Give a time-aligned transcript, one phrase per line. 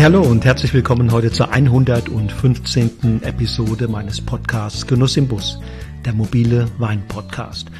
[0.00, 3.22] Hey, hallo und herzlich willkommen heute zur 115.
[3.22, 5.60] Episode meines Podcasts Genuss im Bus,
[6.06, 7.70] der mobile Wein-Podcast.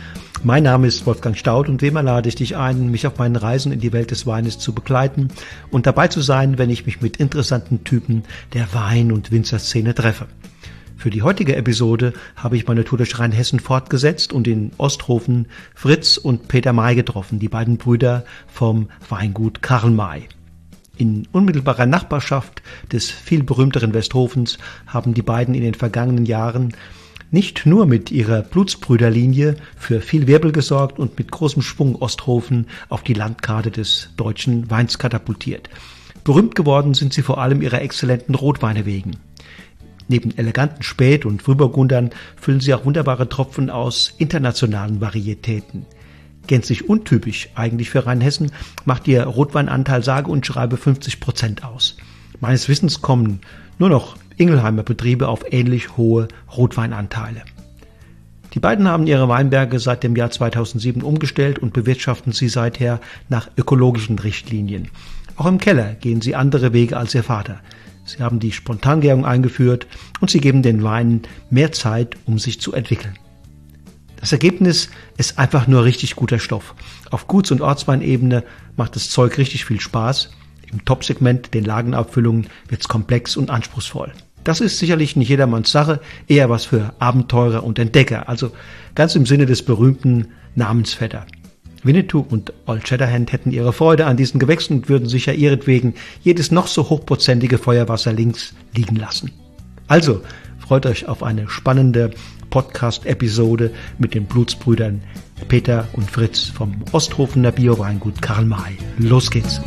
[0.45, 3.73] Mein Name ist Wolfgang Staud und immer lade ich dich ein, mich auf meinen Reisen
[3.73, 5.29] in die Welt des Weines zu begleiten
[5.71, 10.27] und dabei zu sein, wenn ich mich mit interessanten Typen der Wein- und Winzerszene treffe.
[10.99, 16.19] Für die heutige Episode habe ich meine Tour durch Rheinhessen fortgesetzt und in Osthofen Fritz
[16.19, 20.29] und Peter May getroffen, die beiden Brüder vom Weingut Karl May.
[21.01, 22.61] In unmittelbarer Nachbarschaft
[22.93, 26.77] des viel berühmteren Westhofens haben die beiden in den vergangenen Jahren
[27.31, 33.03] nicht nur mit ihrer Blutsbrüderlinie für viel Wirbel gesorgt und mit großem Schwung Osthofen auf
[33.03, 35.71] die Landkarte des deutschen Weins katapultiert.
[36.23, 39.13] Berühmt geworden sind sie vor allem ihrer exzellenten Rotweine wegen.
[40.07, 45.87] Neben eleganten Spät- und Frühburgundern füllen sie auch wunderbare Tropfen aus internationalen Varietäten.
[46.47, 48.51] Gänzlich untypisch eigentlich für Rheinhessen
[48.85, 51.97] macht ihr Rotweinanteil sage und schreibe 50 Prozent aus.
[52.41, 53.41] Meines Wissens kommen
[53.79, 57.43] nur noch Ingelheimer Betriebe auf ähnlich hohe Rotweinanteile.
[58.55, 63.49] Die beiden haben ihre Weinberge seit dem Jahr 2007 umgestellt und bewirtschaften sie seither nach
[63.57, 64.89] ökologischen Richtlinien.
[65.37, 67.61] Auch im Keller gehen sie andere Wege als ihr Vater.
[68.05, 69.87] Sie haben die Spontangärung eingeführt
[70.21, 73.15] und sie geben den Weinen mehr Zeit, um sich zu entwickeln.
[74.21, 76.75] Das Ergebnis ist einfach nur richtig guter Stoff.
[77.11, 78.45] Auf Guts- und Ortsweinebene
[78.77, 80.31] macht das Zeug richtig viel Spaß.
[80.71, 84.13] Im Top-Segment, den Lagenabfüllungen, wird's komplex und anspruchsvoll.
[84.45, 88.53] Das ist sicherlich nicht jedermanns Sache, eher was für Abenteurer und Entdecker, also
[88.95, 91.27] ganz im Sinne des berühmten Namensvetter.
[91.83, 96.51] Winnetou und Old Shatterhand hätten ihre Freude an diesen Gewächsen und würden sicher ihretwegen jedes
[96.51, 99.33] noch so hochprozentige Feuerwasser links liegen lassen.
[99.89, 100.23] Also,
[100.59, 102.11] freut euch auf eine spannende
[102.51, 105.03] Podcast-Episode mit den Blutsbrüdern
[105.49, 108.77] Peter und Fritz vom Osthofener Bioweingut Karl May.
[108.99, 109.61] Los geht's!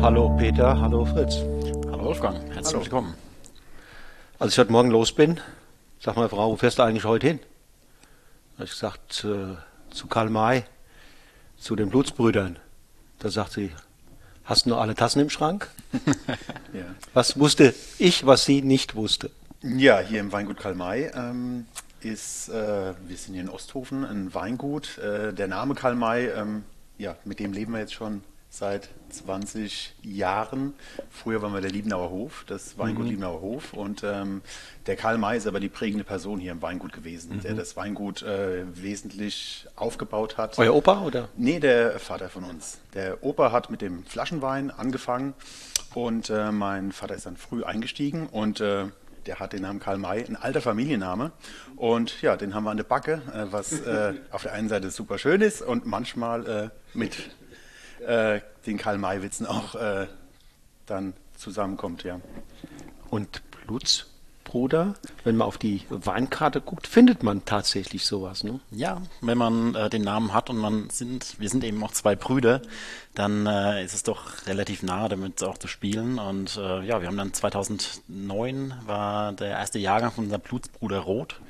[0.00, 1.36] Hallo Peter, hallo Fritz.
[1.90, 2.84] Hallo Wolfgang, herzlich Hallo.
[2.84, 3.14] willkommen.
[4.38, 5.40] Als ich heute Morgen los bin,
[6.00, 7.40] sagt meine Frau, wo fährst du eigentlich heute hin?
[8.52, 9.56] Da habe ich gesagt, äh,
[9.92, 10.64] zu Karl May,
[11.58, 12.58] zu den Blutsbrüdern.
[13.18, 13.70] Da sagt sie,
[14.44, 15.68] hast du noch alle Tassen im Schrank?
[16.74, 16.84] Ja.
[17.14, 19.30] Was wusste ich, was sie nicht wusste?
[19.62, 21.66] ja, hier im Weingut Karl May ähm,
[22.00, 24.98] ist, äh, wir sind hier in Osthofen, ein Weingut.
[24.98, 26.64] Äh, der Name Karl May, ähm,
[26.98, 30.74] ja, mit dem leben wir jetzt schon seit 20 Jahren.
[31.10, 33.72] Früher waren wir der Liebenauer Hof, das Weingut Liebenauer Hof.
[33.72, 34.42] Und ähm,
[34.86, 38.22] der Karl May ist aber die prägende Person hier im Weingut gewesen, der das Weingut
[38.22, 40.58] äh, wesentlich aufgebaut hat.
[40.58, 41.28] Euer Opa oder?
[41.36, 42.78] Nee, der Vater von uns.
[42.94, 45.34] Der Opa hat mit dem Flaschenwein angefangen
[45.94, 48.86] und äh, mein Vater ist dann früh eingestiegen und äh,
[49.26, 51.32] der hat den Namen Karl May, ein alter Familienname.
[51.76, 54.90] Und ja, den haben wir an der Backe, äh, was äh, auf der einen Seite
[54.90, 57.30] super schön ist und manchmal äh, mit
[58.00, 60.06] äh, den Karl May-Witzen auch äh,
[60.86, 62.20] dann zusammenkommt, ja.
[63.10, 64.94] Und Blutsbruder,
[65.24, 68.60] wenn man auf die Weinkarte guckt, findet man tatsächlich sowas, ne?
[68.70, 72.16] Ja, wenn man äh, den Namen hat und man sind, wir sind eben auch zwei
[72.16, 72.62] Brüder,
[73.14, 76.18] dann äh, ist es doch relativ nahe, damit auch zu spielen.
[76.18, 81.40] Und äh, ja, wir haben dann 2009 war der erste Jahrgang von unserem Blutsbruder Rot.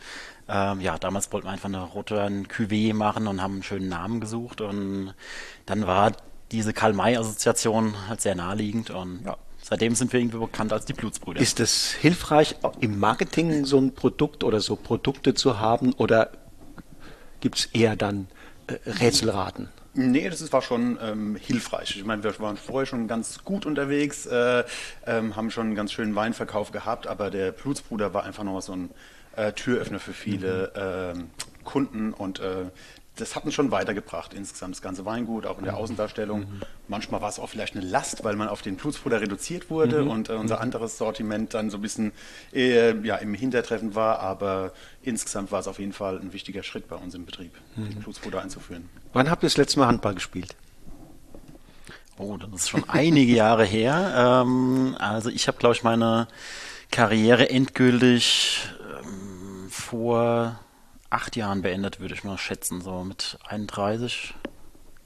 [0.49, 4.61] Ähm, ja, damals wollten wir einfach eine Rotwein-Cuvée machen und haben einen schönen Namen gesucht.
[4.63, 5.15] Und
[5.67, 6.13] dann war
[6.53, 11.41] diese Karl-May-Assoziation halt sehr naheliegend und ja, seitdem sind wir irgendwie bekannt als die Blutsbrüder.
[11.41, 16.31] Ist es hilfreich, im Marketing so ein Produkt oder so Produkte zu haben oder
[17.41, 18.29] gibt es eher dann
[18.67, 19.69] äh, Rätselraten?
[19.95, 21.97] Nee, das ist, war schon ähm, hilfreich.
[21.97, 24.63] Ich meine, wir waren vorher schon ganz gut unterwegs, äh,
[25.07, 28.75] ähm, haben schon einen ganz schönen Weinverkauf gehabt, aber der Blutsbruder war einfach nochmal so
[28.75, 28.91] ein
[29.35, 31.31] äh, Türöffner für viele ähm,
[31.65, 32.67] Kunden und äh,
[33.21, 36.47] das hat uns schon weitergebracht insgesamt, das ganze Weingut, auch in der Außendarstellung.
[36.87, 40.29] Manchmal war es auch vielleicht eine Last, weil man auf den Blutsbruder reduziert wurde und
[40.29, 42.13] äh, unser anderes Sortiment dann so ein bisschen
[42.53, 44.73] äh, ja, im Hintertreffen war, aber
[45.03, 48.43] insgesamt war es auf jeden Fall ein wichtiger Schritt bei uns im Betrieb, den Blutsbruder
[48.43, 48.89] einzuführen.
[49.13, 50.55] Wann habt ihr das letzte Mal Handball gespielt?
[52.19, 54.43] Oh, das ist schon einige Jahre her.
[54.43, 56.27] Ähm, also ich habe, glaube ich, meine
[56.91, 58.69] Karriere endgültig
[59.03, 60.59] ähm, vor
[61.11, 64.35] acht Jahren beendet, würde ich mal schätzen, so mit 31.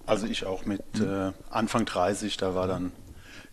[0.07, 2.93] Also ich auch mit äh, Anfang 30, da war dann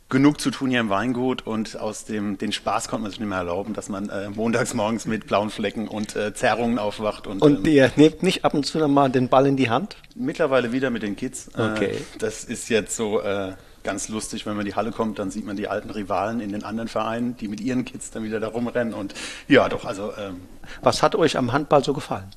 [0.10, 3.30] genug zu tun hier im Weingut und aus dem den Spaß konnte man sich nicht
[3.30, 7.44] mehr erlauben, dass man äh, montags morgens mit blauen Flecken und äh, Zerrungen aufwacht und,
[7.44, 9.98] Und ähm, ihr nehmt nicht ab und zu noch mal den Ball in die Hand?
[10.16, 11.50] mittlerweile wieder mit den Kids.
[11.50, 11.98] Äh, Okay.
[12.18, 13.54] Das ist jetzt so äh,
[13.84, 16.52] ganz lustig, wenn man in die Halle kommt, dann sieht man die alten Rivalen in
[16.52, 18.94] den anderen Vereinen, die mit ihren Kids dann wieder da rumrennen.
[18.94, 19.14] Und
[19.48, 20.14] ja, doch, also.
[20.18, 20.42] Ähm,
[20.82, 22.30] Was hat euch am Handball so gefallen?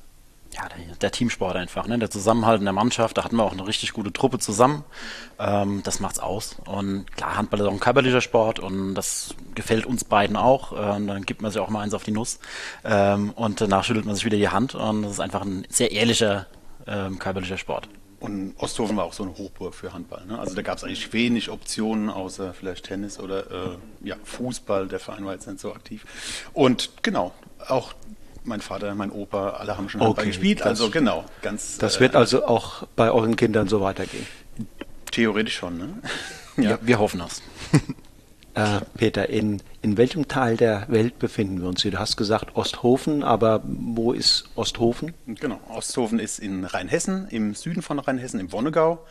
[0.55, 1.97] Ja, der, der, Teamsport einfach, ne?
[1.97, 4.83] der Zusammenhalt in der Mannschaft, da hatten wir auch eine richtig gute Truppe zusammen.
[5.39, 6.57] Ähm, das macht's aus.
[6.65, 10.73] Und klar, Handball ist auch ein körperlicher Sport und das gefällt uns beiden auch.
[10.73, 12.39] Ähm, dann gibt man sich auch mal eins auf die Nuss
[12.83, 15.91] ähm, und danach schüttelt man sich wieder die Hand und das ist einfach ein sehr
[15.91, 16.45] ehrlicher
[16.85, 17.89] ähm, körperlicher Sport.
[18.23, 20.25] Und Osthofen war auch so eine Hochburg für Handball.
[20.25, 20.39] Ne?
[20.39, 24.87] Also da gab es eigentlich wenig Optionen, außer vielleicht Tennis oder äh, ja, Fußball.
[24.87, 26.05] Der Verein war jetzt nicht so aktiv.
[26.53, 27.33] Und genau,
[27.67, 27.91] auch
[28.45, 30.61] mein Vater, mein Opa, alle haben schon okay, Handball gespielt.
[30.61, 31.77] Also genau, ganz.
[31.79, 34.25] Das wird äh, also auch bei euren Kindern so weitergehen.
[35.11, 35.89] Theoretisch schon, ne?
[36.55, 37.41] ja, ja wir hoffen das.
[38.55, 41.91] Äh, Peter, in, in welchem Teil der Welt befinden wir uns hier?
[41.91, 45.13] Du hast gesagt Osthofen, aber wo ist Osthofen?
[45.25, 49.05] Genau, Osthofen ist in Rheinhessen, im Süden von Rheinhessen, im Wonnegau,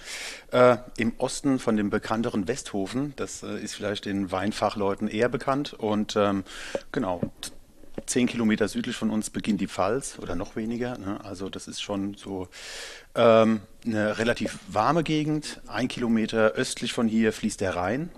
[0.52, 3.14] äh, im Osten von dem bekannteren Westhofen.
[3.16, 5.72] Das äh, ist vielleicht den Weinfachleuten eher bekannt.
[5.72, 6.44] Und ähm,
[6.92, 7.20] genau,
[8.06, 10.98] zehn Kilometer südlich von uns beginnt die Pfalz oder noch weniger.
[10.98, 11.20] Ne?
[11.24, 12.48] Also das ist schon so
[13.14, 15.60] ähm, eine relativ warme Gegend.
[15.66, 18.10] Ein Kilometer östlich von hier fließt der Rhein.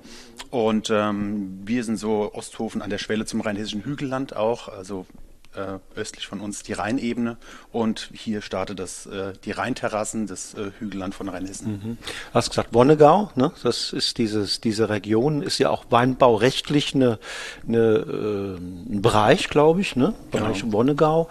[0.50, 4.68] Und ähm, wir sind so Osthofen an der Schwelle zum rheinhessischen Hügelland auch.
[4.68, 5.06] Also
[5.56, 7.36] äh, östlich von uns die Rheinebene
[7.72, 11.72] und hier startet das, äh, die Rheinterrassen, das äh, Hügelland von Rheinhessen.
[11.72, 11.98] Mhm.
[11.98, 13.52] Du hast gesagt Wonnegau, ne?
[13.62, 17.18] das ist dieses, diese Region, ist ja auch weinbaurechtlich eine,
[17.66, 20.14] eine, äh, ein Bereich, glaube ich, ne?
[20.30, 20.72] Bereich genau.
[20.72, 21.28] Wonnegau.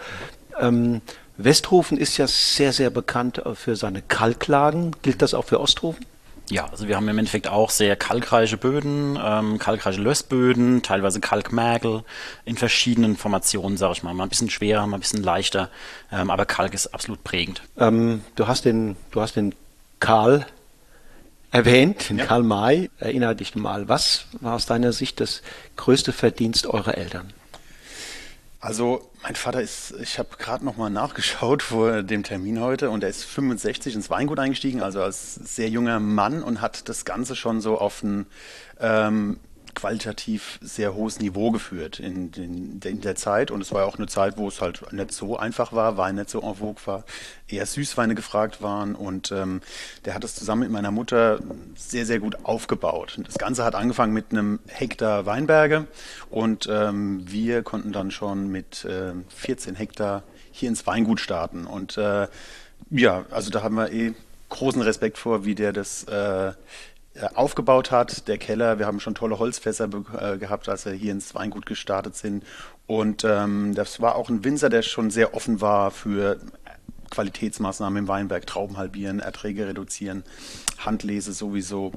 [0.58, 1.00] Ähm,
[1.36, 4.94] Westhofen ist ja sehr, sehr bekannt für seine Kalklagen.
[5.02, 6.06] Gilt das auch für Osthofen?
[6.50, 12.04] Ja, also wir haben im Endeffekt auch sehr kalkreiche Böden, ähm, kalkreiche Lössböden, teilweise Kalkmergel
[12.44, 14.12] in verschiedenen Formationen, sage ich mal.
[14.12, 15.70] Mal ein bisschen schwerer, mal ein bisschen leichter,
[16.12, 17.62] ähm, aber Kalk ist absolut prägend.
[17.78, 19.54] Ähm, du hast den, du hast den
[20.00, 20.46] Karl
[21.50, 22.26] erwähnt, den ja.
[22.26, 22.90] Karl May.
[22.98, 25.40] Erinnere dich mal, was war aus deiner Sicht das
[25.76, 27.32] größte Verdienst eurer Eltern?
[28.64, 33.04] Also mein Vater ist, ich habe gerade noch mal nachgeschaut vor dem Termin heute und
[33.04, 37.36] er ist 65 ins Weingut eingestiegen, also als sehr junger Mann und hat das Ganze
[37.36, 38.24] schon so auf ein
[38.80, 39.38] ähm,
[39.74, 43.50] qualitativ sehr hohes Niveau geführt in, in, in, der Zeit.
[43.50, 46.16] Und es war ja auch eine Zeit, wo es halt nicht so einfach war, Wein
[46.16, 47.04] nicht so en vogue war,
[47.48, 48.94] eher Süßweine gefragt waren.
[48.94, 49.60] Und ähm,
[50.04, 51.40] der hat das zusammen mit meiner Mutter
[51.76, 53.14] sehr, sehr gut aufgebaut.
[53.18, 55.86] Und das Ganze hat angefangen mit einem Hektar Weinberge
[56.30, 61.66] und ähm, wir konnten dann schon mit äh, 14 Hektar hier ins Weingut starten.
[61.66, 62.28] Und äh,
[62.90, 64.14] ja, also da haben wir eh
[64.48, 66.52] großen Respekt vor, wie der das äh,
[67.34, 68.28] aufgebaut hat.
[68.28, 69.88] Der Keller, wir haben schon tolle Holzfässer
[70.18, 72.44] äh, gehabt, als wir hier ins Weingut gestartet sind.
[72.86, 76.38] Und ähm, das war auch ein Winzer, der schon sehr offen war für
[77.10, 80.24] Qualitätsmaßnahmen im Weinberg, Trauben halbieren, Erträge reduzieren,
[80.78, 81.92] Handlese sowieso.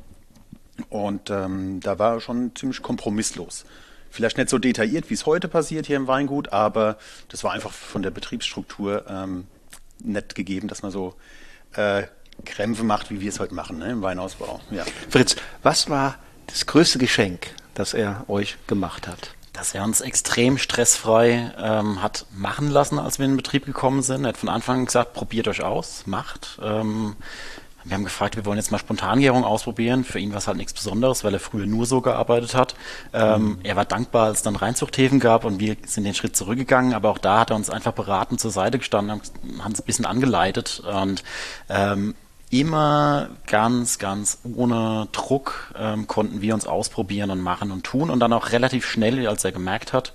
[0.90, 3.66] Und ähm, da war er schon ziemlich kompromisslos.
[4.10, 6.98] Vielleicht nicht so detailliert, wie es heute passiert hier im Weingut, aber
[7.30, 9.48] das war einfach von der Betriebsstruktur ähm,
[10.04, 11.16] nett gegeben, dass man so
[11.74, 12.04] äh,
[12.46, 14.60] Krämpfe macht, wie wir es heute machen, ne, im Weinausbau.
[14.72, 14.84] Ja.
[15.10, 16.16] Fritz, was war
[16.48, 19.32] das größte Geschenk, das er euch gemacht hat?
[19.54, 24.02] Dass er uns extrem stressfrei ähm, hat machen lassen, als wir in den Betrieb gekommen
[24.02, 24.24] sind.
[24.24, 26.60] Er hat von Anfang an gesagt, probiert euch aus, macht.
[26.62, 27.16] Ähm,
[27.88, 30.04] wir haben gefragt, wir wollen jetzt mal Spontangärung ausprobieren.
[30.04, 32.76] Für ihn war es halt nichts Besonderes, weil er früher nur so gearbeitet hat.
[33.14, 33.60] Ähm, mhm.
[33.64, 36.94] Er war dankbar, als es dann Reinzuchthäfen gab und wir sind den Schritt zurückgegangen.
[36.94, 40.06] Aber auch da hat er uns einfach beraten zur Seite gestanden, haben es ein bisschen
[40.06, 41.24] angeleitet und
[41.70, 42.16] ähm,
[42.50, 48.20] immer ganz, ganz ohne Druck ähm, konnten wir uns ausprobieren und machen und tun und
[48.20, 50.14] dann auch relativ schnell, als er gemerkt hat,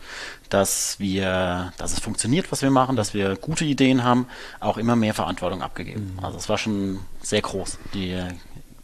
[0.49, 4.27] dass wir, dass es funktioniert, was wir machen, dass wir gute Ideen haben,
[4.61, 6.15] auch immer mehr Verantwortung abgegeben.
[6.17, 6.25] Mhm.
[6.25, 8.19] Also es war schon sehr groß, die,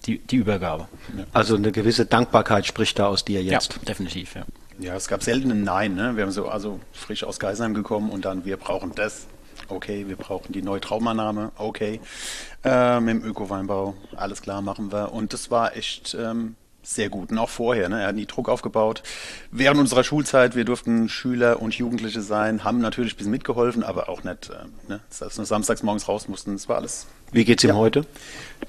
[0.05, 0.89] die, die Übergabe.
[1.33, 3.75] Also eine gewisse Dankbarkeit spricht da aus dir jetzt.
[3.75, 4.43] Ja, definitiv, ja.
[4.81, 5.95] Ja, es gab selten ein Nein.
[5.95, 6.17] Ne?
[6.17, 9.27] Wir haben so also frisch aus Geisheim gekommen und dann wir brauchen das
[9.69, 12.01] okay, wir brauchen die neue Traumannahme, okay,
[12.65, 15.13] ähm, im Öko-Weinbau, alles klar, machen wir.
[15.13, 17.31] Und das war echt ähm, sehr gut.
[17.31, 18.01] Und auch vorher, ne?
[18.01, 19.03] er hat nie Druck aufgebaut.
[19.51, 24.09] Während unserer Schulzeit, wir durften Schüler und Jugendliche sein, haben natürlich ein bisschen mitgeholfen, aber
[24.09, 25.01] auch nicht, äh, ne?
[25.19, 27.07] dass wir samstags morgens raus mussten, das war alles.
[27.31, 27.77] Wie geht's ihm ja.
[27.77, 28.07] heute?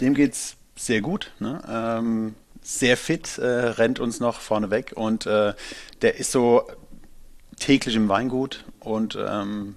[0.01, 1.31] Dem geht's sehr gut.
[1.39, 1.61] Ne?
[1.69, 5.53] Ähm, sehr fit, äh, rennt uns noch vorne weg und äh,
[6.01, 6.63] der ist so
[7.57, 9.75] täglich im Weingut und ähm,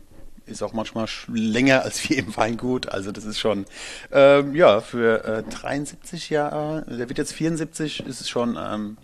[0.52, 2.88] ist auch manchmal länger als wir im Weingut.
[2.88, 3.64] Also das ist schon,
[4.12, 8.97] ähm, ja, für äh, 73 Jahre, der wird jetzt 74, ist es schon ähm,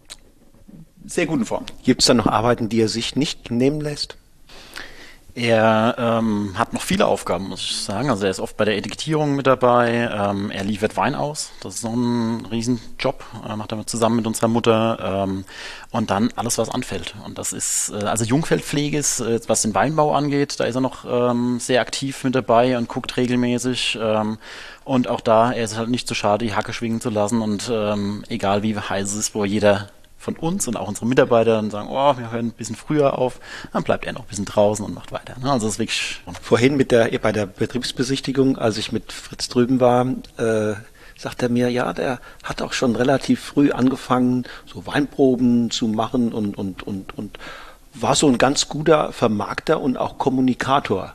[1.05, 1.64] sehr guten Form.
[1.83, 4.17] Gibt es da noch Arbeiten, die er sich nicht nehmen lässt?
[5.35, 8.11] Er ähm, hat noch viele Aufgaben, muss ich sagen.
[8.11, 10.11] Also er ist oft bei der Etikettierung mit dabei.
[10.12, 11.50] Ähm, er liefert Wein aus.
[11.61, 13.25] Das ist noch ein Riesenjob.
[13.49, 15.26] Äh, macht er zusammen mit unserer Mutter.
[15.28, 15.44] Ähm,
[15.90, 17.14] und dann alles, was anfällt.
[17.25, 20.80] Und das ist, äh, also Jungfeldpflege ist, äh, was den Weinbau angeht, da ist er
[20.80, 23.99] noch ähm, sehr aktiv mit dabei und guckt regelmäßig.
[24.00, 24.38] Ähm,
[24.85, 27.42] und auch da, er ist halt nicht zu schade, die Hacke schwingen zu lassen.
[27.42, 31.52] Und ähm, egal wie heiß es ist, wo jeder von uns und auch unsere Mitarbeiter
[31.52, 33.40] dann sagen, oh, wir hören ein bisschen früher auf,
[33.72, 35.37] dann bleibt er noch ein bisschen draußen und macht weiter.
[35.38, 35.50] Ne?
[35.50, 36.20] Also das ist wirklich.
[36.42, 40.06] Vorhin mit der, bei der Betriebsbesichtigung, als ich mit Fritz drüben war,
[40.37, 40.75] äh,
[41.16, 46.32] sagt er mir, ja, der hat auch schon relativ früh angefangen, so Weinproben zu machen
[46.32, 47.38] und, und, und, und
[47.94, 51.14] war so ein ganz guter Vermarkter und auch Kommunikator.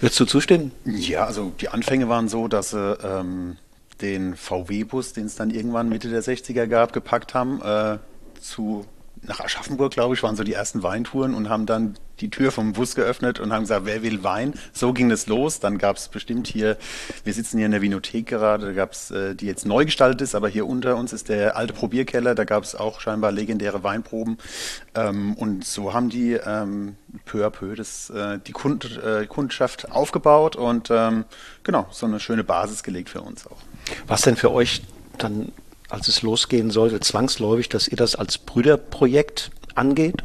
[0.00, 0.72] Würdest du zustimmen?
[0.84, 3.56] Ja, also die Anfänge waren so, dass sie ähm,
[4.00, 7.60] den VW-Bus, den es dann irgendwann Mitte der 60er gab, gepackt haben.
[7.62, 7.98] Äh,
[8.44, 8.86] zu
[9.26, 12.74] nach Aschaffenburg, glaube ich, waren so die ersten Weintouren und haben dann die Tür vom
[12.74, 14.54] Bus geöffnet und haben gesagt, wer will Wein?
[14.72, 15.60] So ging es los.
[15.60, 16.76] Dann gab es bestimmt hier,
[17.24, 20.20] wir sitzen hier in der Vinothek gerade, da gab es, äh, die jetzt neu gestaltet
[20.20, 23.82] ist, aber hier unter uns ist der alte Probierkeller, da gab es auch scheinbar legendäre
[23.82, 24.38] Weinproben.
[24.94, 29.90] Ähm, und so haben die ähm, peu à peu das, äh, die Kund, äh, Kundschaft
[29.90, 31.24] aufgebaut und ähm,
[31.62, 33.58] genau, so eine schöne Basis gelegt für uns auch.
[34.06, 34.82] Was denn für euch
[35.18, 35.52] dann
[35.88, 40.22] als es losgehen sollte, zwangsläufig, dass ihr das als Brüderprojekt angeht?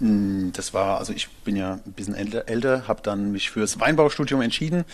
[0.00, 3.78] Hm, das war, also ich bin ja ein bisschen älter, älter habe dann mich fürs
[3.80, 4.84] Weinbaustudium entschieden,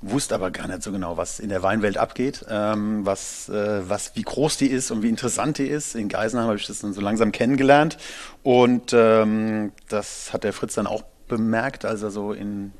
[0.00, 4.16] wusste aber gar nicht so genau, was in der Weinwelt abgeht, ähm, was, äh, was,
[4.16, 5.94] wie groß die ist und wie interessant die ist.
[5.94, 7.98] In Geisenheim habe ich das dann so langsam kennengelernt
[8.42, 12.72] und ähm, das hat der Fritz dann auch bemerkt, als er so in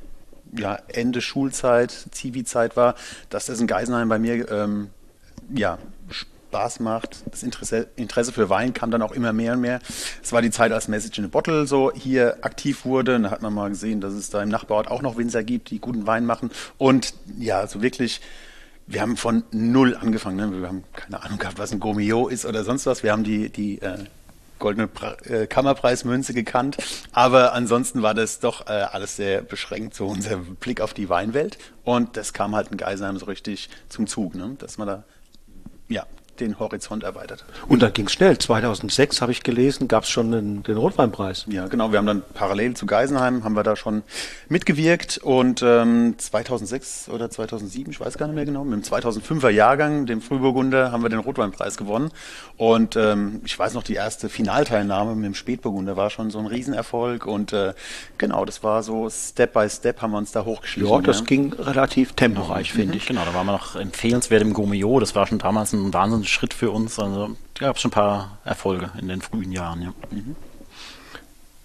[0.57, 2.95] ja, Ende Schulzeit, Zivi-Zeit war,
[3.29, 4.89] dass das in Geisenheim bei mir ähm,
[5.55, 5.79] ja,
[6.49, 7.25] Spaß macht.
[7.31, 9.81] Das Interesse, Interesse für Wein kam dann auch immer mehr und mehr.
[10.23, 13.19] Es war die Zeit, als Message in a Bottle so hier aktiv wurde.
[13.21, 15.81] Da hat man mal gesehen, dass es da im Nachbarort auch noch Winzer gibt, die
[15.81, 16.51] guten Wein machen.
[16.79, 18.21] Und ja, so wirklich
[18.87, 20.37] wir haben von null angefangen.
[20.37, 20.61] Ne?
[20.61, 23.03] Wir haben keine Ahnung gehabt, was ein Gomio ist oder sonst was.
[23.03, 23.99] Wir haben die, die äh,
[24.61, 26.77] goldene pra äh, Kammerpreismünze gekannt.
[27.13, 31.59] Aber ansonsten war das doch äh, alles sehr beschränkt, so unser Blick auf die Weinwelt.
[31.83, 34.55] Und das kam halt in Geisenheim so richtig zum Zug, ne?
[34.59, 35.05] dass man da
[35.89, 36.07] ja,
[36.41, 37.45] den Horizont erweitert.
[37.69, 38.39] Und dann ging es schnell.
[38.39, 41.47] 2006 habe ich gelesen, gab es schon den, den, Rotweinpreis.
[41.49, 41.93] Ja, genau.
[41.93, 44.03] Wir haben dann parallel zu Geisenheim haben wir da schon
[44.49, 49.49] mitgewirkt und ähm, 2006 oder 2007, ich weiß gar nicht mehr genau, mit dem 2005er
[49.51, 52.11] Jahrgang, dem Frühburgunder, haben wir den Rotweinpreis gewonnen.
[52.57, 56.47] Und ähm, ich weiß noch, die erste Finalteilnahme mit dem Spätburgunder war schon so ein
[56.47, 57.75] Riesenerfolg und äh,
[58.19, 60.91] genau, das war so Step by Step haben wir uns da hochgeschlichen.
[60.91, 61.25] Ja, das ja.
[61.25, 62.79] ging relativ temporeich, mhm.
[62.79, 63.07] finde ich.
[63.07, 65.01] Genau, da waren wir noch empfehlenswert im Gomeo.
[65.01, 66.99] Das war schon damals ein Wahnsinn Schritt für uns.
[66.99, 69.83] Also gab es schon ein paar Erfolge in den frühen Jahren.
[69.83, 69.93] Ja.
[70.11, 70.37] Mhm.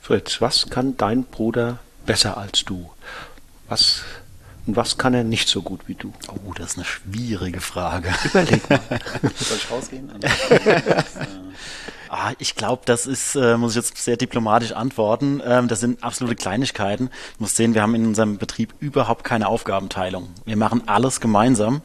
[0.02, 2.92] Fritz, was kann dein Bruder besser als du?
[3.70, 4.04] Was
[4.68, 6.14] und was kann er nicht so gut wie du?
[6.28, 8.14] Oh, das ist eine schwierige Frage.
[8.26, 8.80] Überleg mal.
[9.36, 10.12] Soll ich rausgehen?
[12.10, 15.42] ah, ich glaube, das ist, äh, muss ich jetzt sehr diplomatisch antworten.
[15.44, 17.08] Ähm, das sind absolute Kleinigkeiten.
[17.08, 20.30] Du musst sehen, wir haben in unserem Betrieb überhaupt keine Aufgabenteilung.
[20.46, 21.82] Wir machen alles gemeinsam.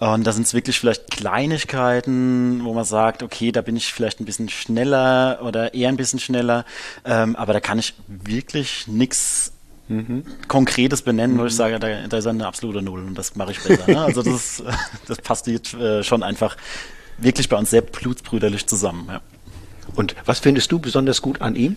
[0.00, 4.18] Und da sind es wirklich vielleicht Kleinigkeiten, wo man sagt, okay, da bin ich vielleicht
[4.18, 6.64] ein bisschen schneller oder eher ein bisschen schneller,
[7.04, 9.52] ähm, aber da kann ich wirklich nichts
[9.88, 10.24] mhm.
[10.48, 11.56] Konkretes benennen, wo ich mhm.
[11.56, 13.86] sage, da, da, ist eine absolute Null und das mache ich besser.
[13.86, 14.00] Ne?
[14.00, 14.62] Also das,
[15.06, 16.56] das passt jetzt äh, schon einfach
[17.18, 19.06] wirklich bei uns sehr blutsbrüderlich zusammen.
[19.06, 19.20] Ja.
[19.96, 21.76] Und was findest du besonders gut an ihm?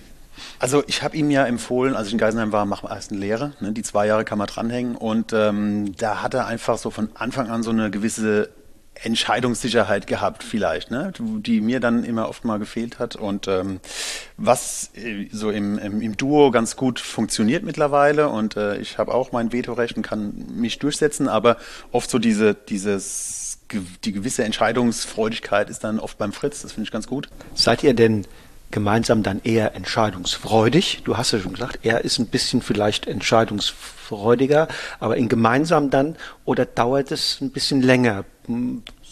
[0.60, 3.20] Also ich habe ihm ja empfohlen, als ich in Geisenheim war, mach mal erst eine
[3.20, 3.54] Lehre.
[3.60, 3.72] Ne?
[3.72, 4.96] Die zwei Jahre kann man dranhängen.
[4.96, 8.50] Und ähm, da hat er einfach so von Anfang an so eine gewisse
[9.02, 11.12] Entscheidungssicherheit gehabt vielleicht, ne?
[11.18, 13.80] die mir dann immer oft mal gefehlt hat und ähm,
[14.38, 19.14] was äh, so im, im, im, Duo ganz gut funktioniert mittlerweile und äh, ich habe
[19.14, 21.58] auch mein Vetorecht und kann mich durchsetzen, aber
[21.92, 23.58] oft so diese dieses
[24.04, 27.30] die gewisse Entscheidungsfreudigkeit ist dann oft beim Fritz, das finde ich ganz gut.
[27.56, 28.28] Seid ihr denn
[28.74, 31.04] gemeinsam dann eher entscheidungsfreudig.
[31.06, 34.68] Du hast ja schon gesagt, er ist ein bisschen vielleicht entscheidungsfreudiger,
[35.00, 38.26] aber in gemeinsam dann oder dauert es ein bisschen länger?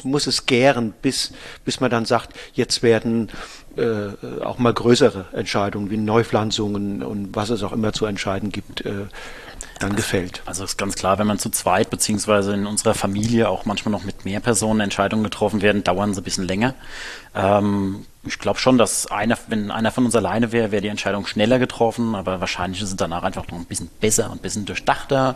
[0.04, 1.32] Muss es gären, bis,
[1.64, 3.30] bis man dann sagt, jetzt werden
[3.78, 8.84] äh, auch mal größere Entscheidungen wie Neupflanzungen und was es auch immer zu entscheiden gibt,
[8.86, 9.06] äh,
[9.80, 10.42] dann gefällt.
[10.46, 14.04] Also ist ganz klar, wenn man zu zweit beziehungsweise in unserer Familie auch manchmal noch
[14.04, 16.74] mit mehr Personen Entscheidungen getroffen werden, dauern sie ein bisschen länger.
[17.36, 21.26] Ähm, ich glaube schon, dass einer, wenn einer von uns alleine wäre, wäre die Entscheidung
[21.26, 24.66] schneller getroffen, aber wahrscheinlich ist es danach einfach noch ein bisschen besser und ein bisschen
[24.66, 25.36] durchdachter.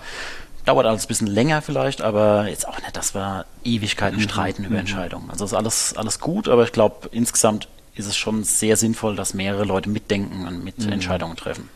[0.66, 4.24] Dauert alles ein bisschen länger vielleicht, aber jetzt auch nicht, dass wir Ewigkeiten mhm.
[4.24, 4.82] streiten über mhm.
[4.82, 5.30] Entscheidungen.
[5.32, 9.34] Also ist alles, alles gut, aber ich glaube, insgesamt ist es schon sehr sinnvoll, dass
[9.34, 10.92] mehrere Leute mitdenken und mit mhm.
[10.92, 11.70] Entscheidungen treffen.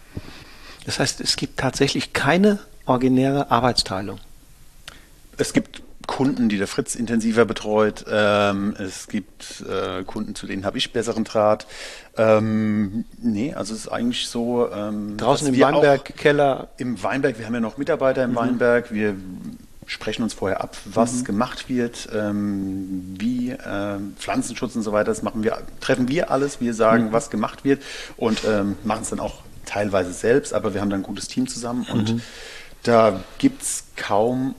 [0.85, 4.19] Das heißt, es gibt tatsächlich keine originäre Arbeitsteilung.
[5.37, 8.03] Es gibt Kunden, die der Fritz intensiver betreut.
[8.09, 11.67] Ähm, es gibt äh, Kunden, zu denen habe ich besseren Draht.
[12.17, 14.71] Ähm, nee, also es ist eigentlich so.
[14.71, 16.69] Ähm, Draußen im Weinberg, Keller.
[16.77, 18.35] Im Weinberg, wir haben ja noch Mitarbeiter im mhm.
[18.37, 18.91] Weinberg.
[18.91, 19.15] Wir
[19.85, 21.23] sprechen uns vorher ab, was mhm.
[21.25, 25.11] gemacht wird, ähm, wie äh, Pflanzenschutz und so weiter.
[25.11, 26.59] Das machen wir, treffen wir alles.
[26.59, 27.11] Wir sagen, mhm.
[27.11, 27.83] was gemacht wird
[28.17, 31.47] und ähm, machen es dann auch teilweise selbst, aber wir haben dann ein gutes Team
[31.47, 32.21] zusammen und mhm.
[32.81, 34.55] da gibt es kaum,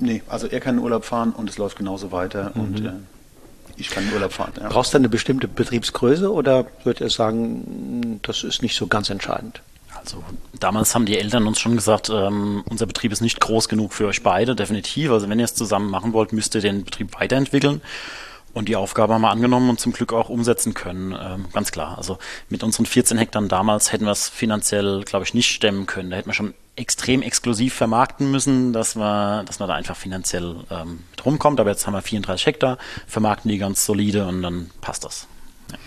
[0.00, 2.60] nee, also er kann in Urlaub fahren und es läuft genauso weiter mhm.
[2.60, 2.92] und äh,
[3.76, 4.52] ich kann in Urlaub fahren.
[4.60, 4.68] Ja.
[4.68, 9.62] Brauchst du eine bestimmte Betriebsgröße oder würde er sagen, das ist nicht so ganz entscheidend?
[9.94, 10.22] Also
[10.58, 14.06] damals haben die Eltern uns schon gesagt, ähm, unser Betrieb ist nicht groß genug für
[14.06, 15.10] euch beide, definitiv.
[15.10, 17.80] Also wenn ihr es zusammen machen wollt, müsst ihr den Betrieb weiterentwickeln.
[18.52, 21.96] Und die Aufgabe haben wir angenommen und zum Glück auch umsetzen können, ähm, ganz klar.
[21.98, 26.10] Also mit unseren 14 Hektar damals hätten wir es finanziell, glaube ich, nicht stemmen können.
[26.10, 30.56] Da hätten wir schon extrem exklusiv vermarkten müssen, dass wir, dass man da einfach finanziell
[30.70, 31.60] ähm, mit rumkommt.
[31.60, 35.26] Aber jetzt haben wir 34 Hektar, vermarkten die ganz solide und dann passt das.
[35.70, 35.78] Ja.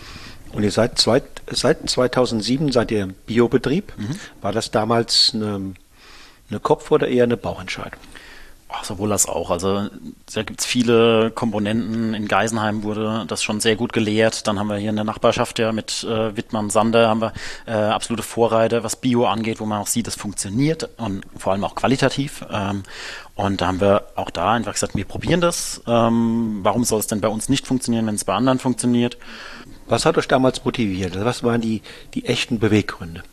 [0.53, 3.91] Und ihr seid seit, seit 2007 seid ihr Biobetrieb.
[3.97, 4.19] Mhm.
[4.41, 5.73] War das damals eine,
[6.49, 7.99] eine Kopf- oder eher eine Bauchentscheidung?
[8.81, 9.51] Sowohl das auch.
[9.51, 9.89] Also
[10.33, 12.13] da gibt es viele Komponenten.
[12.13, 14.47] In Geisenheim wurde das schon sehr gut gelehrt.
[14.47, 17.33] Dann haben wir hier in der Nachbarschaft ja mit äh, Wittmann Sander haben wir
[17.67, 21.63] äh, absolute Vorreiter, was Bio angeht, wo man auch sieht, es funktioniert und vor allem
[21.63, 22.45] auch qualitativ.
[22.51, 22.83] Ähm,
[23.35, 25.81] und da haben wir auch da einfach gesagt, wir probieren das.
[25.87, 29.17] Ähm, warum soll es denn bei uns nicht funktionieren, wenn es bei anderen funktioniert?
[29.87, 31.23] Was hat euch damals motiviert?
[31.23, 31.81] Was waren die,
[32.13, 33.23] die echten Beweggründe?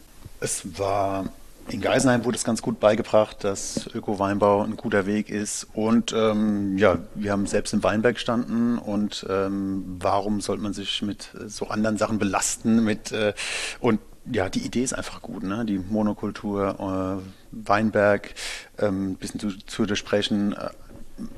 [0.40, 1.26] Es war
[1.70, 5.66] in Geisenheim wurde es ganz gut beigebracht, dass Öko-Weinbau ein guter Weg ist.
[5.72, 11.02] Und ähm, ja, wir haben selbst im Weinberg gestanden und ähm, warum sollte man sich
[11.02, 12.84] mit so anderen Sachen belasten?
[12.84, 13.34] Mit, äh,
[13.80, 14.00] und
[14.30, 15.64] ja, die Idee ist einfach gut, ne?
[15.64, 17.22] Die Monokultur, äh,
[17.52, 18.34] Weinberg,
[18.78, 20.52] ähm, bisschen zu, zu durchsprechen.
[20.52, 20.70] Äh,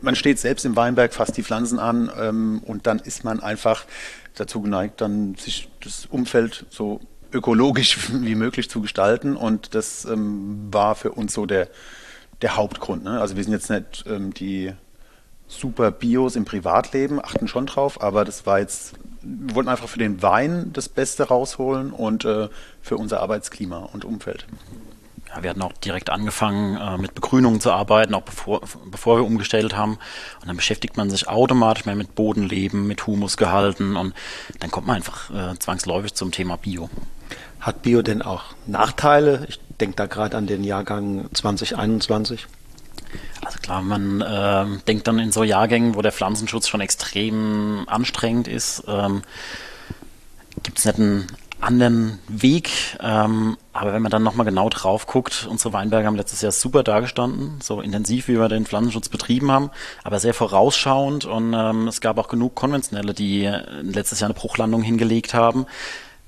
[0.01, 3.85] man steht selbst im Weinberg, fasst die Pflanzen an ähm, und dann ist man einfach
[4.35, 7.01] dazu geneigt, dann sich das Umfeld so
[7.33, 9.37] ökologisch wie möglich zu gestalten.
[9.37, 11.69] Und das ähm, war für uns so der,
[12.41, 13.05] der Hauptgrund.
[13.05, 13.21] Ne?
[13.21, 14.73] Also wir sind jetzt nicht ähm, die
[15.49, 19.99] super Bios im Privatleben, achten schon drauf, aber das war jetzt, wir wollten einfach für
[19.99, 22.49] den Wein das Beste rausholen und äh,
[22.81, 24.47] für unser Arbeitsklima und Umfeld.
[25.35, 29.25] Ja, wir hatten auch direkt angefangen, äh, mit Begrünungen zu arbeiten, auch bevor, bevor wir
[29.25, 29.93] umgestellt haben.
[30.41, 34.15] Und dann beschäftigt man sich automatisch mehr mit Bodenleben, mit Humusgehalten und
[34.61, 36.91] dann kommt man einfach äh, zwangsläufig zum Thema Bio.
[37.61, 39.47] Hat Bio denn auch Nachteile?
[39.49, 42.47] Ich denke da gerade an den Jahrgang 2021.
[43.45, 48.49] Also klar, man äh, denkt dann in so Jahrgängen, wo der Pflanzenschutz schon extrem anstrengend
[48.49, 49.23] ist, ähm,
[50.63, 51.27] gibt es nicht einen
[51.63, 52.71] anderen Weg.
[53.01, 56.83] Ähm, aber wenn man dann nochmal genau drauf guckt, unsere Weinberge haben letztes Jahr super
[56.83, 59.71] dargestanden, so intensiv, wie wir den Pflanzenschutz betrieben haben,
[60.05, 63.51] aber sehr vorausschauend und ähm, es gab auch genug Konventionelle, die
[63.83, 65.67] letztes Jahr eine Bruchlandung hingelegt haben.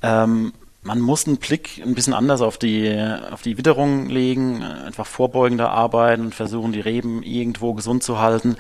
[0.03, 0.53] Ähm,
[0.85, 2.95] man muss einen Blick ein bisschen anders auf die,
[3.31, 8.57] auf die Witterung legen, einfach vorbeugender arbeiten und versuchen, die Reben irgendwo gesund zu halten.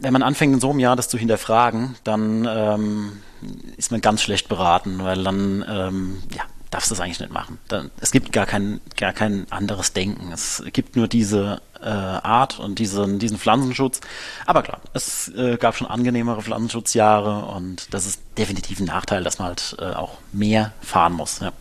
[0.00, 3.12] Wenn man anfängt, in so einem Jahr das zu hinterfragen, dann ähm,
[3.76, 7.58] ist man ganz schlecht beraten, weil dann ähm, ja, darfst du das eigentlich nicht machen.
[7.68, 10.32] Dann, es gibt gar kein, gar kein anderes Denken.
[10.32, 14.00] Es gibt nur diese äh, Art und diesen, diesen Pflanzenschutz.
[14.46, 19.38] Aber klar, es äh, gab schon angenehmere Pflanzenschutzjahre und das ist definitiv ein Nachteil, dass
[19.38, 21.40] man halt äh, auch mehr fahren muss.
[21.40, 21.52] Ja.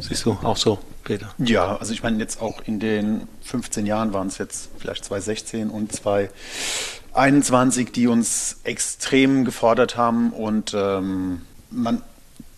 [0.00, 1.32] Siehst du auch so, Peter?
[1.38, 5.70] Ja, also ich meine jetzt auch in den 15 Jahren waren es jetzt vielleicht 2016
[5.70, 12.02] und 2021, die uns extrem gefordert haben und ähm, man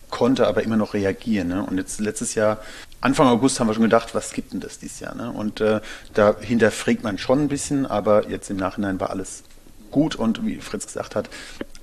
[0.09, 1.49] konnte aber immer noch reagieren.
[1.49, 1.63] Ne?
[1.63, 2.59] Und jetzt letztes Jahr
[3.01, 5.15] Anfang August haben wir schon gedacht, was gibt denn das dieses Jahr?
[5.15, 5.31] Ne?
[5.31, 5.79] Und äh,
[6.13, 9.43] da hinterfragt man schon ein bisschen, aber jetzt im Nachhinein war alles
[9.91, 11.29] gut und wie Fritz gesagt hat,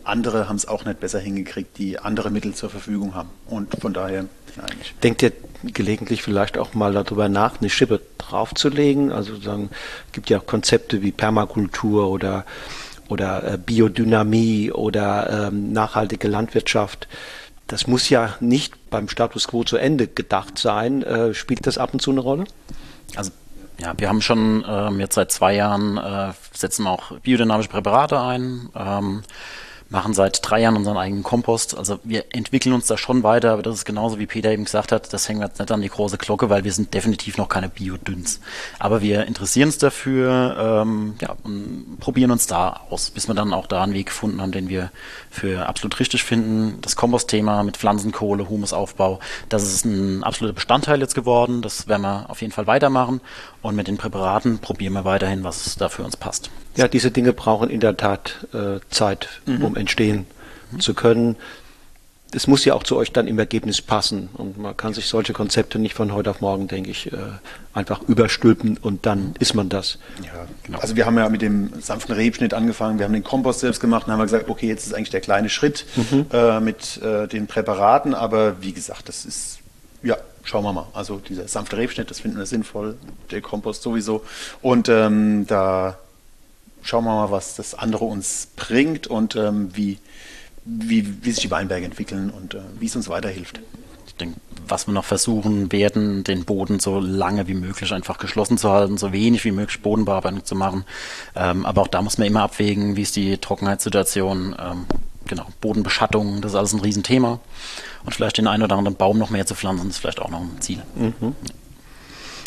[0.05, 3.31] andere haben es auch nicht besser hingekriegt, die andere Mittel zur Verfügung haben.
[3.47, 4.27] Und von daher
[4.59, 4.95] eigentlich.
[5.03, 5.33] Denkt ihr
[5.65, 9.11] gelegentlich vielleicht auch mal darüber nach, eine Schippe draufzulegen?
[9.11, 9.71] Also sagen,
[10.13, 12.45] gibt ja auch Konzepte wie Permakultur oder
[13.09, 17.07] oder äh, Biodynamie oder ähm, nachhaltige Landwirtschaft
[17.67, 21.03] das muss ja nicht beim Status quo zu Ende gedacht sein.
[21.03, 22.45] Äh, spielt das ab und zu eine Rolle?
[23.17, 23.33] Also
[23.79, 28.71] ja, wir haben schon ähm, jetzt seit zwei Jahren äh, setzen auch biodynamische Präparate ein.
[28.75, 29.23] Ähm,
[29.89, 31.77] machen seit drei Jahren unseren eigenen Kompost.
[31.77, 34.91] Also wir entwickeln uns da schon weiter, aber das ist genauso wie Peter eben gesagt
[34.91, 37.49] hat, das hängen wir jetzt nicht an die große Glocke, weil wir sind definitiv noch
[37.49, 38.41] keine Biodünns.
[38.79, 43.53] Aber wir interessieren uns dafür ähm, ja, und probieren uns da aus, bis wir dann
[43.53, 44.91] auch da einen Weg gefunden haben, den wir
[45.31, 46.79] für absolut richtig finden.
[46.81, 51.63] Das Kompostthema mit Pflanzenkohle, Humusaufbau, das ist ein absoluter Bestandteil jetzt geworden.
[51.63, 53.21] Das werden wir auf jeden Fall weitermachen.
[53.63, 56.51] Und mit den Präparaten probieren wir weiterhin, was da für uns passt.
[56.77, 59.65] Ja, diese Dinge brauchen in der Tat äh, Zeit, mhm.
[59.65, 60.27] um entstehen
[60.71, 60.81] mhm.
[60.81, 61.37] zu können.
[62.33, 64.29] Es muss ja auch zu euch dann im Ergebnis passen.
[64.35, 67.17] Und man kann sich solche Konzepte nicht von heute auf morgen, denke ich, äh,
[67.73, 69.99] einfach überstülpen und dann ist man das.
[70.23, 70.79] Ja, genau.
[70.79, 74.07] Also wir haben ja mit dem sanften Rebschnitt angefangen, wir haben den Kompost selbst gemacht
[74.07, 76.27] und haben gesagt, okay, jetzt ist eigentlich der kleine Schritt mhm.
[76.33, 79.59] äh, mit äh, den Präparaten, aber wie gesagt, das ist,
[80.03, 80.87] ja, schauen wir mal.
[80.95, 82.97] Also dieser sanfte Rebschnitt, das finden wir sinnvoll,
[83.31, 84.25] der Kompost sowieso.
[84.63, 85.99] Und ähm, da
[86.87, 89.99] schauen wir mal, was das andere uns bringt und ähm, wie,
[90.65, 93.61] wie, wie sich die Weinberge entwickeln und äh, wie es uns weiterhilft.
[94.07, 98.57] Ich denke, was wir noch versuchen werden, den Boden so lange wie möglich einfach geschlossen
[98.57, 100.85] zu halten, so wenig wie möglich Bodenbearbeitung zu machen.
[101.35, 104.57] Ähm, aber auch da muss man immer abwägen, wie ist die Trockenheitssituation.
[104.59, 104.87] Ähm,
[105.27, 107.41] genau, Bodenbeschattung, das ist alles ein Riesenthema.
[108.05, 110.41] Und vielleicht den einen oder anderen Baum noch mehr zu pflanzen, ist vielleicht auch noch
[110.41, 110.83] ein Ziel.
[110.95, 111.35] Mhm.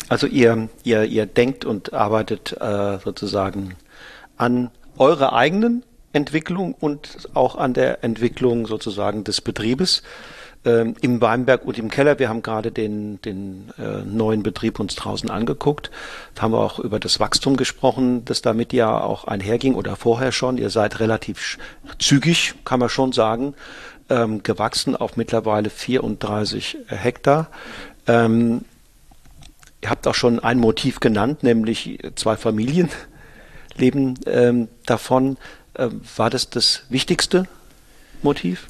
[0.08, 3.76] Also ihr, ihr, ihr denkt und arbeitet äh, sozusagen
[4.40, 10.02] an eurer eigenen Entwicklung und auch an der Entwicklung sozusagen des Betriebes
[10.64, 12.18] ähm, im Weinberg und im Keller.
[12.18, 15.90] Wir haben gerade den, den äh, neuen Betrieb uns draußen angeguckt.
[16.34, 20.32] Da haben wir auch über das Wachstum gesprochen, das damit ja auch einherging oder vorher
[20.32, 20.56] schon.
[20.56, 21.58] Ihr seid relativ
[21.98, 23.54] zügig, kann man schon sagen,
[24.08, 27.48] ähm, gewachsen auf mittlerweile 34 Hektar.
[28.06, 28.64] Ähm,
[29.82, 32.88] ihr habt auch schon ein Motiv genannt, nämlich zwei Familien
[33.80, 35.36] leben ähm, davon.
[35.74, 37.46] Äh, war das das wichtigste
[38.22, 38.68] Motiv?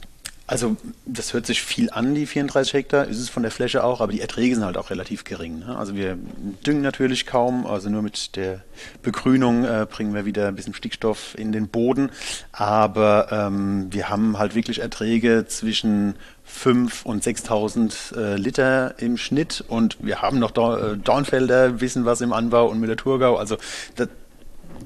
[0.51, 4.01] Also das hört sich viel an, die 34 Hektar, ist es von der Fläche auch,
[4.01, 5.61] aber die Erträge sind halt auch relativ gering.
[5.61, 5.79] Ne?
[5.79, 6.19] Also wir
[6.67, 8.65] düngen natürlich kaum, also nur mit der
[9.01, 12.11] Begrünung äh, bringen wir wieder ein bisschen Stickstoff in den Boden,
[12.51, 16.17] aber ähm, wir haben halt wirklich Erträge zwischen
[16.49, 22.23] 5.000 und 6.000 äh, Liter im Schnitt und wir haben noch äh, Dornfelder, wissen was
[22.23, 23.57] im Anbau und Müller-Thurgau, also
[23.95, 24.09] das,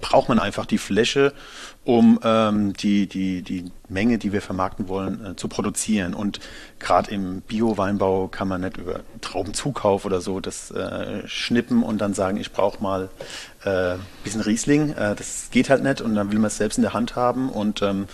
[0.01, 1.33] braucht man einfach die Fläche,
[1.85, 6.15] um ähm, die, die, die Menge, die wir vermarkten wollen, äh, zu produzieren.
[6.15, 6.41] Und
[6.79, 12.15] gerade im Bio-Weinbau kann man nicht über Traubenzukauf oder so das äh, schnippen und dann
[12.15, 13.11] sagen, ich brauche mal
[13.65, 14.91] ein äh, bisschen Riesling.
[14.93, 17.51] Äh, das geht halt nicht und dann will man es selbst in der Hand haben.
[17.51, 18.09] Und ähm,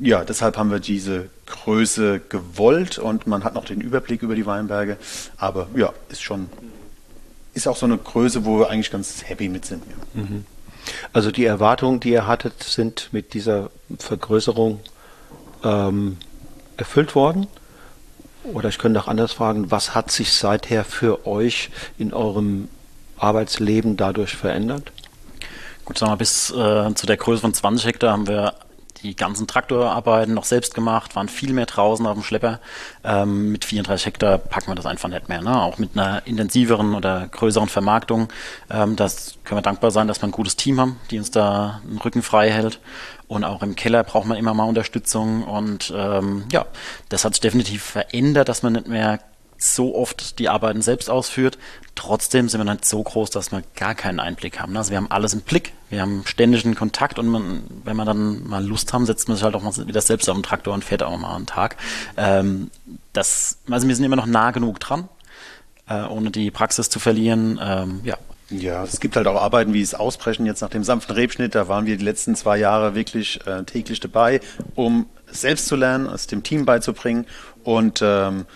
[0.00, 4.46] ja, deshalb haben wir diese Größe gewollt und man hat noch den Überblick über die
[4.46, 4.98] Weinberge.
[5.38, 6.48] Aber ja, ist schon,
[7.54, 9.82] ist auch so eine Größe, wo wir eigentlich ganz happy mit sind.
[9.86, 10.22] Ja.
[10.22, 10.44] Mhm.
[11.12, 14.80] Also die Erwartungen, die ihr hattet, sind mit dieser Vergrößerung
[15.64, 16.18] ähm,
[16.76, 17.46] erfüllt worden?
[18.44, 22.68] Oder ich könnte auch anders fragen, was hat sich seither für euch in eurem
[23.18, 24.92] Arbeitsleben dadurch verändert?
[25.84, 28.54] Gut, sagen wir, bis äh, zu der Größe von 20 Hektar haben wir
[29.06, 32.60] die ganzen Traktorarbeiten noch selbst gemacht, waren viel mehr draußen auf dem Schlepper.
[33.04, 35.40] Ähm, mit 34 Hektar packen wir das einfach nicht mehr.
[35.42, 35.62] Ne?
[35.62, 38.28] Auch mit einer intensiveren oder größeren Vermarktung.
[38.70, 41.80] Ähm, das können wir dankbar sein, dass wir ein gutes Team haben, die uns da
[41.86, 42.80] einen Rücken frei hält.
[43.28, 45.44] Und auch im Keller braucht man immer mal Unterstützung.
[45.44, 46.66] Und ähm, ja,
[47.08, 49.20] das hat sich definitiv verändert, dass man nicht mehr
[49.58, 51.58] so oft die Arbeiten selbst ausführt.
[51.94, 54.76] Trotzdem sind wir nicht so groß, dass wir gar keinen Einblick haben.
[54.76, 58.46] Also wir haben alles im Blick, wir haben ständigen Kontakt und man, wenn wir dann
[58.46, 60.84] mal Lust haben, setzt man sich halt auch mal wieder selbst auf den Traktor und
[60.84, 61.76] fährt auch mal einen Tag.
[62.16, 62.70] Ähm,
[63.12, 65.08] das, also wir sind immer noch nah genug dran,
[65.88, 67.58] äh, ohne die Praxis zu verlieren.
[67.62, 68.18] Ähm, ja,
[68.50, 71.54] ja, es gibt halt auch Arbeiten wie das Ausbrechen jetzt nach dem sanften Rebschnitt.
[71.54, 74.40] Da waren wir die letzten zwei Jahre wirklich äh, täglich dabei,
[74.76, 77.26] um selbst zu lernen, es dem Team beizubringen.
[77.64, 78.46] Und ähm,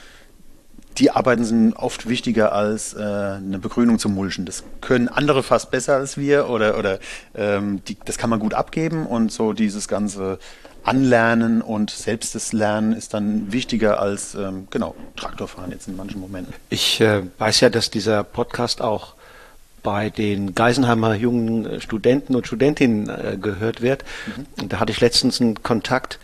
[1.01, 4.45] die Arbeiten sind oft wichtiger als äh, eine Begrünung zum Mulchen.
[4.45, 6.99] Das können andere fast besser als wir oder, oder
[7.35, 10.39] ähm, die, das kann man gut abgeben und so dieses ganze
[10.83, 16.21] Anlernen und selbst das Lernen ist dann wichtiger als ähm, genau Traktorfahren jetzt in manchen
[16.21, 16.55] Momenten.
[16.69, 19.15] Ich äh, weiß ja, dass dieser Podcast auch
[19.83, 24.05] bei den Geisenheimer jungen äh, Studenten und Studentinnen äh, gehört wird.
[24.57, 24.69] Mhm.
[24.69, 26.19] Da hatte ich letztens einen Kontakt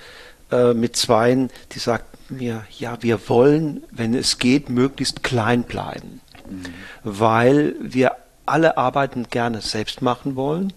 [0.51, 6.21] äh, mit zweien, die sagten, wir, ja, wir wollen, wenn es geht, möglichst klein bleiben,
[6.49, 6.65] mhm.
[7.05, 8.13] weil wir
[8.47, 10.73] alle Arbeiten gerne selbst machen wollen.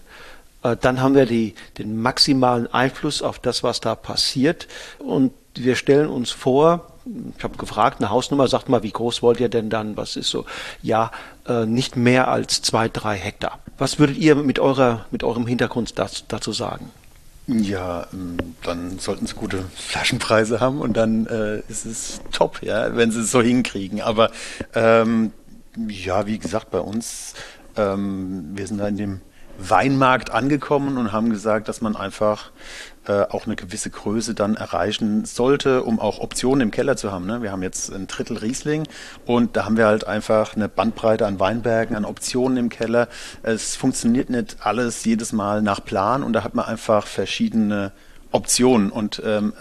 [0.62, 4.68] Äh, dann haben wir die, den maximalen Einfluss auf das, was da passiert.
[4.98, 6.86] Und wir stellen uns vor,
[7.36, 9.96] ich habe gefragt, eine Hausnummer, sagt mal, wie groß wollt ihr denn dann?
[9.96, 10.44] Was ist so?
[10.82, 11.10] Ja,
[11.48, 13.58] äh, nicht mehr als zwei, drei Hektar.
[13.78, 16.90] Was würdet ihr mit eurer, mit eurem Hintergrund dazu sagen?
[17.52, 22.94] Ja, ähm, dann sollten sie gute Flaschenpreise haben und dann äh, ist es top, ja,
[22.94, 24.00] wenn sie es so hinkriegen.
[24.00, 24.30] Aber
[24.74, 25.32] ähm,
[25.88, 27.34] ja, wie gesagt, bei uns,
[27.76, 29.20] ähm, wir sind da in dem
[29.58, 32.52] Weinmarkt angekommen und haben gesagt, dass man einfach
[33.06, 37.26] äh, auch eine gewisse Größe dann erreichen sollte, um auch Optionen im Keller zu haben.
[37.26, 37.42] Ne?
[37.42, 38.86] Wir haben jetzt ein Drittel Riesling
[39.24, 43.08] und da haben wir halt einfach eine Bandbreite an Weinbergen, an Optionen im Keller.
[43.42, 47.92] Es funktioniert nicht alles jedes Mal nach Plan und da hat man einfach verschiedene
[48.32, 49.54] Optionen und ähm,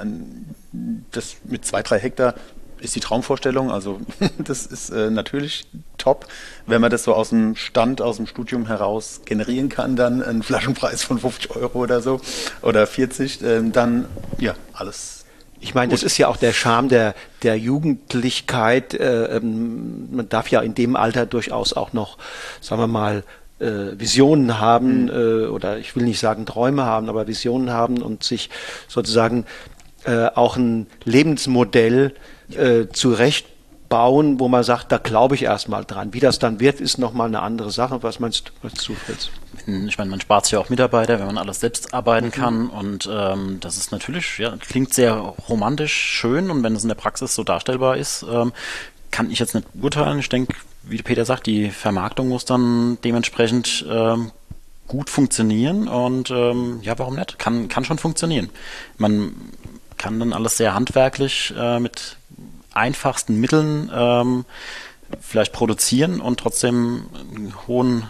[1.12, 2.36] das mit zwei, drei Hektar
[2.82, 3.72] ist die Traumvorstellung.
[3.72, 4.00] Also
[4.38, 6.28] das ist äh, natürlich top,
[6.66, 10.44] wenn man das so aus dem Stand, aus dem Studium heraus generieren kann, dann einen
[10.44, 12.22] Flaschenpreis von 50 Euro oder so
[12.62, 14.06] oder 40, äh, dann
[14.38, 15.20] ja, alles
[15.62, 18.94] ich meine, das ist ja auch der Charme der, der Jugendlichkeit.
[18.94, 22.18] Äh, ähm, man darf ja in dem Alter durchaus auch noch,
[22.62, 23.24] sagen wir mal,
[23.60, 25.10] äh, Visionen haben mhm.
[25.10, 28.50] äh, oder ich will nicht sagen Träume haben, aber Visionen haben und sich
[28.88, 29.46] sozusagen
[30.06, 32.14] äh, auch ein Lebensmodell
[32.56, 36.14] äh, zurechtbauen, wo man sagt, da glaube ich erstmal dran.
[36.14, 38.02] Wie das dann wird, ist nochmal eine andere Sache.
[38.04, 39.30] Was meinst du, Fritz?
[39.88, 42.32] Ich meine, man spart sich ja auch Mitarbeiter, wenn man alles selbst arbeiten mhm.
[42.32, 42.70] kann.
[42.70, 46.50] Und ähm, das ist natürlich, ja, klingt sehr romantisch, schön.
[46.50, 48.54] Und wenn es in der Praxis so darstellbar ist, ähm,
[49.12, 50.20] kann ich jetzt nicht urteilen.
[50.20, 54.32] Ich denke, wie Peter sagt, die Vermarktung muss dann dementsprechend ähm,
[54.88, 55.88] gut funktionieren.
[55.88, 57.40] Und ähm, ja, warum nicht?
[57.40, 58.50] Kann, kann schon funktionieren.
[58.98, 59.36] Man
[59.98, 62.18] kann dann alles sehr handwerklich äh, mit
[62.80, 64.46] einfachsten Mitteln ähm,
[65.20, 67.06] vielleicht produzieren und trotzdem
[67.68, 68.08] hohen,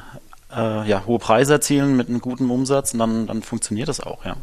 [0.56, 4.26] äh, ja, hohe Preise erzielen mit einem guten Umsatz und dann, dann funktioniert das auch,
[4.26, 4.36] ja.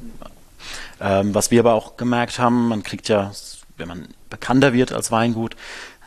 [1.00, 3.30] Ähm, was wir aber auch gemerkt haben, man kriegt ja,
[3.76, 5.54] wenn man bekannter wird als Weingut,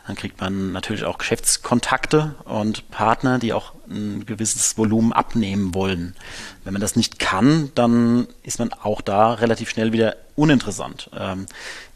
[0.06, 6.14] dann kriegt man natürlich auch Geschäftskontakte und Partner, die auch ein gewisses Volumen abnehmen wollen.
[6.64, 11.10] Wenn man das nicht kann, dann ist man auch da relativ schnell wieder uninteressant.
[11.18, 11.46] Ähm,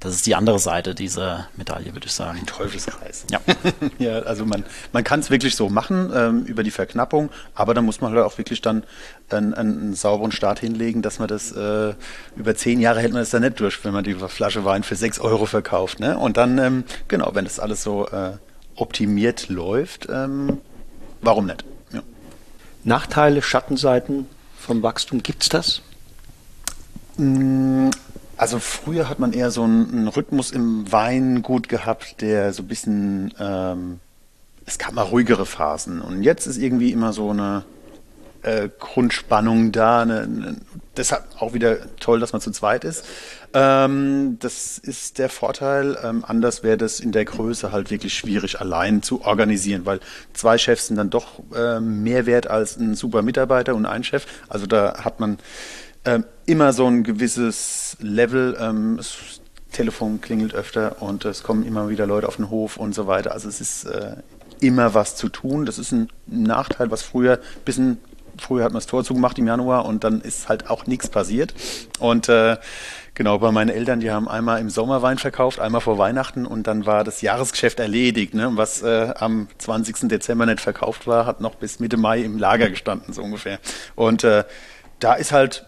[0.00, 2.38] das ist die andere Seite dieser Medaille, würde ich sagen.
[2.40, 3.24] Ein Teufelskreis.
[3.30, 3.40] Ja.
[3.98, 7.80] ja, also man, man kann es wirklich so machen ähm, über die Verknappung, aber da
[7.80, 8.84] muss man halt auch wirklich dann
[9.30, 11.94] einen, einen sauberen Start hinlegen, dass man das äh,
[12.36, 14.96] über zehn Jahre hält man das dann nicht durch, wenn man die Flasche Wein für
[14.96, 16.00] sechs Euro verkauft.
[16.00, 16.18] Ne?
[16.18, 18.32] Und dann, ähm, genau, wenn das alles so äh,
[18.76, 20.58] optimiert läuft, ähm,
[21.22, 21.64] warum nicht?
[22.84, 24.26] Nachteile, Schattenseiten
[24.58, 25.82] vom Wachstum, gibt es das?
[27.16, 27.90] Mm,
[28.36, 33.34] also früher hat man eher so einen Rhythmus im Weingut gehabt, der so ein bisschen,
[33.38, 34.00] ähm,
[34.66, 36.00] es gab mal ruhigere Phasen.
[36.00, 37.64] Und jetzt ist irgendwie immer so eine
[38.42, 40.02] äh, Grundspannung da.
[40.02, 40.56] Eine, eine,
[40.96, 43.04] deshalb auch wieder toll, dass man zu zweit ist.
[43.54, 45.96] Ähm, das ist der Vorteil.
[46.02, 50.00] Ähm, anders wäre das in der Größe halt wirklich schwierig allein zu organisieren, weil
[50.32, 54.26] zwei Chefs sind dann doch äh, mehr wert als ein super Mitarbeiter und ein Chef.
[54.48, 55.38] Also da hat man
[56.04, 58.56] ähm, immer so ein gewisses Level.
[58.60, 59.40] Ähm, das
[59.70, 63.32] Telefon klingelt öfter und es kommen immer wieder Leute auf den Hof und so weiter.
[63.32, 64.16] Also es ist äh,
[64.58, 65.64] immer was zu tun.
[65.64, 67.98] Das ist ein Nachteil, was früher ein bisschen
[68.36, 71.54] früher hat man das Tor zugemacht im Januar und dann ist halt auch nichts passiert.
[72.00, 72.56] Und äh,
[73.14, 76.66] genau, bei meinen Eltern, die haben einmal im Sommer Wein verkauft, einmal vor Weihnachten und
[76.66, 78.34] dann war das Jahresgeschäft erledigt.
[78.34, 78.50] Ne?
[78.54, 80.08] Was äh, am 20.
[80.08, 83.58] Dezember nicht verkauft war, hat noch bis Mitte Mai im Lager gestanden, so ungefähr.
[83.94, 84.44] Und äh,
[84.98, 85.64] da ist halt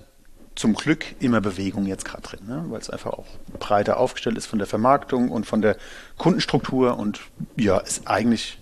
[0.55, 2.65] zum Glück immer Bewegung jetzt gerade drin, ne?
[2.69, 3.27] weil es einfach auch
[3.59, 5.77] breiter aufgestellt ist von der Vermarktung und von der
[6.17, 7.21] Kundenstruktur und
[7.57, 8.59] ja, ist eigentlich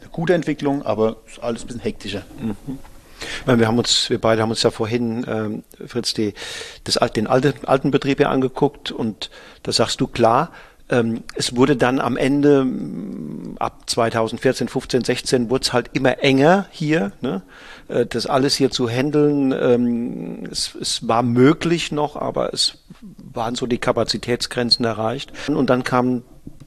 [0.00, 2.22] eine gute Entwicklung, aber ist alles ein bisschen hektischer.
[2.40, 2.78] Mhm.
[3.46, 6.34] Wir haben uns, wir beide haben uns ja vorhin, ähm, Fritz, die,
[6.84, 9.30] das, den alte, alten Betrieb ja angeguckt und
[9.62, 10.50] da sagst du klar,
[10.90, 12.66] ähm, es wurde dann am Ende
[13.58, 17.12] ab 2014, 15, 16 wurde es halt immer enger hier.
[17.20, 17.42] Ne?
[17.88, 23.54] Äh, das alles hier zu handeln, ähm, es, es war möglich noch, aber es waren
[23.54, 25.32] so die Kapazitätsgrenzen erreicht.
[25.48, 26.22] Und dann kam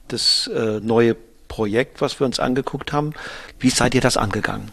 [0.08, 1.16] das äh, neue
[1.48, 3.14] Projekt, was wir uns angeguckt haben.
[3.58, 4.70] Wie seid ihr das angegangen?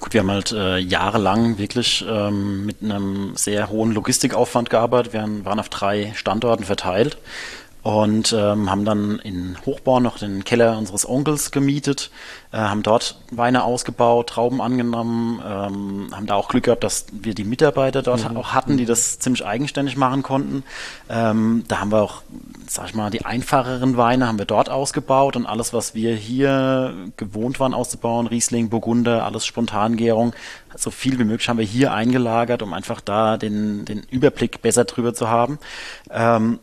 [0.00, 5.12] Gut, wir haben halt äh, jahrelang wirklich ähm, mit einem sehr hohen Logistikaufwand gearbeitet.
[5.14, 7.16] Wir waren auf drei Standorten verteilt
[7.86, 12.10] und ähm, haben dann in Hochborn noch den Keller unseres Onkels gemietet,
[12.50, 17.32] äh, haben dort Weine ausgebaut, Trauben angenommen, ähm, haben da auch Glück gehabt, dass wir
[17.32, 18.38] die Mitarbeiter dort mhm.
[18.38, 20.64] auch hatten, die das ziemlich eigenständig machen konnten.
[21.08, 22.22] Ähm, da haben wir auch,
[22.66, 26.92] sag ich mal, die einfacheren Weine haben wir dort ausgebaut und alles, was wir hier
[27.16, 30.34] gewohnt waren auszubauen, Riesling, Burgunder, alles Spontangärung,
[30.74, 34.86] so viel wie möglich haben wir hier eingelagert, um einfach da den, den Überblick besser
[34.86, 35.60] drüber zu haben.
[36.10, 36.58] Ähm,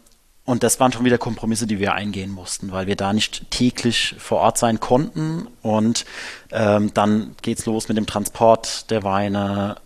[0.45, 4.15] und das waren schon wieder Kompromisse, die wir eingehen mussten, weil wir da nicht täglich
[4.17, 5.47] vor Ort sein konnten.
[5.61, 6.05] Und
[6.51, 9.77] ähm, dann geht's los mit dem Transport der Weine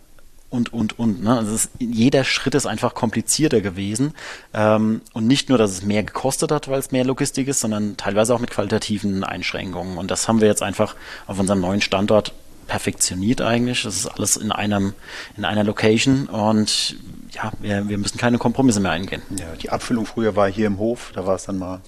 [0.50, 1.22] und, und, und.
[1.22, 1.36] Ne?
[1.36, 4.14] Also ist, jeder Schritt ist einfach komplizierter gewesen.
[4.52, 7.96] Ähm, und nicht nur, dass es mehr gekostet hat, weil es mehr Logistik ist, sondern
[7.96, 9.96] teilweise auch mit qualitativen Einschränkungen.
[9.96, 10.96] Und das haben wir jetzt einfach
[11.28, 12.32] auf unserem neuen Standort
[12.66, 13.84] perfektioniert eigentlich.
[13.84, 14.94] Das ist alles in einem,
[15.36, 16.96] in einer Location und
[17.30, 19.22] ja, wir, wir müssen keine Kompromisse mehr eingehen.
[19.38, 21.80] Ja, die Abfüllung früher war hier im Hof, da war es dann mal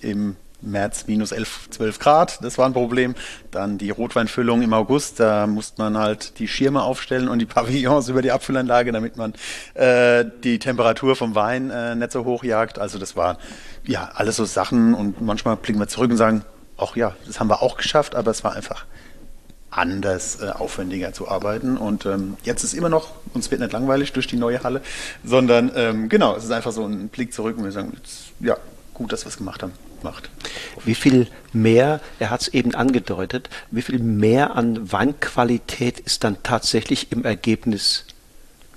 [0.00, 3.14] im März minus 11, 12 Grad, das war ein Problem.
[3.50, 8.08] Dann die Rotweinfüllung im August, da musste man halt die Schirme aufstellen und die Pavillons
[8.10, 9.34] über die Abfüllanlage, damit man
[9.74, 12.78] äh, die Temperatur vom Wein äh, nicht so hoch jagt.
[12.78, 13.36] Also das waren
[13.84, 16.44] ja alles so Sachen und manchmal blicken wir zurück und sagen,
[16.78, 18.86] ach ja, das haben wir auch geschafft, aber es war einfach
[19.72, 21.76] anders äh, aufwendiger zu arbeiten.
[21.76, 24.82] Und ähm, jetzt ist immer noch, uns wird nicht langweilig durch die neue Halle,
[25.24, 28.56] sondern ähm, genau, es ist einfach so ein Blick zurück und wir sagen, jetzt, ja,
[28.94, 30.30] gut, dass wir es gemacht haben macht.
[30.84, 36.42] Wie viel mehr, er hat es eben angedeutet, wie viel mehr an Weinqualität ist dann
[36.42, 38.04] tatsächlich im Ergebnis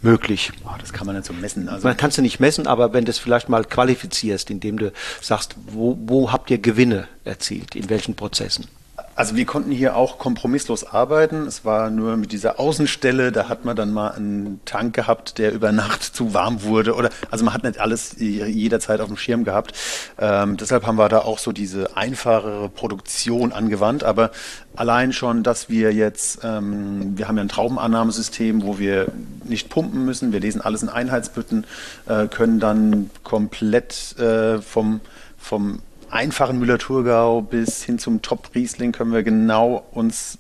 [0.02, 0.52] möglich?
[0.66, 1.68] Oh, das kann man nicht so messen.
[1.68, 4.92] Also man kann es nicht messen, aber wenn du es vielleicht mal qualifizierst, indem du
[5.22, 8.68] sagst, wo, wo habt ihr Gewinne erzielt, in welchen Prozessen?
[9.16, 11.48] Also wir konnten hier auch kompromisslos arbeiten.
[11.48, 15.54] Es war nur mit dieser Außenstelle, da hat man dann mal einen Tank gehabt, der
[15.54, 16.96] über Nacht zu warm wurde.
[16.96, 19.74] Oder also man hat nicht alles jederzeit auf dem Schirm gehabt.
[20.20, 24.04] Ähm, deshalb haben wir da auch so diese einfachere Produktion angewandt.
[24.04, 24.32] Aber
[24.76, 29.08] allein schon, dass wir jetzt, ähm, wir haben ja ein Traubenannahmesystem, wo wir
[29.46, 30.34] nicht pumpen müssen.
[30.34, 31.66] Wir lesen alles in Einheitsbütten,
[32.08, 35.00] äh, können dann komplett äh, vom
[35.38, 35.80] vom
[36.12, 40.38] einfachen Müller-Thurgau bis hin zum Top-Riesling können wir genau uns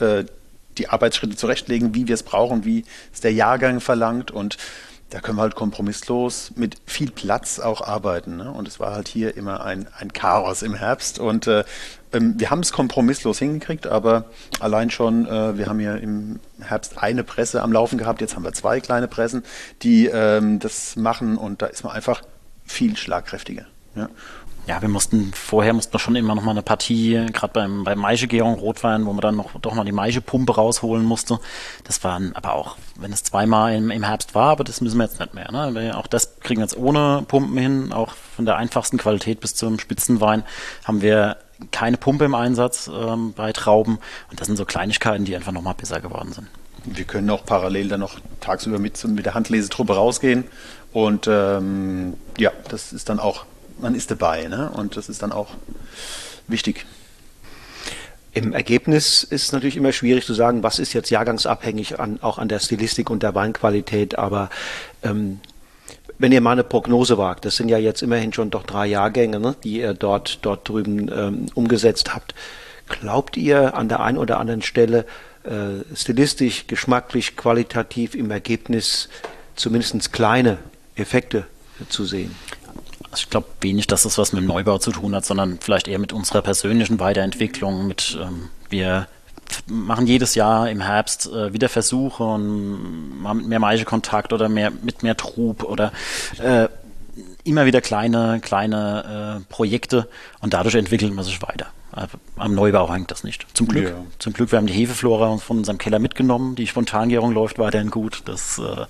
[0.00, 0.24] äh,
[0.78, 4.58] die Arbeitsschritte zurechtlegen, wie wir es brauchen, wie es der Jahrgang verlangt und
[5.10, 8.36] da können wir halt kompromisslos mit viel Platz auch arbeiten.
[8.38, 8.50] Ne?
[8.50, 11.20] Und es war halt hier immer ein, ein Chaos im Herbst.
[11.20, 11.62] Und äh,
[12.12, 14.24] ähm, wir haben es kompromisslos hingekriegt, aber
[14.58, 18.42] allein schon, äh, wir haben hier im Herbst eine Presse am Laufen gehabt, jetzt haben
[18.42, 19.44] wir zwei kleine Pressen,
[19.82, 22.22] die ähm, das machen und da ist man einfach
[22.64, 23.66] viel schlagkräftiger.
[23.94, 24.08] Ja?
[24.66, 27.98] Ja, wir mussten, vorher mussten wir schon immer noch mal eine Partie, gerade beim, beim
[27.98, 31.38] Maischegeorg Rotwein, wo man dann noch doch mal die Maischepumpe rausholen musste.
[31.84, 35.04] Das waren aber auch, wenn es zweimal im, im Herbst war, aber das müssen wir
[35.04, 35.52] jetzt nicht mehr.
[35.52, 35.96] Ne?
[35.96, 39.78] Auch das kriegen wir jetzt ohne Pumpen hin, auch von der einfachsten Qualität bis zum
[39.78, 40.42] Spitzenwein
[40.84, 41.36] haben wir
[41.70, 43.98] keine Pumpe im Einsatz ähm, bei Trauben.
[44.30, 46.48] Und das sind so Kleinigkeiten, die einfach noch mal besser geworden sind.
[46.84, 50.44] Wir können auch parallel dann noch tagsüber mit, mit der Handlesetruppe rausgehen.
[50.92, 53.44] Und ähm, ja, das ist dann auch
[53.78, 54.48] man ist dabei.
[54.48, 54.70] Ne?
[54.70, 55.48] Und das ist dann auch
[56.48, 56.86] wichtig.
[58.32, 62.36] Im Ergebnis ist es natürlich immer schwierig zu sagen, was ist jetzt jahrgangsabhängig an, auch
[62.36, 64.50] an der Stilistik und der Weinqualität, aber
[65.02, 65.40] ähm,
[66.18, 69.40] wenn ihr mal eine Prognose wagt, das sind ja jetzt immerhin schon doch drei Jahrgänge,
[69.40, 72.34] ne, die ihr dort, dort drüben ähm, umgesetzt habt.
[72.88, 75.06] Glaubt ihr an der einen oder anderen Stelle
[75.44, 79.08] äh, stilistisch, geschmacklich, qualitativ im Ergebnis
[79.54, 80.58] zumindest kleine
[80.94, 81.46] Effekte
[81.88, 82.34] zu sehen?
[83.16, 85.88] Also ich glaube wenig, dass das was mit dem Neubau zu tun hat, sondern vielleicht
[85.88, 87.86] eher mit unserer persönlichen Weiterentwicklung.
[87.86, 89.08] Mit ähm, wir
[89.66, 94.70] machen jedes Jahr im Herbst äh, wieder Versuche und mal mit mehr Maischekontakt oder mehr
[94.70, 95.92] mit mehr Trub oder
[96.42, 96.68] äh,
[97.44, 100.08] immer wieder kleine kleine äh, Projekte
[100.42, 101.68] und dadurch entwickelt man sich weiter.
[102.36, 103.46] Am Neubau hängt das nicht.
[103.54, 103.88] Zum Glück.
[103.88, 103.94] Ja.
[104.18, 106.54] Zum Glück, wir haben die Hefeflora von unserem Keller mitgenommen.
[106.54, 108.22] Die Spontangärung läuft weiterhin gut.
[108.26, 108.82] Das äh,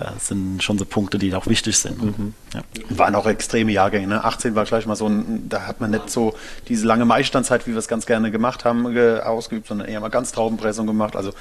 [0.00, 2.02] äh sind schon so Punkte, die auch wichtig sind.
[2.02, 2.34] Mhm.
[2.54, 2.62] Ja.
[2.88, 4.06] Waren auch extreme Jahrgänge.
[4.06, 4.24] Ne?
[4.24, 6.34] 18 war gleich mal so ein, da hat man nicht so
[6.68, 10.32] diese lange Maistandzeit, wie wir es ganz gerne gemacht haben, ausgeübt, sondern eher mal ganz
[10.32, 11.16] Traubenpressung gemacht.
[11.16, 11.32] Also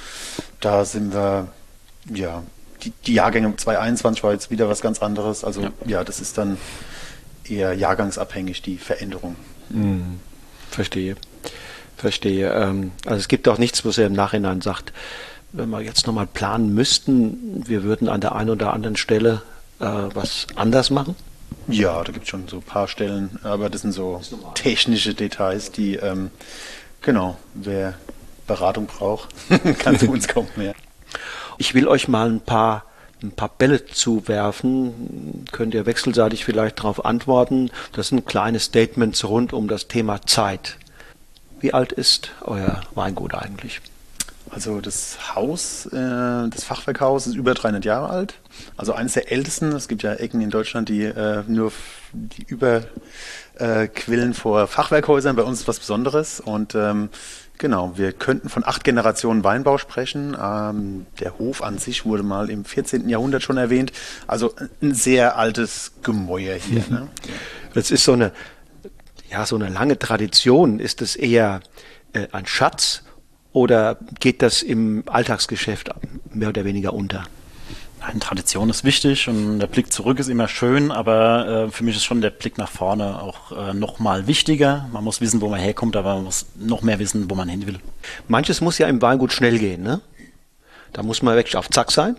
[0.60, 1.48] da sind wir,
[2.13, 2.43] ja,
[2.84, 5.46] die, die Jahrgänge 2021 war jetzt wieder was ganz anderes.
[5.46, 6.58] Also ja, ja das ist dann
[7.46, 9.38] eher jahrgangsabhängig, die Veränderung.
[9.70, 10.20] Mhm.
[10.69, 11.15] Verstehe.
[11.97, 12.51] Verstehe.
[12.53, 14.93] Ähm, also es gibt auch nichts, was er im Nachhinein sagt,
[15.51, 19.41] wenn wir jetzt nochmal planen müssten, wir würden an der einen oder anderen Stelle
[19.80, 21.15] äh, was anders machen?
[21.67, 24.21] Ja, da gibt es schon so ein paar Stellen, aber das sind so
[24.53, 26.32] technische Details, die, ähm,
[27.01, 27.95] genau, wer
[28.45, 29.30] Beratung braucht,
[29.80, 30.47] kann zu uns kommen.
[30.58, 30.73] Ja.
[31.58, 32.86] Ich will euch mal ein paar
[33.23, 37.71] ein paar Bälle zuwerfen, könnt ihr wechselseitig vielleicht darauf antworten.
[37.93, 40.77] Das sind kleine Statements rund um das Thema Zeit.
[41.60, 43.82] Wie alt ist euer Weingut eigentlich?
[44.49, 45.91] Also das Haus, äh,
[46.49, 48.36] das Fachwerkhaus ist über 300 Jahre alt.
[48.77, 49.71] Also eines der ältesten.
[49.73, 51.72] Es gibt ja Ecken in Deutschland, die äh, nur
[52.13, 55.36] die überquillen äh, vor Fachwerkhäusern.
[55.36, 57.09] Bei uns ist was Besonderes und ähm,
[57.60, 60.38] Genau, wir könnten von acht Generationen Weinbau sprechen.
[60.39, 63.10] Ähm, der Hof an sich wurde mal im 14.
[63.10, 63.91] Jahrhundert schon erwähnt.
[64.28, 66.84] Also ein sehr altes Gemäuer hier.
[66.89, 67.08] Ne?
[67.74, 68.32] Das ist so eine,
[69.30, 70.80] ja, so eine lange Tradition.
[70.80, 71.62] Ist es eher
[72.14, 73.03] äh, ein Schatz
[73.53, 75.89] oder geht das im Alltagsgeschäft
[76.32, 77.24] mehr oder weniger unter?
[78.08, 81.97] Eine Tradition ist wichtig und der Blick zurück ist immer schön, aber äh, für mich
[81.97, 84.88] ist schon der Blick nach vorne auch äh, noch mal wichtiger.
[84.93, 87.68] Man muss wissen, wo man herkommt, aber man muss noch mehr wissen, wo man hin
[87.68, 87.80] will.
[88.30, 89.99] Manches muss ja im Weingut schnell gehen, ne?
[90.93, 92.16] Da muss man wirklich auf Zack sein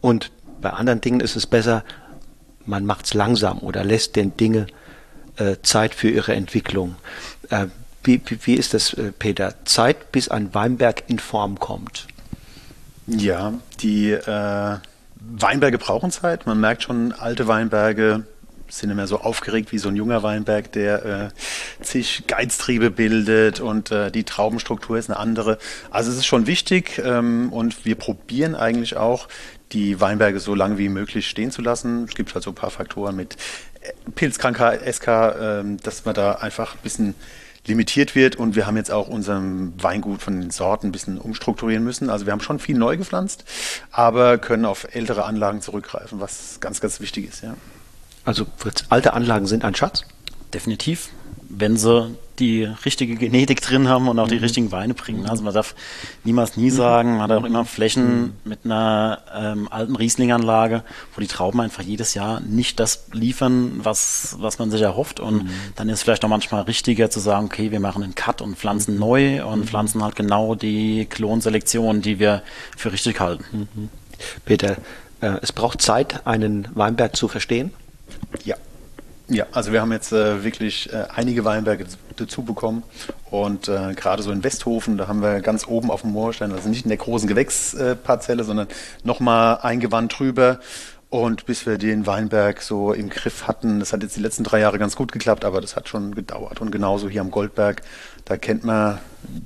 [0.00, 0.30] und
[0.62, 1.84] bei anderen Dingen ist es besser,
[2.64, 4.68] man macht es langsam oder lässt den Dinge
[5.36, 6.96] äh, Zeit für ihre Entwicklung.
[7.50, 7.66] Äh,
[8.04, 9.52] wie, wie, wie, ist das, äh, Peter?
[9.66, 12.06] Zeit, bis ein Weinberg in Form kommt?
[13.06, 14.78] Ja, die äh,
[15.32, 16.46] Weinberge brauchen Zeit.
[16.46, 18.24] Man merkt schon, alte Weinberge
[18.68, 23.90] sind immer so aufgeregt wie so ein junger Weinberg, der äh, zig Geiztriebe bildet und
[23.90, 25.58] äh, die Traubenstruktur ist eine andere.
[25.90, 29.28] Also es ist schon wichtig ähm, und wir probieren eigentlich auch,
[29.72, 32.04] die Weinberge so lange wie möglich stehen zu lassen.
[32.04, 33.36] Es gibt halt so ein paar Faktoren mit
[34.14, 37.14] Pilzkrankheit, SK, äh, dass man da einfach ein bisschen
[37.66, 41.84] limitiert wird und wir haben jetzt auch unserem Weingut von den Sorten ein bisschen umstrukturieren
[41.84, 42.10] müssen.
[42.10, 43.44] Also wir haben schon viel neu gepflanzt,
[43.90, 47.42] aber können auf ältere Anlagen zurückgreifen, was ganz, ganz wichtig ist.
[47.42, 47.54] Ja.
[48.24, 48.46] Also
[48.88, 50.04] alte Anlagen sind ein Schatz?
[50.52, 51.10] Definitiv
[51.50, 54.42] wenn sie die richtige Genetik drin haben und auch die mhm.
[54.42, 55.26] richtigen Weine bringen.
[55.26, 55.74] Also man darf
[56.24, 58.32] niemals nie sagen, man hat auch immer Flächen mhm.
[58.44, 60.82] mit einer ähm, alten Rieslinganlage,
[61.14, 65.20] wo die Trauben einfach jedes Jahr nicht das liefern, was, was man sich erhofft.
[65.20, 65.50] Und mhm.
[65.76, 68.56] dann ist es vielleicht auch manchmal richtiger zu sagen, okay, wir machen einen Cut und
[68.56, 69.00] pflanzen mhm.
[69.00, 69.64] neu und mhm.
[69.64, 72.42] pflanzen halt genau die Klonselektion, die wir
[72.76, 73.68] für richtig halten.
[73.74, 73.88] Mhm.
[74.44, 74.76] Peter,
[75.20, 77.72] äh, es braucht Zeit, einen Weinberg zu verstehen?
[78.44, 78.56] Ja.
[79.32, 82.82] Ja, also wir haben jetzt äh, wirklich äh, einige Weinberge dazu bekommen
[83.30, 86.68] und äh, gerade so in Westhofen, da haben wir ganz oben auf dem Moorstein, also
[86.68, 88.66] nicht in der großen Gewächsparzelle, sondern
[89.04, 90.58] nochmal ein Gewand drüber
[91.10, 94.58] und bis wir den Weinberg so im Griff hatten, das hat jetzt die letzten drei
[94.58, 96.60] Jahre ganz gut geklappt, aber das hat schon gedauert.
[96.60, 97.82] Und genauso hier am Goldberg,
[98.24, 98.98] da kennt man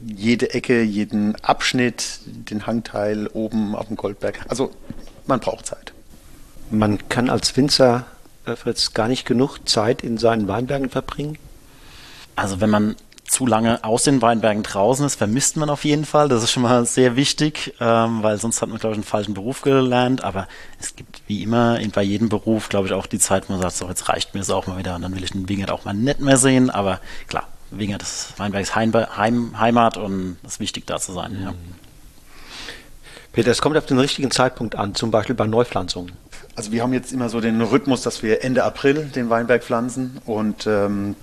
[0.06, 4.40] jede Ecke, jeden Abschnitt, den Hangteil oben auf dem Goldberg.
[4.48, 4.70] Also
[5.26, 5.92] man braucht Zeit.
[6.70, 8.06] Man kann als Winzer
[8.44, 11.38] Fritz, gar nicht genug Zeit in seinen Weinbergen verbringen?
[12.36, 16.28] Also wenn man zu lange aus den Weinbergen draußen ist, vermisst man auf jeden Fall.
[16.28, 19.34] Das ist schon mal sehr wichtig, ähm, weil sonst hat man, glaube ich, einen falschen
[19.34, 20.22] Beruf gelernt.
[20.22, 20.46] Aber
[20.78, 23.76] es gibt wie immer bei jedem Beruf, glaube ich, auch die Zeit, wo man sagt,
[23.76, 25.84] so jetzt reicht mir es auch mal wieder und dann will ich den Wingert auch
[25.84, 26.70] mal nicht mehr sehen.
[26.70, 31.32] Aber klar, Wingert ist Weinbergs Heim, Heim, Heimat und es ist wichtig, da zu sein.
[31.32, 31.44] Mhm.
[31.44, 31.54] Ja.
[33.32, 36.12] Peter, es kommt auf den richtigen Zeitpunkt an, zum Beispiel bei Neupflanzungen.
[36.56, 40.20] Also wir haben jetzt immer so den Rhythmus, dass wir Ende April den Weinberg pflanzen
[40.24, 41.16] und ähm,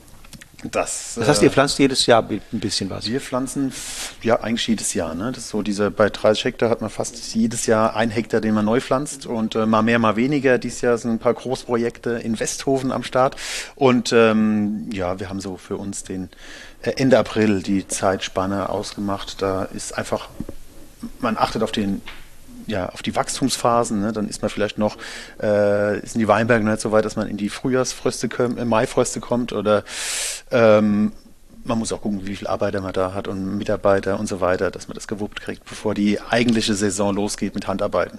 [0.64, 3.08] das, das heißt, ihr äh, pflanzt jedes Jahr ein bisschen was?
[3.08, 3.74] Wir pflanzen
[4.22, 5.16] ja eigentlich jedes Jahr.
[5.16, 5.32] Ne?
[5.32, 8.54] Das ist so diese bei 30 Hektar hat man fast jedes Jahr ein Hektar, den
[8.54, 10.60] man neu pflanzt und äh, mal mehr, mal weniger.
[10.60, 13.38] Dieses Jahr sind ein paar Großprojekte in Westhofen am Start
[13.76, 16.30] und ähm, ja, wir haben so für uns den
[16.84, 19.42] äh, Ende April die Zeitspanne ausgemacht.
[19.42, 20.30] Da ist einfach
[21.20, 22.04] man achtet auf den
[22.72, 24.14] ja, auf die Wachstumsphasen, ne?
[24.14, 24.98] dann ist man vielleicht noch,
[25.40, 29.20] äh, sind die Weinberge nicht so weit, dass man in die Frühjahrsfröste, kommt, äh, Maifröste
[29.20, 29.84] kommt oder
[30.52, 31.12] ähm,
[31.64, 34.72] man muss auch gucken, wie viele Arbeiter man da hat und Mitarbeiter und so weiter,
[34.72, 38.18] dass man das gewuppt kriegt, bevor die eigentliche Saison losgeht mit Handarbeiten.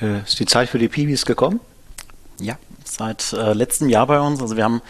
[0.00, 1.60] Äh, ist die Zeit für die Piwis gekommen?
[2.40, 4.40] Ja, seit äh, letztem Jahr bei uns.
[4.40, 4.80] Also wir haben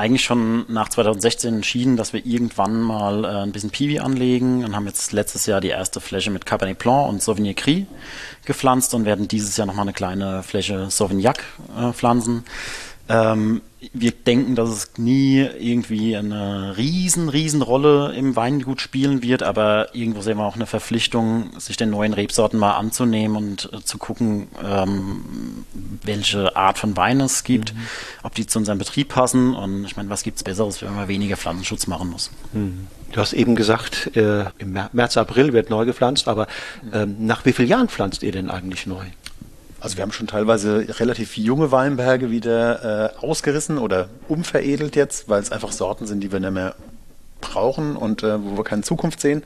[0.00, 4.74] eigentlich schon nach 2016 entschieden, dass wir irgendwann mal äh, ein bisschen Piwi anlegen und
[4.74, 7.84] haben jetzt letztes Jahr die erste Fläche mit Cabernet Blanc und Sauvignon Gris
[8.44, 11.44] gepflanzt und werden dieses Jahr nochmal eine kleine Fläche Sauvignac
[11.78, 12.44] äh, pflanzen.
[13.08, 13.60] Ähm,
[13.92, 19.94] wir denken, dass es nie irgendwie eine riesen, riesen Rolle im Weingut spielen wird, aber
[19.94, 23.96] irgendwo sehen wir auch eine Verpflichtung, sich den neuen Rebsorten mal anzunehmen und äh, zu
[23.96, 25.64] gucken, ähm,
[26.02, 27.78] welche Art von Wein es gibt, mhm.
[28.22, 31.08] ob die zu unserem Betrieb passen und ich meine, was gibt es Besseres, wenn man
[31.08, 32.30] weniger Pflanzenschutz machen muss.
[32.52, 32.86] Mhm.
[33.12, 36.46] Du hast eben gesagt, äh, im März, April wird neu gepflanzt, aber
[36.92, 39.04] äh, nach wie vielen Jahren pflanzt ihr denn eigentlich neu?
[39.80, 45.42] Also wir haben schon teilweise relativ junge Weinberge wieder äh, ausgerissen oder umveredelt jetzt, weil
[45.42, 46.74] es einfach Sorten sind, die wir nicht mehr
[47.40, 49.42] brauchen und äh, wo wir keine Zukunft sehen.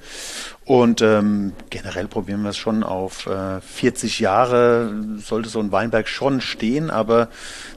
[0.65, 6.09] Und ähm, generell probieren wir es schon auf äh, 40 Jahre sollte so ein Weinberg
[6.09, 7.29] schon stehen, aber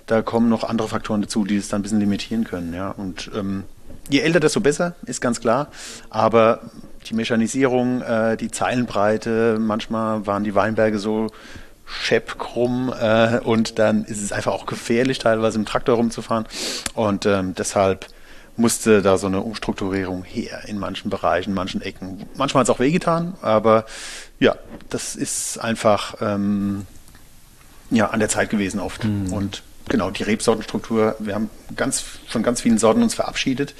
[0.07, 2.73] da kommen noch andere Faktoren dazu, die es dann ein bisschen limitieren können.
[2.73, 2.89] Ja.
[2.89, 3.63] Und ähm,
[4.09, 5.67] je älter, desto besser, ist ganz klar.
[6.09, 6.61] Aber
[7.07, 11.27] die Mechanisierung, äh, die Zeilenbreite, manchmal waren die Weinberge so
[11.87, 16.45] schepp krumm äh, und dann ist es einfach auch gefährlich, teilweise im Traktor rumzufahren.
[16.93, 18.07] Und ähm, deshalb
[18.57, 22.25] musste da so eine Umstrukturierung her in manchen Bereichen, in manchen Ecken.
[22.35, 23.85] Manchmal hat es auch wehgetan, aber
[24.39, 24.55] ja,
[24.89, 26.85] das ist einfach ähm,
[27.89, 29.03] ja, an der Zeit gewesen oft.
[29.05, 29.31] Mhm.
[29.31, 33.75] Und genau, die Rebsortenstruktur, wir haben ganz, von ganz vielen Sorten uns verabschiedet,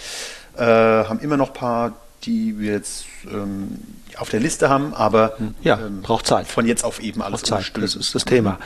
[0.55, 1.93] äh, haben immer noch ein paar,
[2.27, 3.79] die wir jetzt ähm,
[4.17, 6.47] auf der Liste haben, aber ja, ähm, braucht Zeit.
[6.47, 7.71] Von jetzt auf eben alles Zeit.
[7.75, 8.59] Das ist das Thema.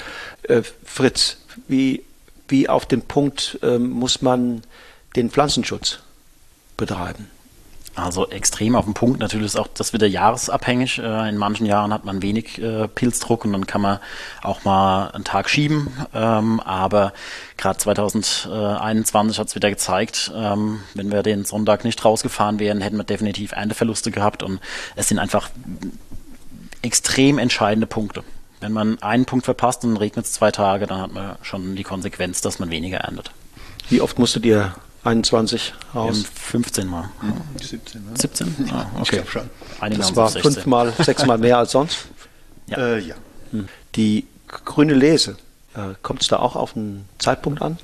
[0.43, 1.38] Äh, Fritz,
[1.68, 2.03] wie,
[2.47, 4.64] wie auf den Punkt äh, muss man
[5.16, 5.99] den Pflanzenschutz
[6.76, 7.30] betreiben?
[7.94, 9.20] Also extrem auf den Punkt.
[9.20, 11.00] Natürlich ist auch das wieder jahresabhängig.
[11.00, 14.00] Äh, in manchen Jahren hat man wenig äh, Pilzdruck und dann kann man
[14.42, 15.89] auch mal einen Tag schieben.
[16.14, 17.12] Ähm, aber
[17.58, 22.98] gerade 2021 hat es wieder gezeigt, ähm, wenn wir den Sonntag nicht rausgefahren wären, hätten
[22.98, 24.62] wir definitiv Ernteverluste gehabt und
[24.96, 25.50] es sind einfach
[26.82, 28.24] extrem entscheidende Punkte.
[28.62, 31.84] Wenn man einen Punkt verpasst und regnet es zwei Tage, dann hat man schon die
[31.84, 33.32] Konsequenz, dass man weniger erntet.
[33.89, 34.74] Wie oft musstet ihr
[35.04, 36.24] 21 raus?
[36.34, 37.10] 15 Mal.
[37.22, 37.34] Mhm.
[37.60, 38.12] 17, ne?
[38.18, 38.70] 17?
[38.72, 39.02] Ah, okay.
[39.04, 39.49] Ich glaube schon.
[39.80, 42.06] Einige das war fünfmal, sechsmal mehr als sonst?
[42.68, 42.78] Ja.
[42.78, 43.16] Äh, ja.
[43.52, 43.68] Hm.
[43.95, 45.38] Die grüne Lese,
[45.76, 47.78] äh, kommt es da auch auf einen Zeitpunkt an?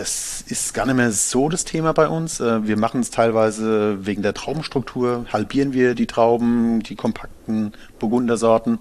[0.00, 2.40] Das ist gar nicht mehr so das Thema bei uns.
[2.40, 8.78] Äh, wir machen es teilweise wegen der Traubenstruktur, halbieren wir die Trauben, die kompakten Burgundersorten,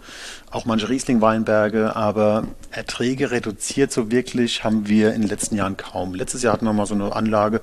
[0.50, 6.16] auch manche Riesling-Weinberge, aber Erträge reduziert so wirklich haben wir in den letzten Jahren kaum.
[6.16, 7.60] Letztes Jahr hatten wir mal so eine Anlage,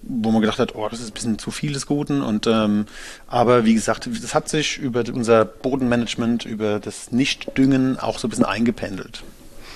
[0.00, 2.22] wo man gedacht hat, oh, das ist ein bisschen zu viel des Guten.
[2.22, 2.86] Und ähm,
[3.26, 8.30] aber wie gesagt, das hat sich über unser Bodenmanagement, über das Nichtdüngen auch so ein
[8.30, 9.24] bisschen eingependelt.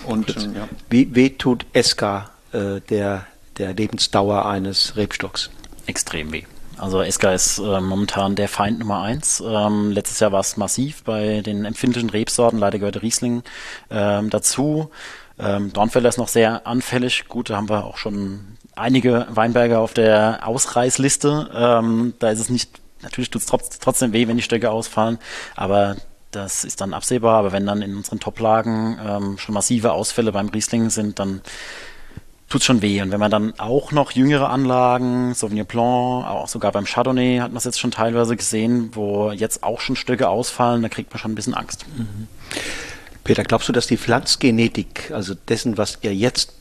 [0.06, 0.68] Und ähm, ja.
[0.88, 3.26] wie, wie tut Eska äh, der,
[3.58, 5.50] der Lebensdauer eines Rebstocks?
[5.86, 6.44] Extrem weh.
[6.78, 9.42] Also Eska ist äh, momentan der Feind Nummer eins.
[9.44, 12.58] Ähm, letztes Jahr war es massiv bei den empfindlichen Rebsorten.
[12.58, 13.42] Leider gehörte Riesling
[13.90, 14.90] ähm, dazu.
[15.38, 17.26] Ähm, Dornfelder ist noch sehr anfällig.
[17.28, 21.50] Gut, da haben wir auch schon einige Weinberge auf der Ausreißliste.
[21.52, 25.18] Ähm, da ist es nicht, natürlich tut es trotz, trotzdem weh, wenn die Stöcke ausfallen,
[25.56, 25.96] aber
[26.30, 27.38] das ist dann absehbar.
[27.38, 31.40] Aber wenn dann in unseren Toplagen ähm, schon massive Ausfälle beim Riesling sind, dann
[32.48, 33.00] tut schon weh.
[33.02, 37.50] Und wenn man dann auch noch jüngere Anlagen, Sauvignon Blanc, auch sogar beim Chardonnay hat
[37.50, 41.18] man es jetzt schon teilweise gesehen, wo jetzt auch schon Stöcke ausfallen, da kriegt man
[41.18, 41.84] schon ein bisschen Angst.
[41.96, 42.28] Mhm.
[43.24, 46.54] Peter, glaubst du, dass die Pflanzgenetik, also dessen, was ihr jetzt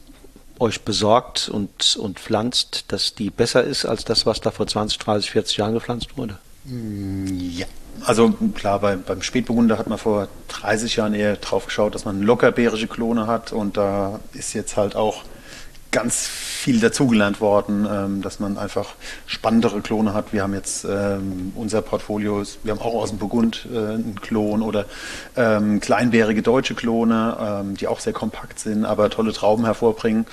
[0.60, 4.98] euch besorgt und, und pflanzt, dass die besser ist als das, was da vor 20,
[4.98, 6.38] 30, 40 Jahren gepflanzt wurde?
[6.66, 7.66] Ja.
[8.04, 12.22] Also klar, bei, beim Spätburgunder hat man vor 30 Jahren eher drauf geschaut, dass man
[12.22, 15.24] lockerbeerische Klone hat und da ist jetzt halt auch
[15.92, 20.34] ganz viel dazugelernt worden, ähm, dass man einfach spannendere Klone hat.
[20.34, 24.62] Wir haben jetzt ähm, unser Portfolio, wir haben auch aus dem Burgund äh, einen Klon
[24.62, 24.86] oder
[25.36, 30.26] ähm, kleinbärige deutsche Klone, die auch sehr kompakt sind, aber tolle Trauben hervorbringen.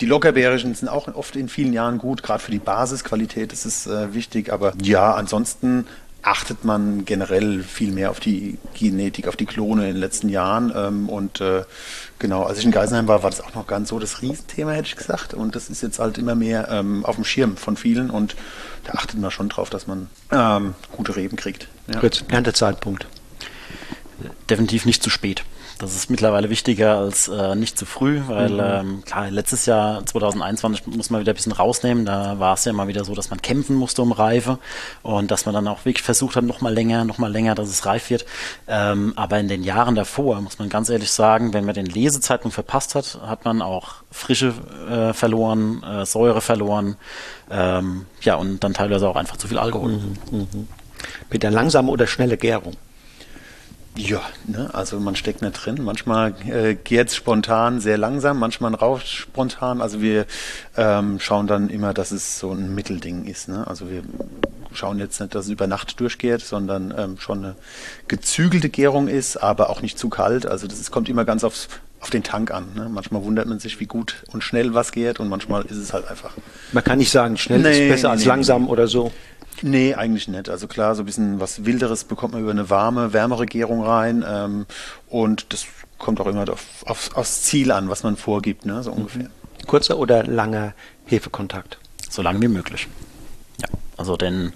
[0.00, 3.86] Die Lockerbeerigen sind auch oft in vielen Jahren gut, gerade für die Basisqualität ist es
[3.88, 5.86] äh, wichtig, aber ja, ansonsten
[6.22, 10.72] achtet man generell viel mehr auf die Genetik, auf die Klone in den letzten Jahren.
[10.74, 11.64] Ähm, und äh,
[12.18, 14.88] genau, als ich in Geisenheim war, war das auch noch ganz so das Riesenthema, hätte
[14.88, 15.34] ich gesagt.
[15.34, 18.10] Und das ist jetzt halt immer mehr ähm, auf dem Schirm von vielen.
[18.10, 18.36] Und
[18.84, 21.68] da achtet man schon drauf, dass man ähm, gute Reben kriegt.
[21.92, 22.00] Ja.
[22.00, 23.06] Gut, Erntezeitpunkt.
[24.50, 25.44] Definitiv nicht zu spät.
[25.78, 28.60] Das ist mittlerweile wichtiger als äh, nicht zu früh, weil mhm.
[28.60, 32.04] ähm, klar, letztes Jahr 2021 muss man wieder ein bisschen rausnehmen.
[32.04, 34.58] Da war es ja immer wieder so, dass man kämpfen musste um Reife
[35.02, 37.68] und dass man dann auch wirklich versucht hat, noch mal länger, noch mal länger, dass
[37.68, 38.26] es reif wird.
[38.66, 42.54] Ähm, aber in den Jahren davor muss man ganz ehrlich sagen, wenn man den Lesezeitpunkt
[42.54, 44.54] verpasst hat, hat man auch Frische
[44.90, 46.96] äh, verloren, äh, Säure verloren,
[47.50, 49.92] ähm, ja und dann teilweise auch einfach zu viel Alkohol.
[49.92, 50.16] Mhm.
[50.32, 50.68] Mhm.
[51.30, 52.74] Mit der langsamen oder schnelle Gärung.
[53.98, 55.82] Ja, ne, also man steckt nicht drin.
[55.82, 59.82] Manchmal äh, geht es spontan sehr langsam, manchmal raus spontan.
[59.82, 60.24] Also wir
[60.76, 63.48] ähm, schauen dann immer, dass es so ein Mittelding ist.
[63.48, 63.66] Ne?
[63.66, 64.04] Also wir
[64.72, 67.56] schauen jetzt nicht, dass es über Nacht durchgeht, sondern ähm, schon eine
[68.06, 70.46] gezügelte Gärung ist, aber auch nicht zu kalt.
[70.46, 71.68] Also das ist, kommt immer ganz aufs,
[71.98, 72.66] auf den Tank an.
[72.76, 72.88] Ne?
[72.88, 76.06] Manchmal wundert man sich, wie gut und schnell was geht und manchmal ist es halt
[76.06, 76.34] einfach.
[76.70, 79.10] Man kann nicht sagen, schnell nee, ist besser nee, als nee, langsam oder so.
[79.62, 80.48] Nee, eigentlich nicht.
[80.48, 84.24] Also klar, so ein bisschen was Wilderes bekommt man über eine warme, wärmere Gärung rein.
[84.26, 84.66] Ähm,
[85.08, 85.66] und das
[85.98, 88.82] kommt auch immer auf, auf, aufs Ziel an, was man vorgibt, ne?
[88.82, 89.24] so ungefähr.
[89.24, 89.66] Mhm.
[89.66, 90.74] Kurzer oder langer
[91.06, 91.78] Hefekontakt?
[92.08, 92.88] So lang wie möglich.
[93.60, 94.52] Ja, also denn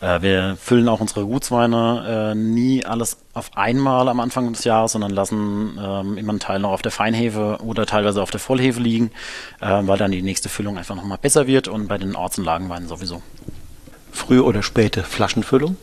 [0.00, 4.92] äh, wir füllen auch unsere Gutsweine äh, nie alles auf einmal am Anfang des Jahres,
[4.92, 8.80] sondern lassen ähm, immer einen Teil noch auf der Feinhefe oder teilweise auf der Vollhefe
[8.80, 9.12] liegen,
[9.60, 12.44] äh, weil dann die nächste Füllung einfach nochmal besser wird und bei den Orts- und
[12.44, 13.22] Lagenweinen sowieso
[14.10, 15.76] frühe oder späte Flaschenfüllung?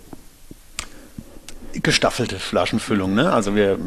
[1.74, 3.14] Gestaffelte Flaschenfüllung.
[3.14, 3.32] Ne?
[3.32, 3.78] Also wir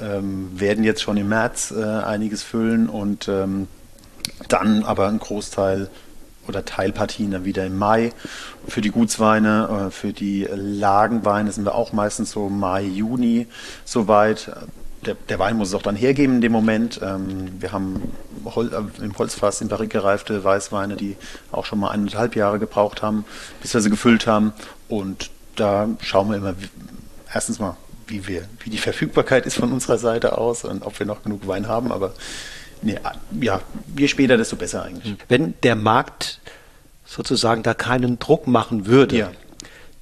[0.00, 3.68] ähm, werden jetzt schon im März äh, einiges füllen und ähm,
[4.48, 5.88] dann aber ein Großteil
[6.46, 8.12] oder Teilpartien dann wieder im Mai.
[8.66, 13.46] Für die Gutsweine, äh, für die Lagenweine sind wir auch meistens so Mai, Juni
[13.84, 14.50] soweit
[15.06, 17.00] der, der, Wein muss es auch dann hergeben in dem Moment.
[17.02, 18.12] Ähm, wir haben
[18.44, 21.16] Hol, äh, im Holzfass in Barrique gereifte Weißweine, die
[21.52, 23.24] auch schon mal eineinhalb Jahre gebraucht haben,
[23.62, 24.52] bis wir sie gefüllt haben.
[24.88, 26.54] Und da schauen wir immer,
[27.32, 27.76] erstens mal,
[28.06, 31.46] wie wir, wie die Verfügbarkeit ist von unserer Seite aus und ob wir noch genug
[31.46, 32.14] Wein haben, aber
[32.82, 32.96] nee,
[33.40, 33.60] ja,
[33.96, 35.16] je später, desto besser eigentlich.
[35.28, 36.40] Wenn der Markt
[37.04, 39.30] sozusagen da keinen Druck machen würde, Ja.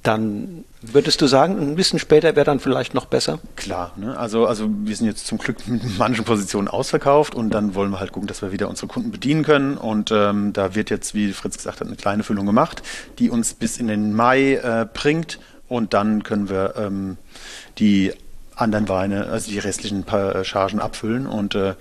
[0.07, 3.39] Dann würdest du sagen, ein bisschen später wäre dann vielleicht noch besser?
[3.57, 4.17] Klar, ne?
[4.17, 7.99] also, also wir sind jetzt zum Glück mit manchen Positionen ausverkauft und dann wollen wir
[7.99, 11.33] halt gucken, dass wir wieder unsere Kunden bedienen können und ähm, da wird jetzt, wie
[11.33, 12.81] Fritz gesagt hat, eine kleine Füllung gemacht,
[13.19, 17.17] die uns bis in den Mai äh, bringt und dann können wir ähm,
[17.77, 18.13] die
[18.55, 21.75] anderen Weine, also die restlichen paar äh, Chargen abfüllen und äh,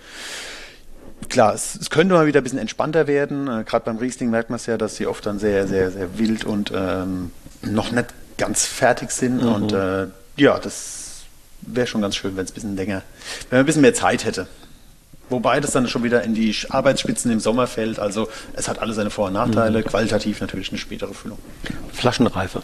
[1.31, 3.49] Klar, es, es könnte mal wieder ein bisschen entspannter werden.
[3.49, 6.19] Äh, Gerade beim Riesling merkt man es ja, dass sie oft dann sehr, sehr, sehr
[6.19, 7.31] wild und ähm,
[7.73, 8.07] noch nicht
[8.39, 9.41] ganz fertig sind.
[9.41, 10.07] Und äh,
[10.37, 11.23] ja, das
[11.63, 13.03] wäre schon ganz schön, wenn es ein bisschen länger,
[13.51, 14.47] wenn man ein bisschen mehr Zeit hätte.
[15.29, 17.99] Wobei das dann schon wieder in die Arbeitsspitzen im Sommer fällt.
[17.99, 19.83] Also es hat alle seine Vor- und Nachteile.
[19.83, 21.39] Qualitativ natürlich eine spätere Füllung.
[21.93, 22.63] Flaschenreife.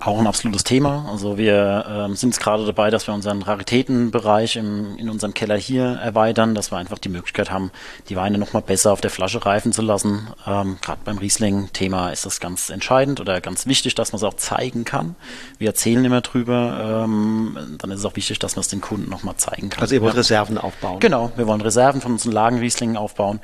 [0.00, 1.06] Auch ein absolutes Thema.
[1.10, 5.56] Also wir ähm, sind jetzt gerade dabei, dass wir unseren Raritätenbereich im, in unserem Keller
[5.56, 7.70] hier erweitern, dass wir einfach die Möglichkeit haben,
[8.08, 10.28] die Weine nochmal besser auf der Flasche reifen zu lassen.
[10.46, 14.34] Ähm, gerade beim Riesling-Thema ist das ganz entscheidend oder ganz wichtig, dass man es auch
[14.34, 15.16] zeigen kann.
[15.58, 17.04] Wir erzählen immer drüber.
[17.04, 19.80] Ähm, dann ist es auch wichtig, dass man es den Kunden nochmal zeigen kann.
[19.80, 20.18] Also ihr wollt Ja.
[20.18, 21.00] Reserven aufbauen.
[21.00, 23.40] Genau, wir wollen Reserven von unseren Lagenrieslingen aufbauen.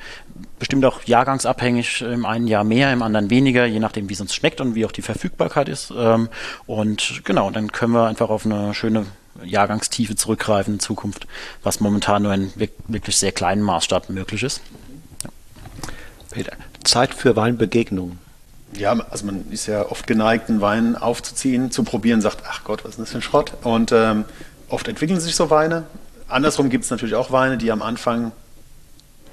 [0.59, 4.35] Bestimmt auch jahrgangsabhängig, im einen Jahr mehr, im anderen weniger, je nachdem, wie es uns
[4.35, 5.91] schmeckt und wie auch die Verfügbarkeit ist.
[5.95, 6.29] Ähm,
[6.65, 9.05] Und genau, dann können wir einfach auf eine schöne
[9.43, 11.27] Jahrgangstiefe zurückgreifen in Zukunft,
[11.63, 14.61] was momentan nur in wirk- wirklich sehr kleinen Maßstab möglich ist.
[16.31, 18.19] Peter, Zeit für Weinbegegnungen.
[18.73, 22.83] Ja, also man ist ja oft geneigt, einen Wein aufzuziehen, zu probieren, sagt, ach Gott,
[22.83, 23.53] was ist denn das für ein Schrott?
[23.63, 24.25] Und ähm,
[24.69, 25.83] oft entwickeln sich so Weine.
[26.29, 28.31] Andersrum gibt es natürlich auch Weine, die am Anfang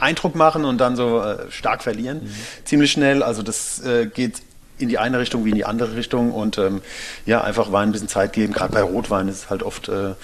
[0.01, 2.29] Eindruck machen und dann so äh, stark verlieren,
[2.65, 3.23] ziemlich schnell.
[3.23, 4.43] Also das äh, geht
[4.79, 6.81] in die eine Richtung wie in die andere Richtung und ähm,
[7.27, 8.53] ja, einfach Wein ein bisschen Zeit geben.
[8.53, 10.15] Gerade bei Rotwein ist es halt oft, äh, äh,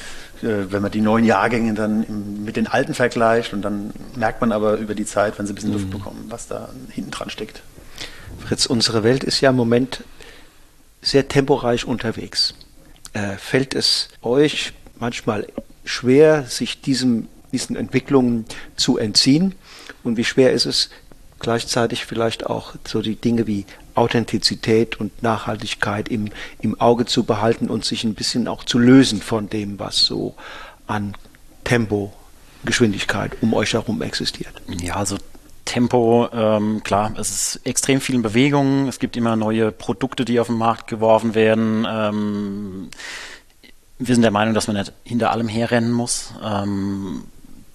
[0.43, 4.53] wenn man die neuen Jahrgänge dann im, mit den alten vergleicht und dann merkt man
[4.53, 7.63] aber über die Zeit, wenn sie ein bisschen Luft bekommen, was da hinten dran steckt.
[8.47, 10.05] Fritz, unsere Welt ist ja im Moment
[11.03, 12.55] sehr temporeich unterwegs.
[13.13, 15.47] Äh, fällt es euch manchmal
[15.85, 18.47] schwer, sich diesem, diesen Entwicklungen
[18.77, 19.55] zu entziehen?
[20.03, 20.91] Und wie schwer ist es
[21.39, 26.31] gleichzeitig vielleicht auch so die Dinge wie Authentizität und Nachhaltigkeit im,
[26.61, 30.35] im Auge zu behalten und sich ein bisschen auch zu lösen von dem, was so
[30.87, 31.15] an
[31.65, 32.13] Tempo,
[32.65, 34.53] Geschwindigkeit um euch herum existiert?
[34.69, 35.17] Ja, also
[35.65, 38.89] Tempo, ähm, klar, es ist extrem viel in Bewegung.
[38.89, 41.87] Es gibt immer neue Produkte, die auf den Markt geworfen werden.
[41.89, 42.89] Ähm,
[43.99, 46.35] wir sind der Meinung, dass man nicht hinter allem herrennen muss.
[46.45, 47.25] Ähm,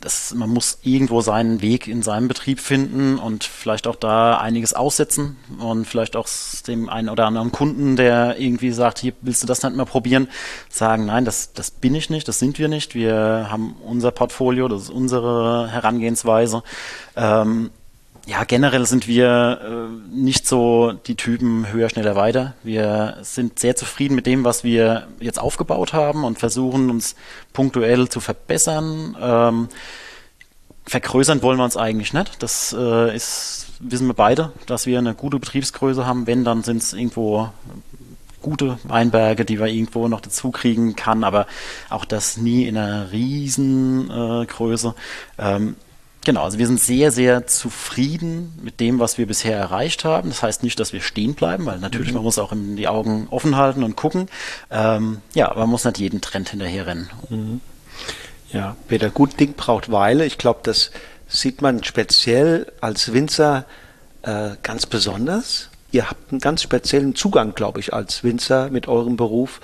[0.02, 4.74] das, man muss irgendwo seinen Weg in seinem Betrieb finden und vielleicht auch da einiges
[4.74, 6.28] aussetzen und vielleicht auch
[6.68, 10.30] dem einen oder anderen Kunden, der irgendwie sagt, hier willst du das nicht mal probieren,
[10.70, 12.95] sagen, nein, das, das bin ich nicht, das sind wir nicht.
[12.95, 16.64] Wir haben unser Portfolio, das ist unsere Herangehensweise.
[17.18, 17.72] Ähm,
[18.30, 22.53] ja, generell sind wir äh, nicht so die Typen höher, schneller, weiter.
[22.63, 27.15] Wir sind sehr zufrieden mit dem, was wir jetzt aufgebaut haben und versuchen uns
[27.53, 29.17] punktuell zu verbessern.
[29.19, 29.69] Ähm,
[30.86, 32.43] vergrößern wollen wir uns eigentlich nicht.
[32.43, 36.27] Das äh, ist, wissen wir beide, dass wir eine gute Betriebsgröße haben.
[36.27, 37.49] Wenn, dann sind es irgendwo
[38.43, 41.47] gute Weinberge, die wir irgendwo noch dazu kriegen kann, aber
[41.89, 44.93] auch das nie in einer riesen äh, Größe.
[45.39, 45.75] Ähm,
[46.30, 50.30] Genau, also wir sind sehr, sehr zufrieden mit dem, was wir bisher erreicht haben.
[50.30, 53.25] Das heißt nicht, dass wir stehen bleiben, weil natürlich man muss auch in die Augen
[53.32, 54.30] offen halten und gucken.
[54.69, 57.09] Ähm, ja, aber man muss nicht jeden Trend hinterherrennen.
[58.53, 60.23] Ja, Peter, gut Ding braucht Weile.
[60.23, 60.91] Ich glaube, das
[61.27, 63.65] sieht man speziell als Winzer
[64.21, 65.71] äh, ganz besonders.
[65.91, 69.61] Ihr habt einen ganz speziellen Zugang, glaube ich, als Winzer mit eurem Beruf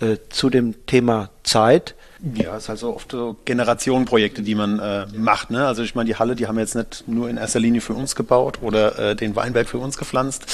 [0.00, 1.94] äh, zu dem Thema Zeit.
[2.34, 5.50] Ja, es ist also oft so Generationenprojekte, die man äh, macht.
[5.50, 5.66] Ne?
[5.66, 7.92] Also ich meine, die Halle, die haben wir jetzt nicht nur in erster Linie für
[7.92, 10.46] uns gebaut oder äh, den Weinberg für uns gepflanzt.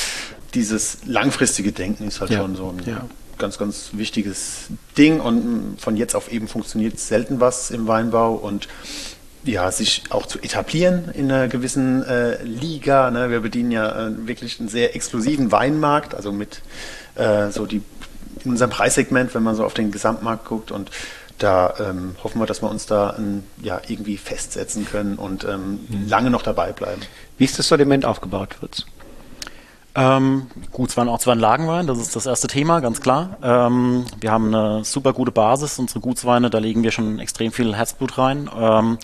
[0.55, 3.07] Dieses langfristige Denken ist halt Ja, schon so ein ja.
[3.39, 8.35] ganz, ganz wichtiges Ding und mh, von jetzt auf eben funktioniert selten was im Weinbau
[8.35, 8.69] und
[9.45, 13.11] ja, sich auch zu etablieren in einer gewissen äh, Liga.
[13.11, 13.31] Ne?
[13.31, 16.63] Wir bedienen ja äh, wirklich einen sehr exklusiven Weinmarkt, also mit
[17.15, 17.83] äh, so die
[18.45, 20.91] in unserem Preissegment, wenn man so auf den Gesamtmarkt guckt und
[21.43, 25.81] da ähm, hoffen wir, dass wir uns da ähm, ja irgendwie festsetzen können und ähm,
[26.07, 27.03] lange noch dabei bleiben.
[27.39, 28.85] Wie ist das Sortiment aufgebaut, Fritz?
[29.95, 33.37] Ähm, gut, es waren auch zwei Lagenwein, das ist das erste Thema, ganz klar.
[33.43, 37.77] Ähm, wir haben eine super gute Basis, unsere Gutsweine, da legen wir schon extrem viel
[37.77, 38.49] Herzblut rein.
[38.59, 38.99] Ähm,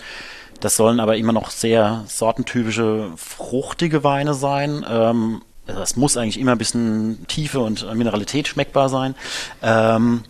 [0.61, 4.85] das sollen aber immer noch sehr sortentypische, fruchtige Weine sein.
[4.89, 9.15] Ähm, also es muss eigentlich immer ein bisschen Tiefe und Mineralität schmeckbar sein.
[9.63, 10.23] Ähm,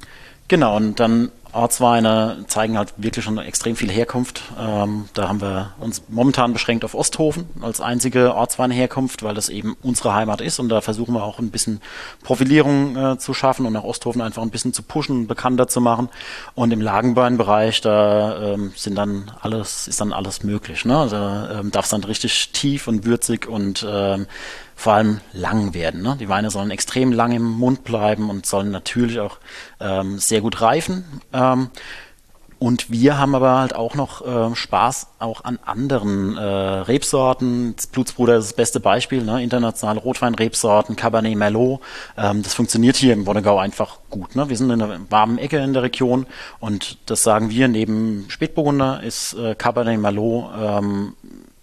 [0.48, 4.42] Genau, und dann Ortsweine zeigen halt wirklich schon extrem viel Herkunft.
[4.60, 9.76] Ähm, da haben wir uns momentan beschränkt auf Osthofen als einzige Ortsweinherkunft, weil das eben
[9.82, 11.80] unsere Heimat ist und da versuchen wir auch ein bisschen
[12.22, 16.08] Profilierung äh, zu schaffen und auch Osthofen einfach ein bisschen zu pushen, bekannter zu machen.
[16.54, 20.84] Und im Lagenweinbereich, da ähm, sind dann alles, ist dann alles möglich.
[20.84, 20.98] Ne?
[20.98, 24.26] Also ähm, darf es dann richtig tief und würzig und ähm,
[24.78, 26.02] vor allem lang werden.
[26.02, 26.16] Ne?
[26.20, 29.38] Die Weine sollen extrem lang im Mund bleiben und sollen natürlich auch
[29.80, 31.04] ähm, sehr gut reifen.
[31.32, 31.70] Ähm,
[32.60, 37.74] und wir haben aber halt auch noch äh, Spaß auch an anderen äh, Rebsorten.
[37.74, 39.42] Das Blutsbruder ist das beste Beispiel, ne?
[39.42, 41.80] internationale Rotwein-Rebsorten, Cabernet Merlot.
[42.16, 44.36] Ähm, das funktioniert hier im Wonnegau einfach gut.
[44.36, 44.48] Ne?
[44.48, 46.24] Wir sind in einer warmen Ecke in der Region
[46.60, 51.14] und das sagen wir, neben Spätburgunder ist äh, Cabernet Merlot ähm,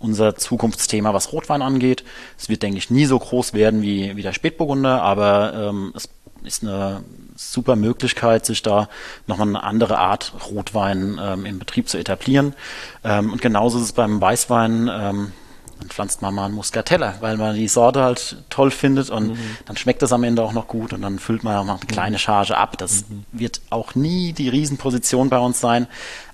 [0.05, 2.03] unser Zukunftsthema, was Rotwein angeht.
[2.37, 6.07] Es wird, denke ich, nie so groß werden wie, wie der Spätburgunder, aber ähm, es
[6.43, 7.03] ist eine
[7.35, 8.87] super Möglichkeit, sich da
[9.27, 12.53] nochmal eine andere Art Rotwein ähm, im Betrieb zu etablieren.
[13.03, 14.89] Ähm, und genauso ist es beim Weißwein.
[14.91, 15.31] Ähm,
[15.79, 19.57] dann pflanzt man mal einen Muscatella, weil man die Sorte halt toll findet und mhm.
[19.65, 21.87] dann schmeckt das am Ende auch noch gut und dann füllt man auch noch eine
[21.87, 22.77] kleine Charge ab.
[22.77, 23.25] Das mhm.
[23.33, 25.87] wird auch nie die Riesenposition bei uns sein,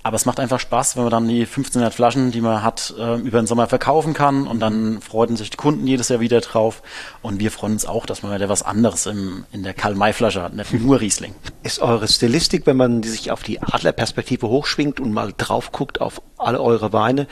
[0.04, 3.18] aber es macht einfach Spaß, wenn man dann die 1500 Flaschen, die man hat, äh,
[3.20, 6.82] über den Sommer verkaufen kann und dann freuen sich die Kunden jedes Jahr wieder drauf.
[7.22, 10.54] Und wir freuen uns auch, dass man wieder was anderes im, in der Karl-May-Flasche hat,
[10.54, 11.36] nicht nur Riesling.
[11.64, 16.22] Ist eure Stilistik, wenn man sich auf die Adlerperspektive hochschwingt und mal drauf guckt auf
[16.38, 17.28] alle eure Weine,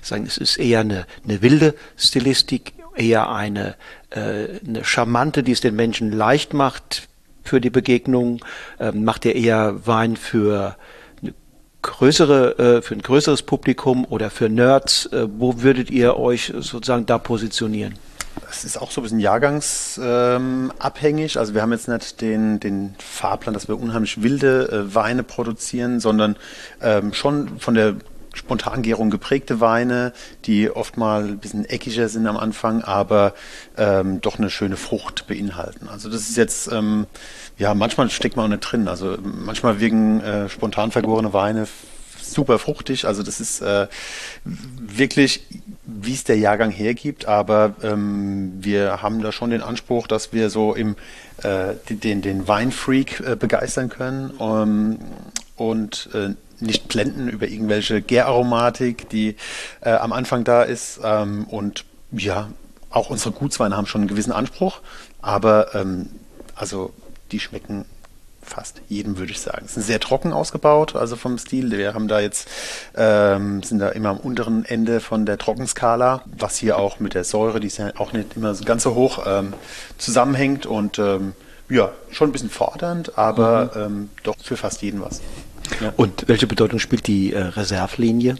[0.00, 3.74] sagen, es ist eher eine, eine wilde Stilistik, eher eine,
[4.10, 7.08] äh, eine charmante, die es den Menschen leicht macht
[7.42, 8.40] für die Begegnung,
[8.80, 10.76] ähm, macht ihr eher Wein für
[11.84, 17.06] größere, äh, für ein größeres Publikum oder für Nerds, äh, wo würdet ihr euch sozusagen
[17.06, 17.94] da positionieren?
[18.50, 21.36] Es ist auch so ein bisschen jahrgangsabhängig.
[21.36, 25.22] Ähm, also wir haben jetzt nicht den, den Fahrplan, dass wir unheimlich wilde äh, Weine
[25.22, 26.34] produzieren, sondern
[26.80, 27.94] ähm, schon von der
[28.34, 30.12] Spontangärung geprägte Weine,
[30.44, 33.34] die oft mal ein bisschen eckiger sind am Anfang, aber
[33.76, 35.88] ähm, doch eine schöne Frucht beinhalten.
[35.88, 37.06] Also das ist jetzt, ähm,
[37.58, 38.88] ja, manchmal steckt man auch nicht drin.
[38.88, 41.66] Also manchmal wirken äh, spontan vergorene Weine
[42.34, 43.06] super fruchtig.
[43.06, 43.86] Also das ist äh,
[44.44, 45.46] wirklich,
[45.86, 47.26] wie es der Jahrgang hergibt.
[47.26, 50.96] Aber ähm, wir haben da schon den Anspruch, dass wir so im
[51.42, 54.30] äh, den, den Weinfreak äh, begeistern können.
[54.38, 54.98] Um,
[55.56, 56.30] und äh,
[56.64, 59.36] nicht blenden über irgendwelche Gäraromatik, die
[59.80, 61.00] äh, am Anfang da ist.
[61.02, 62.48] Ähm, und ja,
[62.90, 64.80] auch unsere Gutsweine haben schon einen gewissen Anspruch,
[65.20, 66.10] aber ähm,
[66.54, 66.92] also
[67.32, 67.84] die schmecken
[68.44, 69.64] fast jedem, würde ich sagen.
[69.64, 71.70] Es sind sehr trocken ausgebaut, also vom Stil.
[71.70, 72.48] Wir haben da jetzt,
[72.94, 77.24] ähm, sind da immer am unteren Ende von der Trockenskala, was hier auch mit der
[77.24, 79.54] Säure, die ist ja auch nicht immer so ganz so hoch, ähm,
[79.98, 81.32] zusammenhängt und ähm,
[81.68, 83.82] ja, schon ein bisschen fordernd, aber mhm.
[83.82, 85.20] ähm, doch für fast jeden was.
[85.80, 85.92] Ja.
[85.96, 88.36] Und welche Bedeutung spielt die äh, Reservlinie?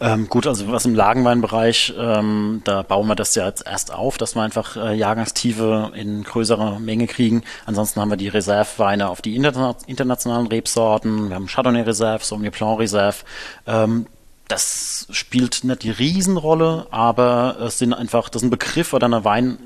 [0.00, 4.18] Ähm, gut, also was im Lagenweinbereich, ähm, da bauen wir das ja jetzt erst auf,
[4.18, 7.42] dass wir einfach äh, Jahrgangstiefe in größerer Menge kriegen.
[7.64, 11.28] Ansonsten haben wir die Reserveweine auf die interna internationalen Rebsorten.
[11.28, 13.18] Wir haben Chardonnay Reserve, Sauvignon Blanc Reserve.
[13.66, 14.06] Ähm,
[14.48, 19.24] das spielt nicht die Riesenrolle, aber es sind einfach, das ist ein Begriff oder eine
[19.24, 19.58] Wein,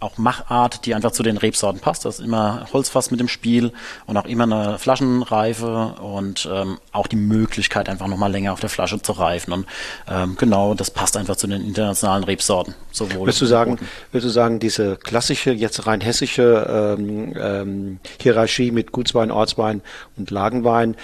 [0.00, 2.04] auch Machart, die einfach zu den Rebsorten passt.
[2.04, 3.72] Das ist immer Holzfass mit dem Spiel
[4.06, 8.70] und auch immer eine Flaschenreife und ähm, auch die Möglichkeit, einfach nochmal länger auf der
[8.70, 9.52] Flasche zu reifen.
[9.52, 9.66] Und
[10.08, 12.74] ähm, genau, das passt einfach zu den internationalen Rebsorten.
[12.90, 13.78] Sowohl würdest du sagen,
[14.10, 19.82] würdest du sagen, diese klassische, jetzt rein hessische ähm, ähm, Hierarchie mit Gutswein, Ortswein
[20.16, 20.96] und Lagenwein,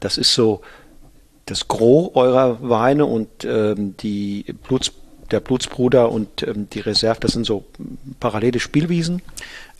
[0.00, 0.60] das ist so
[1.46, 4.92] das Gros eurer Weine und ähm, die Bluts
[5.34, 7.64] der Blutsbruder und ähm, die Reserve, das sind so
[8.20, 9.20] parallele Spielwiesen?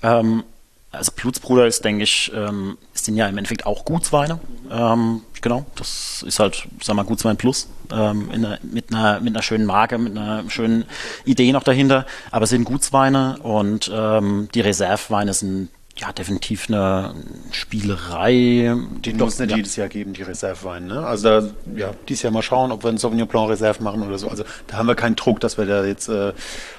[0.02, 0.44] Ähm,
[0.90, 4.40] also Blutsbruder ist, denke ich, ähm, sind ja im Endeffekt auch Gutsweine.
[4.70, 9.42] Ähm, genau, das ist halt, sag mal, Gutswein Plus ähm, einer, mit, einer, mit einer
[9.42, 10.84] schönen Marke, mit einer schönen
[11.24, 12.06] Idee noch dahinter.
[12.30, 17.14] Aber es sind Gutsweine und ähm, die Reserveweine sind ja, definitiv eine
[17.52, 18.74] Spielerei.
[19.04, 19.56] Die muss nicht ja.
[19.56, 20.86] jedes Jahr geben, die Reserveweine.
[20.86, 21.06] Ne?
[21.06, 24.18] Also da, ja, dieses Jahr mal schauen, ob wir einen Sauvignon Blanc Reserve machen oder
[24.18, 24.28] so.
[24.28, 26.32] Also da haben wir keinen Druck, dass wir da jetzt äh,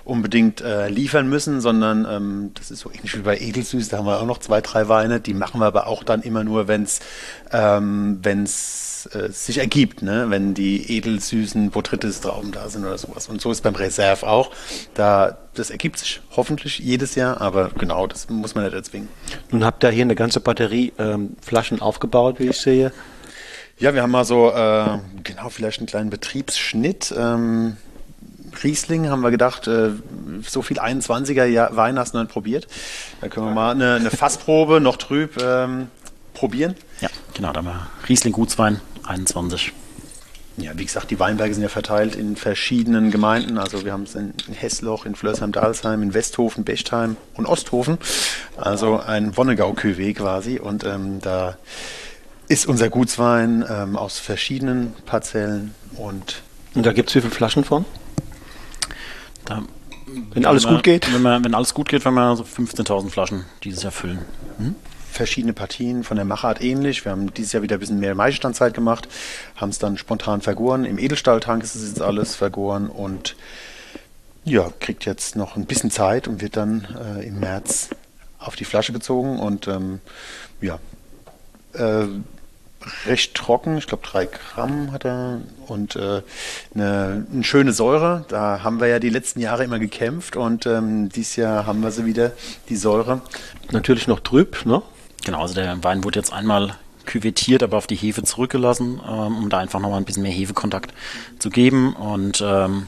[0.03, 4.05] unbedingt äh, liefern müssen, sondern ähm, das ist so ähnlich wie bei Edelsüß, da haben
[4.05, 6.83] wir auch noch zwei, drei Weine, die machen wir aber auch dann immer nur, wenn
[6.83, 6.99] es
[7.53, 10.29] ähm, wenn's äh, sich ergibt, ne?
[10.29, 13.27] wenn die edelsüßen Botrytis-Trauben da sind oder sowas.
[13.27, 14.51] Und so ist beim Reserve auch.
[14.93, 19.09] Da, das ergibt sich hoffentlich jedes Jahr, aber genau, das muss man nicht erzwingen.
[19.51, 22.91] Nun habt ihr hier eine ganze Batterie ähm, Flaschen aufgebaut, wie ich sehe.
[23.77, 27.13] Ja, wir haben mal so, äh, genau, vielleicht einen kleinen Betriebsschnitt.
[27.17, 27.75] Ähm,
[28.63, 29.89] Riesling haben wir gedacht, äh,
[30.47, 32.67] so viel 21er Wein hast du noch nicht probiert.
[33.19, 35.87] Da können wir mal eine, eine Fassprobe noch trüb ähm,
[36.33, 36.75] probieren.
[37.01, 39.73] Ja, genau, da haben wir Riesling Gutswein 21.
[40.57, 43.57] Ja, wie gesagt, die Weinberge sind ja verteilt in verschiedenen Gemeinden.
[43.57, 47.97] Also wir haben es in Hessloch, in Flörsheim-Dalsheim, in Westhofen, Bechtheim und Osthofen.
[48.55, 50.59] Also ein Wonnegau-Cuvée quasi.
[50.59, 51.57] Und ähm, da
[52.47, 55.75] ist unser Gutswein ähm, aus verschiedenen Parzellen.
[55.97, 56.41] Und,
[56.73, 57.83] und da gibt es wie viele Flaschen von?
[59.43, 59.61] Da,
[60.33, 61.13] wenn alles wir, gut geht?
[61.13, 64.19] Wenn, wir, wenn alles gut geht, werden wir so 15.000 Flaschen dieses Jahr füllen.
[64.57, 64.75] Hm?
[65.15, 67.05] Verschiedene Partien von der Machart ähnlich.
[67.05, 69.07] Wir haben dieses Jahr wieder ein bisschen mehr Maischestandzeit gemacht,
[69.55, 70.85] haben es dann spontan vergoren.
[70.85, 73.35] Im Edelstahltank ist es jetzt alles vergoren und
[74.43, 76.87] ja, kriegt jetzt noch ein bisschen Zeit und wird dann
[77.17, 77.89] äh, im März
[78.37, 79.99] auf die Flasche gezogen und ähm,
[80.61, 80.77] ja,
[81.73, 82.05] äh,
[83.07, 86.21] recht trocken, ich glaube drei Gramm hat er und äh,
[86.75, 88.25] eine, eine, schöne Säure.
[88.27, 91.89] Da haben wir ja die letzten Jahre immer gekämpft und ähm, dieses Jahr haben wir
[91.89, 92.33] sie wieder,
[92.69, 93.21] die Säure.
[93.71, 94.83] Natürlich noch trüb, ne?
[95.25, 99.49] Genau, also der Wein wurde jetzt einmal küvettiert, aber auf die Hefe zurückgelassen, ähm, um
[99.49, 100.93] da einfach nochmal ein bisschen mehr Hefekontakt
[101.39, 101.93] zu geben.
[101.93, 102.87] Und ähm,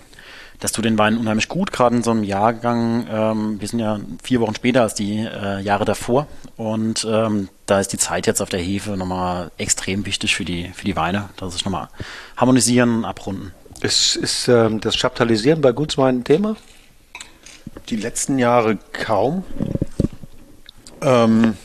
[0.60, 3.08] das tut den Wein unheimlich gut, gerade in so einem Jahrgang.
[3.12, 6.28] Ähm, wir sind ja vier Wochen später als die äh, Jahre davor.
[6.58, 10.70] Und ähm, da ist die Zeit jetzt auf der Hefe nochmal extrem wichtig für die,
[10.76, 11.90] für die Weine, dass sich nochmal
[12.36, 13.52] harmonisieren, abrunden.
[13.82, 16.56] Ist, ist ähm, das Chaptalisieren bei Gutswein ein Thema?
[17.90, 19.44] Die letzten Jahre kaum.
[21.02, 21.56] Ähm,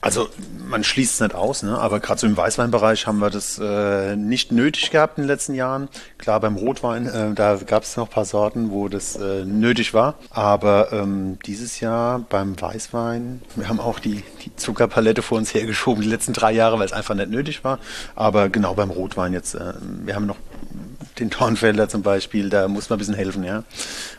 [0.00, 0.28] also
[0.68, 1.78] man schließt es nicht aus, ne?
[1.78, 5.54] aber gerade so im Weißweinbereich haben wir das äh, nicht nötig gehabt in den letzten
[5.54, 5.88] Jahren.
[6.18, 10.14] Klar, beim Rotwein, äh, da gab es noch paar Sorten, wo das äh, nötig war.
[10.30, 16.02] Aber ähm, dieses Jahr beim Weißwein, wir haben auch die, die Zuckerpalette vor uns hergeschoben,
[16.02, 17.78] die letzten drei Jahre, weil es einfach nicht nötig war.
[18.14, 19.72] Aber genau beim Rotwein jetzt, äh,
[20.04, 20.36] wir haben noch
[21.18, 23.64] den Dornfelder zum Beispiel, da muss man ein bisschen helfen, ja.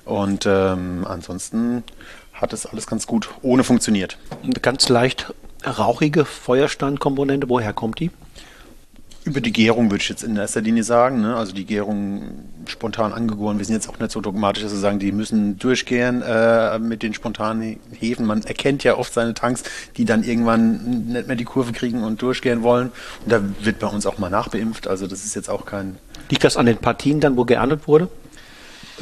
[0.03, 1.83] Und ähm, ansonsten
[2.33, 4.17] hat es alles ganz gut ohne funktioniert.
[4.61, 5.33] Ganz leicht
[5.65, 8.11] rauchige Feuersteinkomponente, woher kommt die?
[9.25, 11.21] Über die Gärung würde ich jetzt in erster Linie sagen.
[11.21, 11.35] Ne?
[11.35, 12.23] Also die Gärung
[12.67, 13.59] spontan angegoren.
[13.59, 17.03] Wir sind jetzt auch nicht so dogmatisch, dass wir sagen, die müssen durchgehen äh, mit
[17.03, 18.25] den spontanen Hefen.
[18.25, 19.63] Man erkennt ja oft seine Tanks,
[19.97, 22.91] die dann irgendwann nicht mehr die Kurve kriegen und durchgehen wollen.
[23.25, 24.87] Und da wird bei uns auch mal nachbeimpft.
[24.87, 25.97] Also das ist jetzt auch kein...
[26.29, 28.07] Liegt das an den Partien dann, wo geerntet wurde?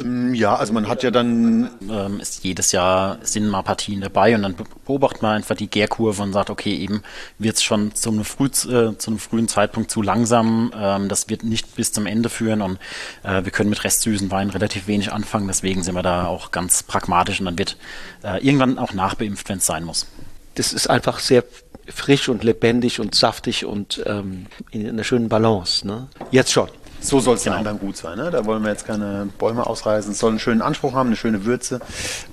[0.00, 1.70] Ähm, ja, also man hat ja dann.
[1.88, 6.22] Ähm, ist jedes Jahr sind mal Partien dabei und dann beobachtet man einfach die Gärkurve
[6.22, 7.02] und sagt, okay, eben
[7.38, 10.72] wird es schon zu einem, früh, äh, zu einem frühen Zeitpunkt zu langsam.
[10.76, 12.78] Ähm, das wird nicht bis zum Ende führen und
[13.22, 15.46] äh, wir können mit restsüßen Weinen relativ wenig anfangen.
[15.46, 17.76] Deswegen sind wir da auch ganz pragmatisch und dann wird
[18.22, 20.06] äh, irgendwann auch nachbeimpft, wenn es sein muss.
[20.54, 21.44] Das ist einfach sehr
[21.88, 25.86] frisch und lebendig und saftig und ähm, in einer schönen Balance.
[25.86, 26.08] Ne?
[26.30, 26.68] Jetzt schon.
[27.00, 27.62] So soll es genau.
[27.62, 28.18] beim Gut sein.
[28.18, 28.30] Ne?
[28.30, 30.12] Da wollen wir jetzt keine Bäume ausreißen.
[30.12, 31.80] Es soll einen schönen Anspruch haben, eine schöne Würze,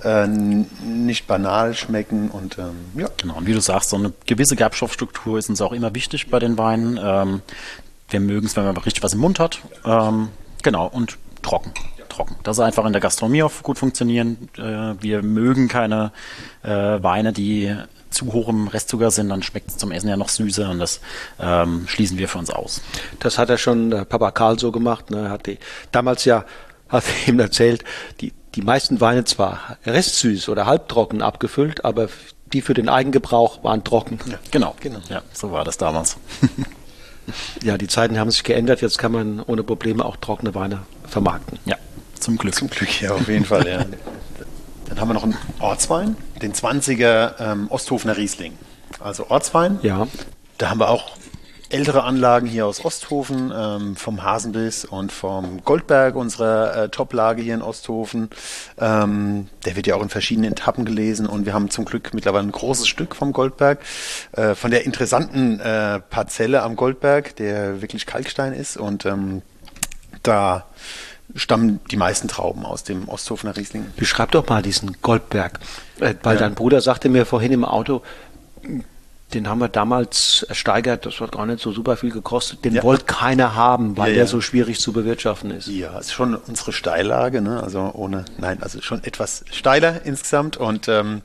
[0.04, 3.08] äh, nicht banal schmecken und ähm, ja.
[3.18, 6.40] Genau, und wie du sagst, so eine gewisse Gerbstoffstruktur ist uns auch immer wichtig bei
[6.40, 7.00] den Weinen.
[7.02, 7.42] Ähm,
[8.10, 9.60] wir mögen es, wenn man richtig was im Mund hat.
[9.86, 10.30] Ähm,
[10.64, 11.74] genau, und trocken.
[12.10, 12.36] Trocken.
[12.44, 14.50] Das ist einfach in der Gastronomie auch gut funktionieren.
[14.58, 16.12] Äh, wir mögen keine
[16.64, 17.76] äh, Weine, die
[18.16, 21.00] zu hoch Restzucker sind, dann schmeckt es zum Essen ja noch süßer und das
[21.40, 22.82] ähm, schließen wir für uns aus.
[23.20, 25.12] Das hat ja schon äh, Papa Karl so gemacht.
[25.12, 25.30] Ne?
[25.30, 25.60] Hat die,
[25.92, 26.46] damals ja,
[26.90, 27.84] hat er ihm erzählt,
[28.22, 32.08] die, die meisten Weine zwar restsüß oder halbtrocken abgefüllt, aber
[32.54, 34.20] die für den Eigengebrauch waren trocken.
[34.28, 35.00] Ja, genau, genau.
[35.10, 36.18] Ja, so war das damals.
[37.64, 38.82] ja, die Zeiten haben sich geändert.
[38.82, 41.60] Jetzt kann man ohne Probleme auch trockene Weine vermarkten.
[41.66, 41.76] Ja,
[42.20, 42.56] zum Glück.
[42.56, 43.86] Zum Glück, ja, auf jeden Fall, ja.
[44.90, 48.54] Dann haben wir noch einen Ortswein, den 20er ähm, Osthofener Riesling.
[49.00, 49.80] Also Ortswein.
[49.82, 50.08] Ja.
[50.58, 51.12] Da haben wir auch
[51.70, 57.56] ältere Anlagen hier aus Osthofen, ähm, vom Hasenbiss und vom Goldberg, unserer äh, Toplage hier
[57.56, 58.30] in Osthofen.
[58.78, 62.44] Ähm, der wird ja auch in verschiedenen Etappen gelesen und wir haben zum Glück mittlerweile
[62.44, 63.80] ein großes Stück vom Goldberg,
[64.34, 69.42] äh, von der interessanten äh, Parzelle am Goldberg, der wirklich Kalkstein ist und ähm,
[70.24, 70.66] da
[71.34, 73.86] stammen die meisten Trauben aus dem Osthofener Riesling.
[73.96, 75.60] Beschreib doch mal diesen Goldberg.
[76.00, 76.42] Äh, weil ja.
[76.42, 78.02] dein Bruder sagte mir vorhin im Auto,
[79.34, 82.64] den haben wir damals ersteigert, das hat gar nicht so super viel gekostet.
[82.64, 82.84] Den ja.
[82.84, 85.68] wollte keiner haben, weil ja, der so schwierig zu bewirtschaften ist.
[85.68, 87.62] Ja, ist schon unsere Steillage, ne?
[87.62, 91.22] Also ohne, nein, also schon etwas steiler insgesamt und ähm,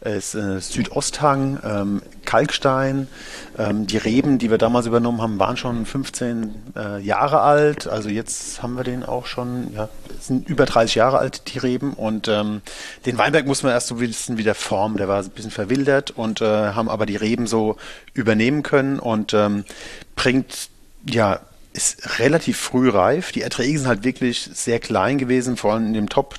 [0.00, 3.08] ist äh, Südosthang, ähm, Kalkstein.
[3.58, 7.88] Ähm, die Reben, die wir damals übernommen haben, waren schon 15 äh, Jahre alt.
[7.88, 9.88] Also jetzt haben wir den auch schon, ja,
[10.20, 11.94] sind über 30 Jahre alt, die Reben.
[11.94, 12.60] Und ähm,
[13.06, 14.96] den Weinberg mussten wir erst so ein bisschen wieder formen.
[14.98, 17.76] Der war ein bisschen verwildert und äh, haben aber die Reben so
[18.12, 19.64] übernehmen können und ähm,
[20.14, 20.68] bringt,
[21.08, 21.40] ja,
[21.72, 23.32] ist relativ früh reif.
[23.32, 26.36] Die Erträge sind halt wirklich sehr klein gewesen, vor allem in dem Top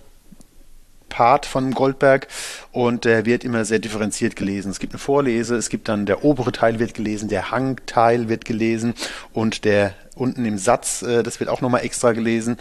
[1.18, 2.28] Part von Goldberg
[2.72, 4.70] und der wird immer sehr differenziert gelesen.
[4.70, 8.46] Es gibt eine Vorlese, es gibt dann der obere Teil wird gelesen, der Hangteil wird
[8.46, 8.94] gelesen
[9.34, 12.58] und der unten im Satz, äh, das wird auch nochmal extra gelesen.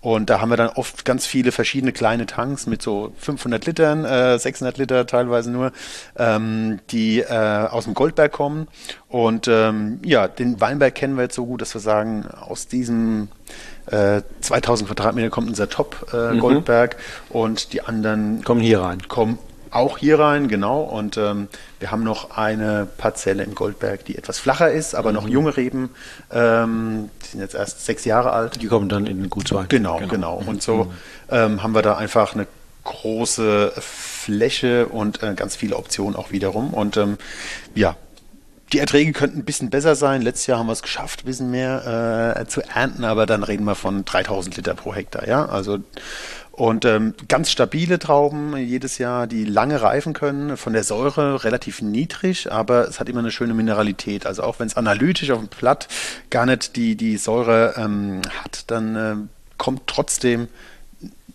[0.00, 4.04] Und da haben wir dann oft ganz viele verschiedene kleine Tanks mit so 500 Litern,
[4.04, 5.72] äh, 600 Liter teilweise nur,
[6.16, 8.68] ähm, die äh, aus dem Goldberg kommen.
[9.08, 13.30] Und ähm, ja, den Weinberg kennen wir jetzt so gut, dass wir sagen, aus diesem
[13.86, 16.40] äh, 2000 Quadratmeter kommt unser Top äh, mhm.
[16.40, 17.36] Goldberg mhm.
[17.40, 19.06] und die anderen kommen hier rein.
[19.08, 19.38] Kommen
[19.70, 20.80] auch hier rein, genau.
[20.80, 25.16] Und ähm, wir haben noch eine Parzelle in Goldberg, die etwas flacher ist, aber mhm.
[25.16, 25.90] noch junge Reben.
[26.32, 28.62] Ähm, die sind jetzt erst sechs Jahre alt.
[28.62, 29.66] Die kommen dann in den Gutswein.
[29.68, 30.42] Genau, genau, genau.
[30.46, 30.90] Und so mhm.
[31.30, 32.46] ähm, haben wir da einfach eine
[32.84, 36.72] große Fläche und äh, ganz viele Optionen auch wiederum.
[36.72, 37.18] Und ähm,
[37.74, 37.96] ja,
[38.72, 40.22] die Erträge könnten ein bisschen besser sein.
[40.22, 43.64] Letztes Jahr haben wir es geschafft, ein bisschen mehr äh, zu ernten, aber dann reden
[43.64, 45.28] wir von 3000 Liter pro Hektar.
[45.28, 45.78] Ja, also
[46.56, 51.82] und ähm, ganz stabile Trauben jedes Jahr, die lange reifen können, von der Säure relativ
[51.82, 54.24] niedrig, aber es hat immer eine schöne Mineralität.
[54.24, 55.86] Also auch wenn es analytisch auf dem Blatt
[56.30, 59.16] gar nicht die, die Säure ähm, hat, dann äh,
[59.58, 60.48] kommt trotzdem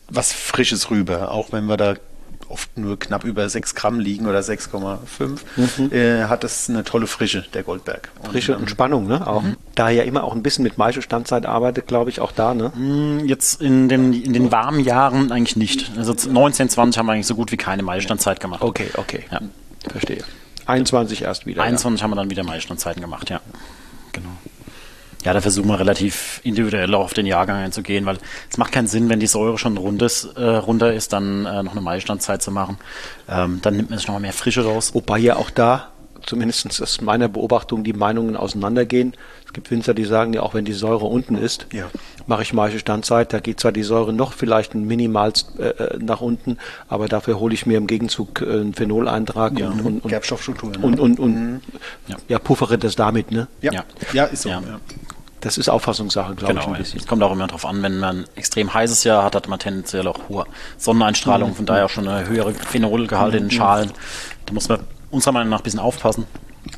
[0.09, 1.95] was Frisches rüber, auch wenn wir da
[2.51, 5.91] oft nur knapp über 6 Gramm liegen oder 6,5, mhm.
[5.91, 8.09] äh, hat es eine tolle Frische, der Goldberg.
[8.23, 9.25] Frische und, und Spannung, ne?
[9.25, 9.41] Auch.
[9.41, 9.57] Mhm.
[9.75, 12.69] Da er ja immer auch ein bisschen mit Maischestandzeit arbeitet, glaube ich, auch da, ne?
[12.75, 15.91] Mm, jetzt in den, in den warmen Jahren eigentlich nicht.
[15.97, 18.61] Also 19, 20 haben wir eigentlich so gut wie keine Maischestandzeit gemacht.
[18.61, 19.23] Okay, okay.
[19.31, 19.41] Ja.
[19.89, 20.23] Verstehe.
[20.65, 21.63] 21 erst wieder.
[21.63, 22.03] 21 ja.
[22.03, 23.41] haben wir dann wieder Maisestandzeiten gemacht, ja.
[24.11, 24.29] Genau
[25.23, 28.17] ja, da versuchen wir relativ individuell auf den Jahrgang einzugehen, weil
[28.49, 31.63] es macht keinen Sinn, wenn die Säure schon rund ist, äh, runter ist, dann äh,
[31.63, 32.77] noch eine Maistandzeit zu machen.
[33.29, 34.93] Ähm, dann nimmt man sich nochmal mehr Frische raus.
[34.93, 35.91] Wobei ja auch da,
[36.25, 39.13] zumindest aus meiner Beobachtung, die Meinungen auseinandergehen.
[39.45, 41.89] Es gibt Winzer, die sagen ja auch, wenn die Säure unten ist, ja.
[42.25, 43.33] mache ich Maische Standzeit.
[43.33, 46.57] Da geht zwar die Säure noch vielleicht ein minimal äh, äh, nach unten,
[46.87, 50.71] aber dafür hole ich mir im Gegenzug äh, einen Phenoleintrag ja, und, und, und Gerbstoffstruktur.
[50.71, 50.79] Ne?
[50.81, 51.61] Und, und, und mhm.
[52.07, 52.17] ja.
[52.27, 53.47] ja, puffere das damit, ne?
[53.61, 54.25] Ja, ja.
[54.25, 54.49] ist so.
[54.49, 54.61] Ja.
[55.41, 56.99] Das ist Auffassungssache, glaube genau, ich, ein bisschen.
[56.99, 59.59] Es kommt auch immer darauf an, wenn man ein extrem heißes Jahr hat, hat man
[59.59, 60.45] tendenziell auch hohe
[60.77, 61.55] Sonneneinstrahlung, mhm.
[61.55, 63.37] von daher auch schon eine höhere Phenolgehalt mhm.
[63.37, 63.91] in den Schalen.
[64.45, 66.25] Da muss man unserer Meinung nach ein bisschen aufpassen,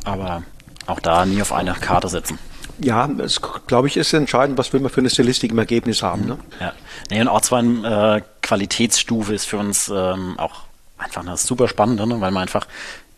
[0.06, 0.44] aber
[0.88, 2.40] auch da nie auf eine Karte setzen.
[2.80, 6.26] Ja, es glaube ich ist entscheidend, was will man für eine Stilistik im Ergebnis haben.
[6.26, 6.38] Ne?
[6.60, 6.74] Ja,
[7.12, 10.64] nee, und Ortswein äh, Qualitätsstufe ist für uns ähm, auch
[10.98, 12.20] einfach eine super spannende, ne?
[12.20, 12.66] weil man einfach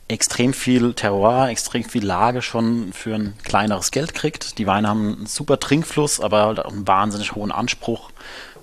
[0.08, 4.58] extrem viel Terroir, extrem viel Lage schon für ein kleineres Geld kriegt.
[4.60, 8.12] Die Weine haben einen super Trinkfluss, aber halt auch einen wahnsinnig hohen Anspruch.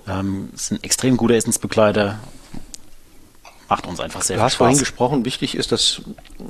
[0.07, 2.19] Ähm, sind extrem gute Essensbegleiter.
[3.67, 4.51] Macht uns einfach sehr du viel Spaß.
[4.51, 6.01] Du hast vorhin gesprochen, wichtig ist das,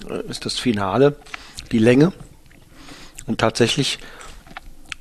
[0.10, 1.16] äh, ist das Finale,
[1.72, 2.14] die Länge.
[3.26, 4.00] Und tatsächlich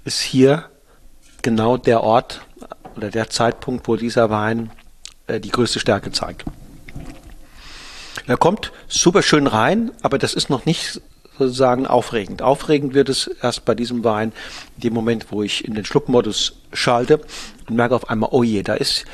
[0.04, 0.70] ist hier
[1.42, 2.46] genau der Ort
[2.96, 4.70] oder der Zeitpunkt, wo dieser Wein
[5.26, 6.44] äh, die größte Stärke zeigt.
[8.26, 11.00] Er kommt super schön rein, aber das ist noch nicht
[11.38, 12.42] sozusagen aufregend.
[12.42, 14.32] Aufregend wird es erst bei diesem Wein,
[14.76, 17.20] in dem Moment, wo ich in den Schluckmodus schalte
[17.68, 19.04] und merke auf einmal, oh je, da ist,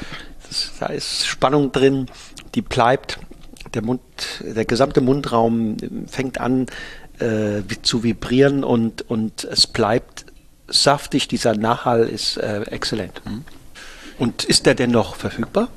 [0.48, 2.06] das, da ist Spannung drin,
[2.54, 3.18] die bleibt.
[3.74, 4.00] Der Mund,
[4.40, 6.66] der gesamte Mundraum fängt an
[7.18, 10.24] äh, zu vibrieren und, und es bleibt
[10.68, 11.28] saftig.
[11.28, 13.20] Dieser Nachhall ist äh, exzellent.
[13.24, 13.44] Mhm.
[14.18, 15.68] Und ist der denn noch verfügbar?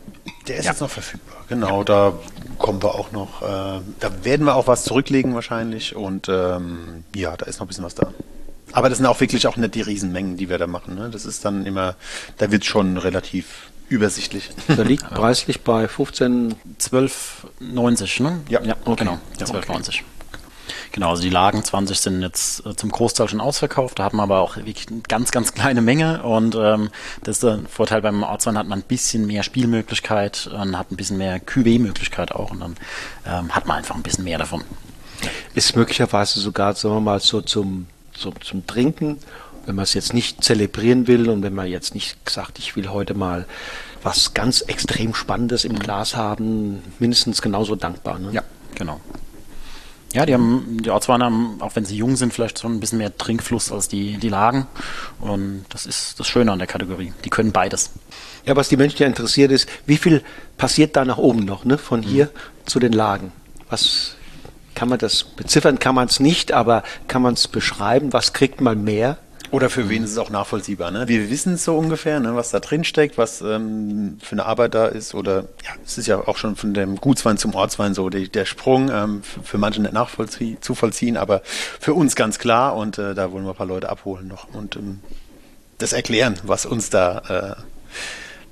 [0.47, 0.71] Der ist ja.
[0.71, 1.40] jetzt noch verfügbar.
[1.51, 1.83] Genau, ja.
[1.83, 2.13] da
[2.57, 7.35] kommen wir auch noch, äh, da werden wir auch was zurücklegen wahrscheinlich und ähm, ja,
[7.35, 8.07] da ist noch ein bisschen was da.
[8.71, 10.95] Aber das sind auch wirklich auch nicht die Riesenmengen, die wir da machen.
[10.95, 11.09] Ne?
[11.11, 11.95] Das ist dann immer,
[12.37, 14.49] da wird schon relativ übersichtlich.
[14.67, 18.39] Da liegt preislich bei 15, 12,90, ne?
[18.47, 19.03] Ja, ja okay.
[19.03, 19.89] genau, 12,90.
[19.89, 20.03] Okay.
[20.91, 23.99] Genau, also die Lagen 20 sind jetzt äh, zum Großteil schon ausverkauft.
[23.99, 26.23] Da hat man aber auch wirklich eine ganz, ganz kleine Menge.
[26.23, 26.89] Und ähm,
[27.23, 30.97] das ist der Vorteil beim Ortswein, hat man ein bisschen mehr Spielmöglichkeit und hat ein
[30.97, 32.51] bisschen mehr QW-Möglichkeit auch.
[32.51, 32.75] Und dann
[33.25, 34.63] ähm, hat man einfach ein bisschen mehr davon.
[35.53, 39.17] Ist möglicherweise sogar, sagen wir mal, so zum, so zum Trinken,
[39.65, 42.89] wenn man es jetzt nicht zelebrieren will und wenn man jetzt nicht sagt, ich will
[42.89, 43.45] heute mal
[44.03, 45.79] was ganz extrem Spannendes im mhm.
[45.79, 48.19] Glas haben, mindestens genauso dankbar.
[48.19, 48.31] Ne?
[48.33, 48.43] Ja,
[48.75, 48.99] genau.
[50.13, 52.97] Ja, die haben, die Ortsweine haben, auch wenn sie jung sind, vielleicht schon ein bisschen
[52.97, 54.67] mehr Trinkfluss als die, die Lagen.
[55.19, 57.13] Und das ist das Schöne an der Kategorie.
[57.23, 57.91] Die können beides.
[58.45, 60.21] Ja, was die Menschen ja interessiert ist, wie viel
[60.57, 61.77] passiert da nach oben noch, ne?
[61.77, 62.67] Von hier mhm.
[62.67, 63.31] zu den Lagen?
[63.69, 64.15] Was
[64.75, 65.79] kann man das beziffern?
[65.79, 68.11] Kann man es nicht, aber kann man es beschreiben?
[68.11, 69.17] Was kriegt man mehr?
[69.51, 70.91] Oder für wen ist es auch nachvollziehbar?
[70.91, 71.09] Ne?
[71.09, 74.87] Wir wissen so ungefähr, ne, was da drin steckt, was ähm, für eine Arbeit da
[74.87, 75.13] ist.
[75.13, 78.45] Oder ja, es ist ja auch schon von dem Gutswein zum Ortswein so die, der
[78.45, 82.77] Sprung ähm, für, für, manche nicht nachzuvollziehen, aber für uns ganz klar.
[82.77, 85.01] Und äh, da wollen wir ein paar Leute abholen noch und ähm,
[85.79, 87.61] das erklären, was uns da, äh,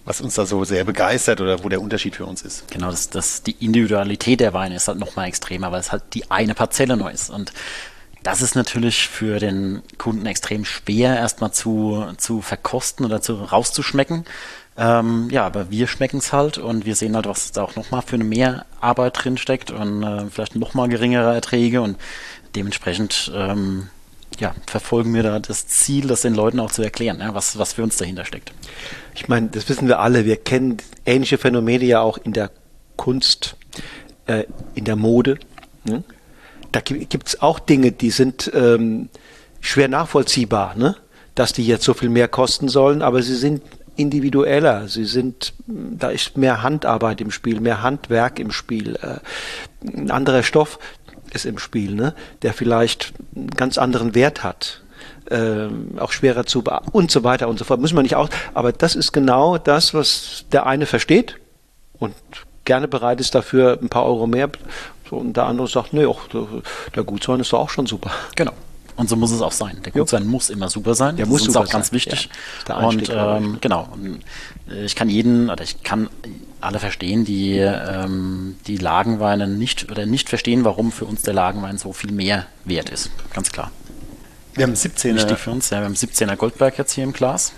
[0.04, 2.70] was uns da so sehr begeistert oder wo der Unterschied für uns ist.
[2.72, 6.30] Genau, das, das, die Individualität der Weine ist halt nochmal extremer, weil es halt die
[6.30, 7.30] eine Parzelle neu ist.
[7.30, 7.54] Und
[8.24, 14.26] das ist natürlich für den Kunden extrem schwer, erstmal zu, zu verkosten oder zu, rauszuschmecken.
[14.78, 18.02] Ähm, ja, aber wir schmecken es halt und wir sehen halt, was da auch nochmal
[18.02, 21.98] für eine Mehrarbeit drin steckt und äh, vielleicht nochmal geringere Erträge und
[22.56, 23.90] dementsprechend ähm,
[24.40, 27.74] ja, verfolgen wir da das Ziel, das den Leuten auch zu erklären, ja, was, was
[27.74, 28.54] für uns dahinter steckt.
[29.16, 30.26] Ich meine, das wissen wir alle.
[30.26, 32.52] Wir kennen ähnliche Phänomene ja auch in der
[32.96, 33.58] Kunst,
[34.28, 34.46] äh,
[34.76, 35.40] in der Mode.
[35.84, 36.04] Ne?
[36.72, 39.10] Da gibt es auch Dinge, die sind ähm,
[39.60, 40.96] schwer nachvollziehbar, ne?
[41.36, 43.62] dass die jetzt so viel mehr kosten sollen, aber sie sind
[43.96, 49.20] individueller, sie sind, da ist mehr Handarbeit im Spiel, mehr Handwerk im Spiel, äh,
[49.86, 50.80] ein anderer Stoff
[51.34, 52.14] ist im Spiel, ne?
[52.42, 54.82] der vielleicht einen ganz anderen Wert hat.
[55.32, 57.80] Ähm, auch schwerer zu und so weiter und so fort.
[57.80, 58.30] Müssen wir nicht aus.
[58.56, 61.36] Aber das ist genau das, was der eine versteht
[62.00, 62.16] und
[62.66, 64.50] gerne bereit ist dafür ein paar Euro mehr.
[65.10, 66.46] So, und der andere sagt, nee, auch der,
[66.96, 68.12] der Gutsein ist doch auch schon super.
[68.36, 68.54] Genau.
[68.96, 69.78] Und so muss es auch sein.
[69.86, 71.16] Der Gutsein muss immer super sein.
[71.16, 72.30] Der das muss ist uns auch ganz wichtig.
[72.68, 73.88] Ja, und ähm, genau.
[73.94, 74.20] Und
[74.70, 76.10] äh, ich kann jeden oder ich kann
[76.60, 81.78] alle verstehen, die ähm, die Lagenweine nicht oder nicht verstehen, warum für uns der Lagenwein
[81.78, 83.10] so viel mehr wert ist.
[83.34, 83.72] Ganz klar.
[84.56, 85.16] Wir haben 17er.
[85.16, 85.70] Wichtig für uns.
[85.70, 87.54] Ja, wir haben 17er Goldberg jetzt hier im Glas.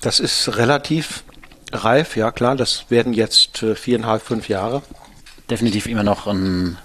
[0.00, 1.22] Das ist relativ
[1.70, 2.56] reif, ja klar.
[2.56, 4.82] Das werden jetzt äh, viereinhalb, fünf Jahre.
[5.50, 6.78] Definitiv immer noch an,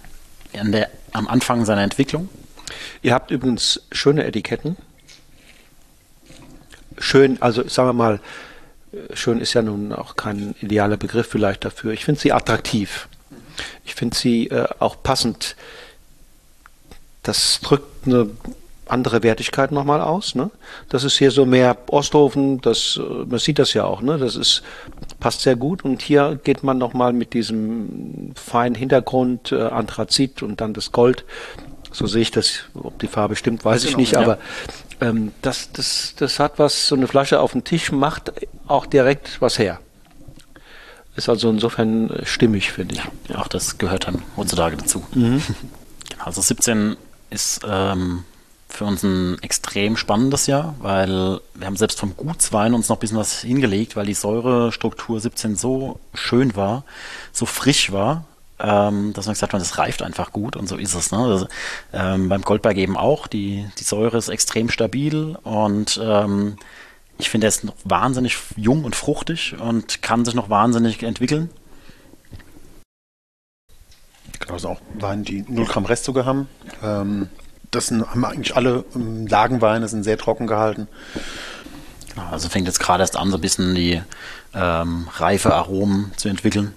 [0.58, 2.30] an der, am Anfang seiner Entwicklung.
[3.04, 4.76] Ihr habt übrigens schöne Etiketten.
[6.98, 8.20] Schön, also sagen wir mal,
[9.14, 11.94] schön ist ja nun auch kein idealer Begriff vielleicht dafür.
[11.94, 13.08] Ich finde sie attraktiv.
[13.84, 15.56] Ich finde sie äh, auch passend.
[17.24, 18.30] Das drückt eine
[18.88, 20.36] andere Wertigkeit nochmal aus.
[20.36, 20.52] Ne?
[20.90, 24.18] Das ist hier so mehr Osthofen, das, äh, man sieht das ja auch, ne?
[24.18, 24.64] das ist,
[25.26, 25.84] passt sehr gut.
[25.84, 31.26] Und hier geht man nochmal mit diesem feinen Hintergrund, äh, Anthrazit und dann das Gold
[31.92, 32.66] so sehe ich das.
[32.76, 34.20] Ob die Farbe stimmt, weiß genau, ich nicht, ja.
[34.20, 34.38] aber
[35.02, 38.34] ähm, das, das, das hat was, so eine Flasche auf dem Tisch macht
[38.68, 39.80] auch direkt was her.
[41.16, 43.02] Ist also insofern äh, stimmig, finde ich.
[43.30, 45.04] Ja, auch das gehört dann heutzutage dazu.
[45.16, 45.42] Mhm.
[46.12, 46.98] Genau, also 17
[47.32, 48.26] ist ähm,
[48.76, 53.00] für uns ein extrem spannendes Jahr, weil wir haben selbst vom Gutswein uns noch ein
[53.00, 56.84] bisschen was hingelegt, weil die Säurestruktur 17 so schön war,
[57.32, 58.26] so frisch war,
[58.60, 61.12] ähm, dass man gesagt hat, das reift einfach gut und so ist es.
[61.12, 61.18] Ne?
[61.18, 61.48] Also,
[61.94, 66.58] ähm, beim Goldberg eben auch, die, die Säure ist extrem stabil und ähm,
[67.18, 71.50] ich finde, er ist noch wahnsinnig jung und fruchtig und kann sich noch wahnsinnig entwickeln.
[74.40, 76.50] Genau, so auch Weine, die 0 Gramm Restzucker haben.
[76.84, 77.30] Ähm,
[77.76, 80.88] das sind, haben eigentlich alle ähm, Lagenweine, sind sehr trocken gehalten.
[82.14, 84.02] Genau, also fängt jetzt gerade erst an, so ein bisschen die
[84.54, 86.74] ähm, reife Aromen zu entwickeln.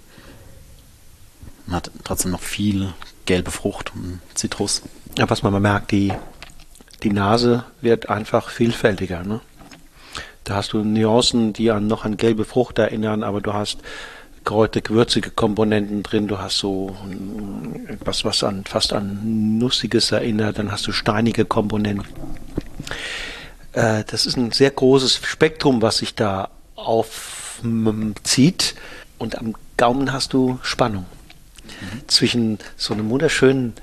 [1.67, 2.93] Man hat trotzdem noch viel
[3.27, 4.83] gelbe Frucht und Zitrus.
[5.17, 6.13] Ja, was man mal merkt, die,
[7.03, 9.23] die Nase wird einfach vielfältiger.
[9.23, 9.41] Ne?
[10.45, 13.79] Da hast du Nuancen, die an noch an gelbe Frucht erinnern, aber du hast
[14.49, 16.27] kräutige, würzige Komponenten drin.
[16.27, 16.97] Du hast so
[17.87, 20.59] etwas, was an, fast an Nussiges erinnert.
[20.59, 22.07] Dann hast du steinige Komponenten.
[23.75, 28.75] Äh, das ist ein sehr großes Spektrum, was sich da aufzieht.
[29.19, 31.05] Und am Gaumen hast du Spannung
[32.07, 33.75] zwischen so einem wunderschönen,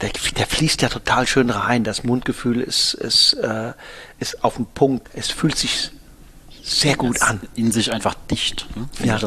[0.00, 1.84] der, der, fließt ja total schön rein.
[1.84, 3.74] Das Mundgefühl ist, ist, äh,
[4.18, 5.08] ist auf dem Punkt.
[5.14, 5.92] Es fühlt sich
[6.66, 7.40] sehr gut an.
[7.54, 8.66] In sich einfach dicht.
[8.76, 8.88] Ne?
[9.04, 9.18] Ja,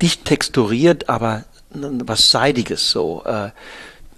[0.00, 3.22] dicht texturiert, aber was Seidiges so.
[3.24, 3.50] Äh,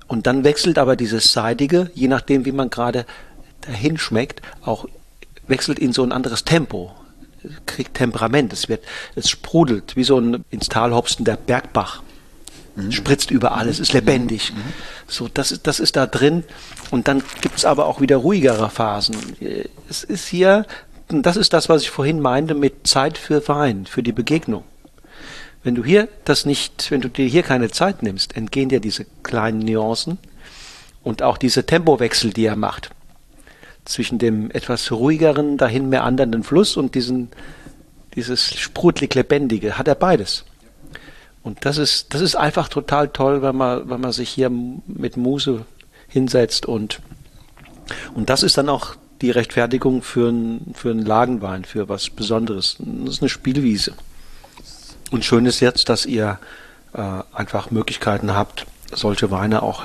[0.06, 3.06] und dann wechselt aber dieses Seidige, je nachdem, wie man gerade
[3.62, 4.86] dahin schmeckt, auch
[5.48, 6.92] wechselt in so ein anderes Tempo
[7.66, 8.84] kriegt Temperament, es wird,
[9.16, 12.03] es sprudelt, wie so ein ins Tal hopsender Bergbach
[12.76, 12.92] mhm.
[12.92, 14.53] spritzt überall, es ist lebendig.
[14.53, 14.62] Mhm.
[15.08, 16.45] So, das ist, das ist da drin.
[16.91, 19.16] Und dann gibt es aber auch wieder ruhigere Phasen.
[19.88, 20.66] Es ist hier,
[21.21, 24.64] das ist das, was ich vorhin meinte mit Zeit für Wein, für die Begegnung.
[25.63, 29.05] Wenn du hier das nicht, wenn du dir hier keine Zeit nimmst, entgehen dir diese
[29.22, 30.18] kleinen Nuancen
[31.03, 32.91] und auch diese Tempowechsel, die er macht.
[33.84, 37.29] Zwischen dem etwas ruhigeren, dahin mehr andernden Fluss und diesen,
[38.14, 40.45] dieses sprudelig lebendige, hat er beides.
[41.43, 45.17] Und das ist, das ist einfach total toll, wenn man, wenn man sich hier mit
[45.17, 45.67] Muse
[46.09, 47.01] hinsetzt und,
[48.14, 52.76] und das ist dann auch die Rechtfertigung für einen für einen Lagenwein, für was Besonderes.
[52.78, 53.94] Das ist eine Spielwiese.
[55.11, 56.38] Und schön ist jetzt, dass ihr
[56.94, 57.00] äh,
[57.32, 59.84] einfach Möglichkeiten habt, solche Weine auch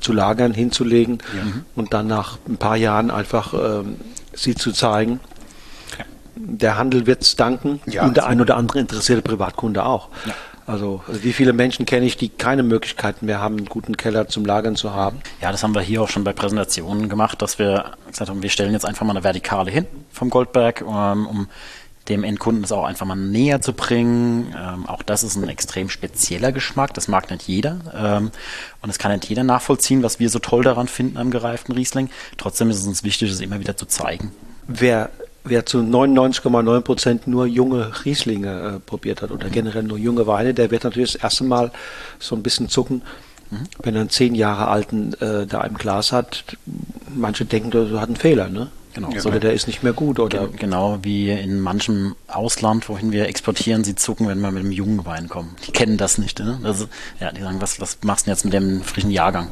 [0.00, 1.52] zu lagern, hinzulegen ja.
[1.74, 3.96] und dann nach ein paar Jahren einfach ähm,
[4.34, 5.20] sie zu zeigen.
[6.36, 10.10] der Handel wird es danken Ja, und der ein oder andere interessierte Privatkunde auch.
[10.66, 14.28] Also, also wie viele Menschen kenne ich, die keine Möglichkeiten mehr haben, einen guten Keller
[14.28, 15.20] zum Lagern zu haben?
[15.40, 18.50] Ja, das haben wir hier auch schon bei Präsentationen gemacht, dass wir gesagt haben, wir
[18.50, 21.48] stellen jetzt einfach mal eine Vertikale hin vom Goldberg, ähm, um
[22.08, 24.54] dem Endkunden das auch einfach mal näher zu bringen.
[24.56, 27.80] Ähm, auch das ist ein extrem spezieller Geschmack, das mag nicht jeder.
[27.94, 28.30] Ähm,
[28.82, 32.10] und es kann nicht jeder nachvollziehen, was wir so toll daran finden am gereiften Riesling.
[32.38, 34.32] Trotzdem ist es uns wichtig, es immer wieder zu zeigen.
[34.68, 35.10] Wer,
[35.46, 40.52] wer zu 99,9 Prozent nur junge Rieslinge äh, probiert hat oder generell nur junge Weine,
[40.54, 41.70] der wird natürlich das erste Mal
[42.18, 43.02] so ein bisschen zucken,
[43.82, 46.44] wenn er einen zehn Jahre alten äh, da im Glas hat.
[47.14, 48.68] Manche denken, das hat einen Fehler, ne?
[48.94, 49.08] Genau.
[49.26, 53.26] Oder der ist nicht mehr gut oder Ge- Genau wie in manchem Ausland, wohin wir
[53.28, 55.54] exportieren, sie zucken, wenn wir mit einem jungen Wein kommen.
[55.66, 56.38] Die kennen das nicht.
[56.40, 56.58] Ne?
[56.64, 56.86] Also,
[57.20, 59.48] ja, die sagen, was, was machst du denn jetzt mit dem frischen Jahrgang?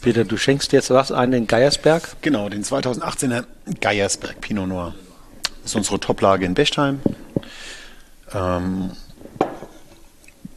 [0.00, 2.16] Peter, du schenkst jetzt was ein in Geiersberg?
[2.22, 3.44] Genau, den 2018er
[3.82, 4.94] Geiersberg Pinot Noir.
[5.62, 7.00] Das ist unsere Toplage in Bechtheim.
[8.32, 8.92] Ähm,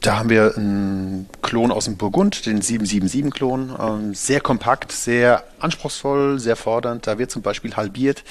[0.03, 3.73] da haben wir einen Klon aus dem Burgund, den 777-Klon.
[3.79, 7.07] Ähm, sehr kompakt, sehr anspruchsvoll, sehr fordernd.
[7.07, 8.23] Da wird zum Beispiel halbiert,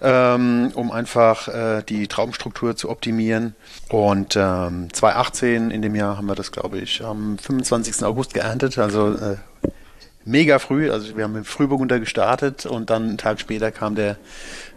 [0.00, 3.54] ähm, um einfach äh, die Traubenstruktur zu optimieren.
[3.90, 8.02] Und ähm, 2018 in dem Jahr haben wir das, glaube ich, am 25.
[8.04, 8.78] August geerntet.
[8.78, 9.36] Also äh,
[10.24, 10.90] mega früh.
[10.90, 14.16] Also wir haben mit Frühburgunder gestartet und dann einen Tag später kam der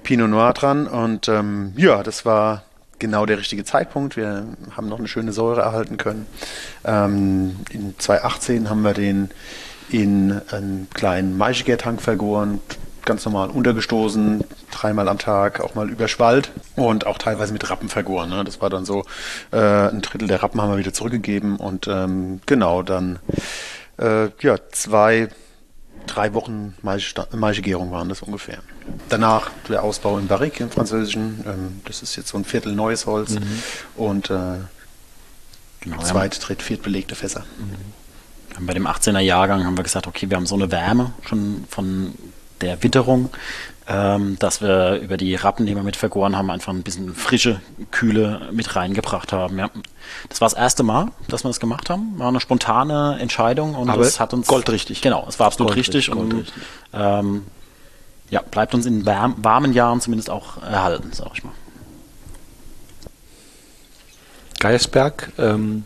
[0.06, 0.88] Pinot Noir dran.
[0.88, 2.64] Und ähm, ja, das war
[3.00, 4.16] genau der richtige Zeitpunkt.
[4.16, 4.46] Wir
[4.78, 6.28] haben noch eine schöne Säure erhalten können.
[6.86, 9.32] Ähm, in 2018 haben wir den
[9.90, 12.60] in einen kleinen Maischegärtank vergoren,
[13.04, 18.30] ganz normal untergestoßen, dreimal am Tag, auch mal überschwallt und auch teilweise mit Rappen vergoren.
[18.30, 18.44] Ne?
[18.44, 19.06] Das war dann so,
[19.52, 23.20] äh, ein Drittel der Rappen haben wir wieder zurückgegeben und ähm, genau dann
[23.98, 25.30] äh, ja, zwei,
[26.08, 28.60] drei Wochen Maischegärung waren das ungefähr.
[29.10, 31.44] Danach der Ausbau im Barrique im Französischen.
[31.46, 33.36] Ähm, das ist jetzt so ein Viertel neues Holz
[33.96, 34.58] und äh,
[35.82, 37.46] Genau, zweit, dritt, viert belegte Fässer.
[38.60, 42.16] Bei dem 18er Jahrgang haben wir gesagt, okay, wir haben so eine Wärme schon von
[42.62, 43.30] der Witterung,
[43.88, 47.62] ähm, dass wir über die Rappen, die wir mit vergoren haben, einfach ein bisschen frische
[47.92, 49.60] Kühle mit reingebracht haben.
[49.60, 49.70] Ja.
[50.30, 52.18] Das war das erste Mal, dass wir das gemacht haben.
[52.18, 55.02] War eine spontane Entscheidung und Aber es hat uns goldrichtig.
[55.02, 56.64] Genau, es war absolut Goldrichtig, richtig und goldrichtig.
[56.94, 57.44] ähm,
[58.30, 61.54] ja, bleibt uns in warmen Jahren zumindest auch erhalten, sag ich mal.
[64.60, 65.86] Geiersberg, ähm,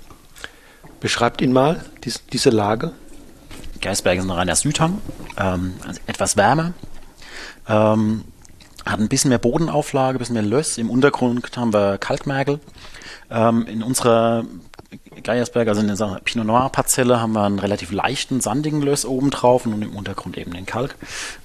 [1.00, 2.94] beschreibt ihn mal, dies, diese Lage.
[3.82, 5.02] Geisberg ist ein reiner Südhang,
[5.38, 6.74] ähm, also etwas wärmer,
[7.68, 8.26] ähm,
[8.86, 10.78] hat ein bisschen mehr Bodenauflage, ein bisschen mehr Löss.
[10.78, 12.60] Im Untergrund haben wir Kalkmergel.
[13.30, 14.46] Ähm, in unserer
[15.24, 19.30] Geiersberg, also in der Pinot Noir Parzelle, haben wir einen relativ leichten, sandigen Löss oben
[19.30, 20.96] drauf und im Untergrund eben den Kalk.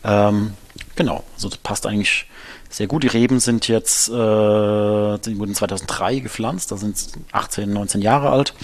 [0.03, 0.55] Ähm,
[0.97, 2.27] genau, also das passt eigentlich
[2.71, 3.03] sehr gut.
[3.03, 6.97] Die Reben sind jetzt, äh, die wurden 2003 gepflanzt, da sind
[7.33, 8.55] 18, 19 Jahre alt.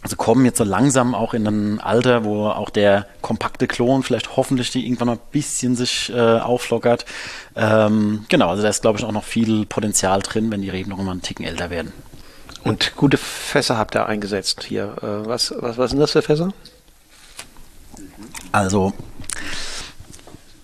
[0.00, 4.36] Also kommen jetzt so langsam auch in ein Alter, wo auch der kompakte Klon vielleicht
[4.36, 7.04] hoffentlich die irgendwann mal ein bisschen sich äh, auflockert.
[7.56, 10.90] Ähm, genau, also da ist glaube ich auch noch viel Potenzial drin, wenn die Reben
[10.90, 11.92] noch mal einen Ticken älter werden.
[12.64, 14.94] Und gute Fässer habt ihr eingesetzt hier.
[15.02, 16.52] Äh, was, was, was sind das für Fässer?
[18.52, 18.92] Also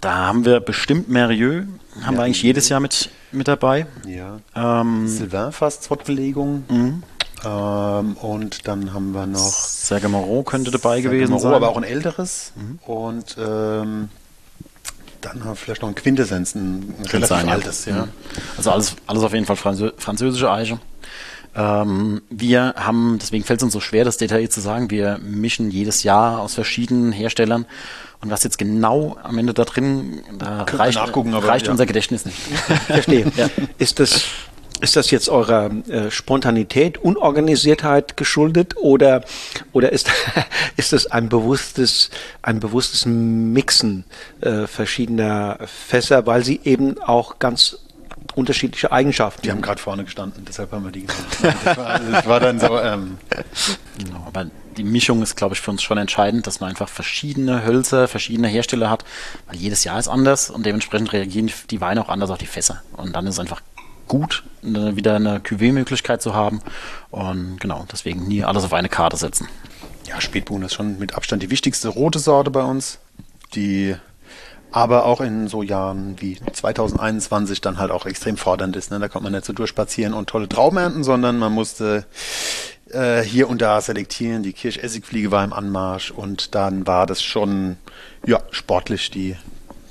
[0.04, 1.66] da haben wir bestimmt Merieux,
[2.02, 3.86] haben wir eigentlich jedes Jahr mit, mit dabei.
[4.06, 4.38] Ja.
[4.54, 6.64] Ähm, Sylvain fast Zottbelegung.
[7.44, 11.54] Ähm, und dann haben wir noch Serge Moreau könnte dabei gewesen Moreau, sein.
[11.54, 12.52] aber auch ein älteres.
[12.86, 14.10] Und ähm,
[15.22, 17.52] dann haben wir vielleicht noch ein Quintessenz, ein, ein relativ sein, ja.
[17.52, 17.84] altes.
[17.86, 18.02] Ja.
[18.02, 18.12] Mhm.
[18.58, 20.78] Also alles, alles auf jeden Fall Franzö französische Eiche.
[21.56, 25.70] Ähm, wir haben, deswegen fällt es uns so schwer, das detailliert zu sagen, wir mischen
[25.70, 27.66] jedes Jahr aus verschiedenen Herstellern.
[28.20, 31.72] Und was jetzt genau am Ende da drin, da reicht, aber reicht ja.
[31.72, 32.38] unser Gedächtnis nicht.
[32.86, 33.30] Verstehe.
[33.78, 34.24] Ist das
[34.80, 39.24] ist das jetzt eurer äh, Spontanität, Unorganisiertheit geschuldet oder
[39.72, 40.10] oder ist
[40.76, 42.10] ist das ein bewusstes
[42.42, 44.04] ein bewusstes Mixen
[44.40, 47.78] äh, verschiedener Fässer, weil sie eben auch ganz
[48.34, 51.26] unterschiedliche Eigenschaften Die haben gerade vorne gestanden, deshalb haben wir die genommen.
[51.64, 53.18] Das war, das war dann so, ähm,
[53.98, 54.46] Genau, aber
[54.76, 58.48] die Mischung ist, glaube ich, für uns schon entscheidend, dass man einfach verschiedene Hölzer, verschiedene
[58.48, 59.04] Hersteller hat,
[59.46, 62.82] weil jedes Jahr ist anders und dementsprechend reagieren die Weine auch anders auf die Fässer.
[62.96, 63.60] Und dann ist es einfach
[64.08, 66.60] gut, wieder eine Cuvée-Möglichkeit zu haben.
[67.10, 69.48] Und genau, deswegen nie alles auf eine Karte setzen.
[70.06, 72.98] ja, Spätburgunder ist schon mit Abstand die wichtigste rote Sorte bei uns,
[73.54, 73.94] die
[74.74, 78.90] aber auch in so Jahren wie 2021 dann halt auch extrem fordernd ist.
[78.90, 78.98] Ne?
[78.98, 82.06] Da kommt man nicht so durchspazieren und tolle Trauben ernten, sondern man musste
[82.90, 84.42] äh, hier und da selektieren.
[84.42, 87.76] Die Kirschessigfliege war im Anmarsch und dann war das schon
[88.26, 89.36] ja, sportlich, die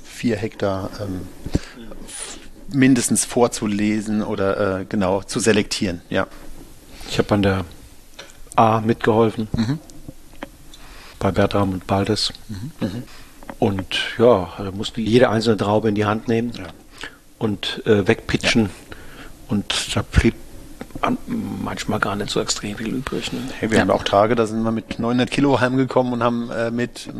[0.02, 1.28] vier Hektar ähm,
[2.68, 6.02] mindestens vorzulesen oder äh, genau zu selektieren.
[6.10, 6.26] Ja.
[7.08, 7.64] Ich habe an der
[8.54, 9.48] A mitgeholfen.
[9.52, 9.78] Mhm.
[11.18, 12.34] Bei Bertram und Baldes.
[12.48, 13.04] Mhm.
[13.58, 13.86] Und
[14.18, 16.64] ja, da mussten jede einzelne Traube in die Hand nehmen ja.
[17.38, 18.64] und äh, wegpitchen.
[18.64, 18.70] Ja.
[19.48, 20.34] Und da blieb
[21.26, 23.32] manchmal gar nicht so extrem viel übrig.
[23.32, 23.40] Ne?
[23.58, 23.82] Hey, wir ja.
[23.82, 27.10] haben auch Tage, da sind wir mit 900 Kilo heimgekommen und haben äh, mit äh,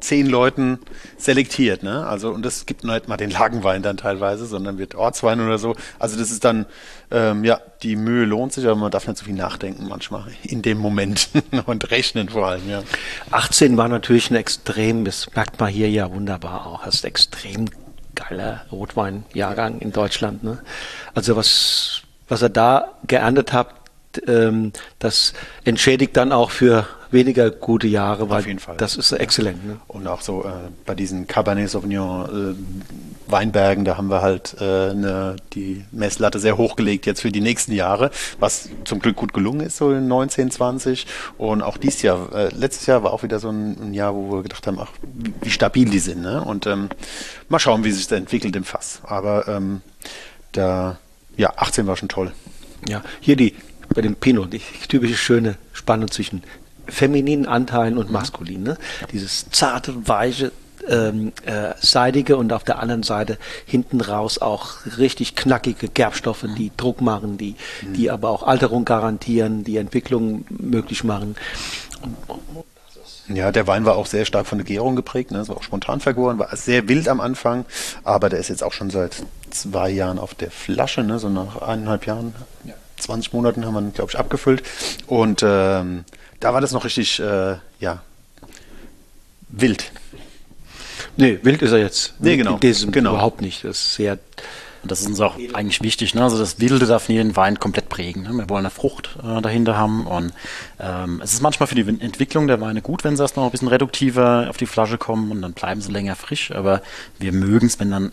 [0.00, 0.78] zehn Leuten
[1.18, 1.82] selektiert.
[1.82, 2.06] Ne?
[2.06, 5.74] Also und das gibt nicht mal den Lagenwein dann teilweise, sondern wird Ortswein oder so.
[5.98, 6.66] Also das ist dann
[7.10, 10.62] ähm, ja die Mühe lohnt sich, aber man darf nicht so viel nachdenken manchmal in
[10.62, 11.28] dem Moment
[11.66, 12.68] und rechnen vor allem.
[12.68, 12.82] Ja.
[13.30, 17.66] 18 war natürlich ein extrem, das merkt man hier ja wunderbar auch, das ist extrem
[18.14, 20.44] geiler Rotweinjahrgang in Deutschland.
[20.44, 20.58] Ne?
[21.14, 23.68] Also was was er da geerntet hat,
[24.26, 25.32] ähm, das
[25.64, 28.76] entschädigt dann auch für weniger gute Jahre, weil Auf jeden Fall.
[28.76, 29.64] das ist exzellent.
[29.66, 29.76] Ne?
[29.88, 30.48] Und auch so äh,
[30.84, 36.58] bei diesen Cabernet Sauvignon äh, Weinbergen, da haben wir halt äh, ne, die Messlatte sehr
[36.58, 40.50] hochgelegt jetzt für die nächsten Jahre, was zum Glück gut gelungen ist, so in 19,
[40.50, 41.06] 20.
[41.38, 44.32] Und auch dieses Jahr, äh, letztes Jahr war auch wieder so ein, ein, Jahr, wo
[44.32, 44.90] wir gedacht haben, ach,
[45.40, 46.20] wie stabil die sind.
[46.20, 46.42] Ne?
[46.42, 46.90] Und ähm,
[47.48, 49.00] mal schauen, wie sich das entwickelt im Fass.
[49.04, 49.80] Aber ähm,
[50.52, 50.98] da
[51.36, 52.32] ja, 18 war schon toll.
[52.88, 53.54] Ja, hier die
[53.94, 56.42] bei dem Pinot, die typische schöne Spannung zwischen
[56.86, 58.64] femininen Anteilen und maskulinen.
[58.64, 58.78] Ne?
[59.12, 60.52] Dieses zarte, weiche,
[60.88, 66.70] ähm, äh, seidige und auf der anderen Seite hinten raus auch richtig knackige Gerbstoffe, die
[66.76, 67.56] Druck machen, die,
[67.94, 71.36] die aber auch Alterung garantieren, die Entwicklung möglich machen.
[73.28, 75.38] Ja, der Wein war auch sehr stark von der Gärung geprägt, ne?
[75.38, 77.64] Es war auch spontan vergoren, war sehr wild am Anfang,
[78.02, 79.22] aber der ist jetzt auch schon seit
[79.54, 81.18] zwei Jahren auf der Flasche, ne?
[81.18, 82.74] so nach eineinhalb Jahren, ja.
[82.96, 84.62] 20 Monaten haben wir, glaube ich, abgefüllt.
[85.06, 86.04] Und ähm,
[86.40, 88.02] da war das noch richtig, äh, ja,
[89.48, 89.90] wild.
[91.16, 92.14] Nee, wild ist er jetzt.
[92.18, 92.58] Nee, genau.
[92.60, 93.10] Genau.
[93.10, 93.64] überhaupt nicht.
[93.64, 94.18] Das ist sehr
[94.84, 96.14] und das ist uns auch eigentlich wichtig.
[96.14, 96.22] Ne?
[96.22, 98.24] Also das Wilde darf nie den Wein komplett prägen.
[98.24, 98.32] Ne?
[98.34, 100.06] Wir wollen eine Frucht äh, dahinter haben.
[100.06, 100.34] Und
[100.78, 103.50] ähm, es ist manchmal für die Entwicklung der Weine gut, wenn sie erst noch ein
[103.50, 106.50] bisschen reduktiver auf die Flasche kommen und dann bleiben sie länger frisch.
[106.50, 106.82] Aber
[107.18, 108.12] wir mögen es, wenn dann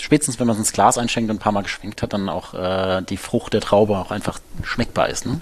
[0.00, 2.54] spätestens wenn man es ins Glas einschenkt und ein paar Mal geschwenkt hat, dann auch
[2.54, 5.26] äh, die Frucht der Traube auch einfach schmeckbar ist.
[5.26, 5.40] Ne?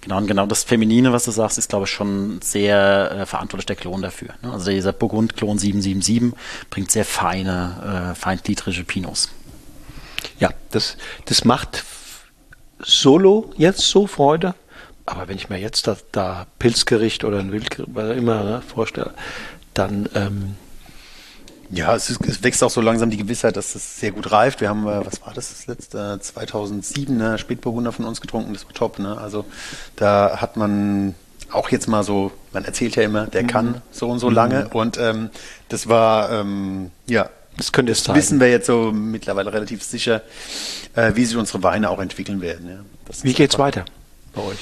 [0.00, 3.66] Genau, und genau das Feminine, was du sagst, ist, glaube ich, schon sehr äh, verantwortlich
[3.66, 4.28] der Klon dafür.
[4.42, 4.52] Ne?
[4.52, 6.38] Also dieser Burgund-Klon 777
[6.70, 9.30] bringt sehr feine, äh, feingliedrige Pinots.
[10.38, 11.84] Ja, das, das macht
[12.78, 14.54] solo jetzt so Freude.
[15.06, 19.14] Aber wenn ich mir jetzt da, da Pilzgericht oder ein Wildgericht, was immer ne, vorstelle,
[19.74, 20.56] dann ähm,
[21.70, 24.60] ja, es, ist, es, wächst auch so langsam die Gewissheit, dass es sehr gut reift.
[24.60, 28.64] Wir haben, äh, was war das, das letzte, 2007, ne, Spätburgunder von uns getrunken, das
[28.64, 28.98] war top.
[28.98, 29.18] Ne?
[29.18, 29.44] Also
[29.96, 31.14] da hat man
[31.52, 33.46] auch jetzt mal so, man erzählt ja immer, der mhm.
[33.46, 34.64] kann so und so lange.
[34.64, 34.72] Mhm.
[34.72, 35.30] Und ähm,
[35.68, 38.18] das war, ähm, ja, das könnte es zeigen.
[38.18, 40.22] wissen wir jetzt so mittlerweile relativ sicher,
[40.94, 42.68] äh, wie sich unsere Weine auch entwickeln werden.
[42.68, 42.78] Ja.
[43.22, 43.84] Wie geht's weiter
[44.34, 44.58] bei euch?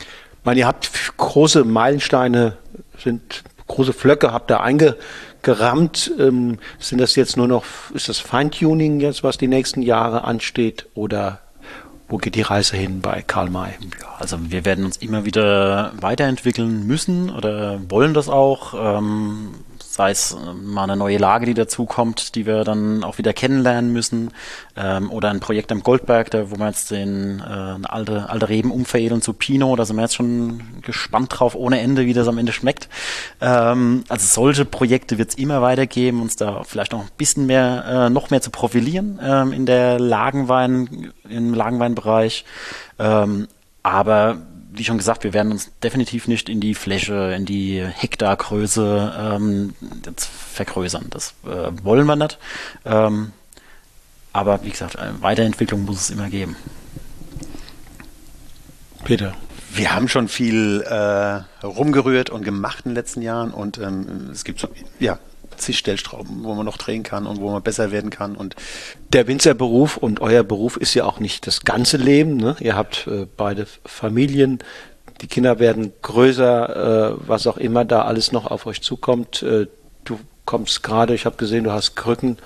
[0.00, 2.56] Ich meine, ihr habt große Meilensteine,
[3.02, 4.60] sind große Flöcke, habt ihr
[5.40, 6.12] eingerammt.
[6.18, 7.64] Ähm, sind das jetzt nur noch,
[7.94, 11.40] ist das Feintuning jetzt, was die nächsten Jahre ansteht oder
[12.08, 13.70] wo geht die Reise hin bei Karl May?
[14.00, 18.74] Ja, also wir werden uns immer wieder weiterentwickeln müssen oder wollen das auch.
[18.98, 19.54] Ähm,
[19.90, 23.92] sei es äh, mal eine neue Lage, die dazukommt, die wir dann auch wieder kennenlernen
[23.92, 24.30] müssen,
[24.76, 28.70] ähm, oder ein Projekt am Goldberg, da, wo wir jetzt den äh, alte, alte Reben
[28.70, 32.38] umveredeln zu Pinot, da sind wir jetzt schon gespannt drauf ohne Ende, wie das am
[32.38, 32.88] Ende schmeckt.
[33.40, 37.84] Ähm, also solche Projekte wird es immer weitergeben, uns da vielleicht noch ein bisschen mehr,
[37.86, 42.44] äh, noch mehr zu profilieren ähm, in der Lagenwein, im Lagenweinbereich.
[42.98, 43.48] Ähm,
[43.82, 44.38] aber
[44.72, 49.74] wie schon gesagt, wir werden uns definitiv nicht in die Fläche, in die Hektargröße ähm,
[50.54, 51.06] vergrößern.
[51.10, 52.38] Das äh, wollen wir nicht.
[52.84, 53.32] Ähm,
[54.32, 56.56] aber wie gesagt, Weiterentwicklung muss es immer geben.
[59.04, 59.34] Peter.
[59.72, 64.42] Wir haben schon viel äh, rumgerührt und gemacht in den letzten Jahren und ähm, es
[64.42, 64.68] gibt so,
[64.98, 65.18] ja,
[65.56, 68.36] zig Stellstrauben, wo man noch drehen kann und wo man besser werden kann.
[68.36, 68.56] Und
[69.12, 72.36] der Winzerberuf und euer Beruf ist ja auch nicht das ganze Leben.
[72.36, 72.56] Ne?
[72.60, 74.60] Ihr habt äh, beide Familien,
[75.20, 79.42] die Kinder werden größer, äh, was auch immer da alles noch auf euch zukommt.
[79.42, 79.66] Äh,
[80.04, 82.38] du kommst gerade, ich habe gesehen, du hast Krücken.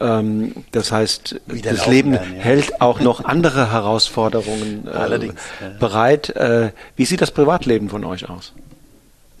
[0.00, 2.42] Ähm, das heißt, Wieder das Leben werden, ja.
[2.42, 5.32] hält auch noch andere Herausforderungen äh,
[5.78, 6.30] bereit.
[6.30, 8.52] Äh, wie sieht das Privatleben von euch aus?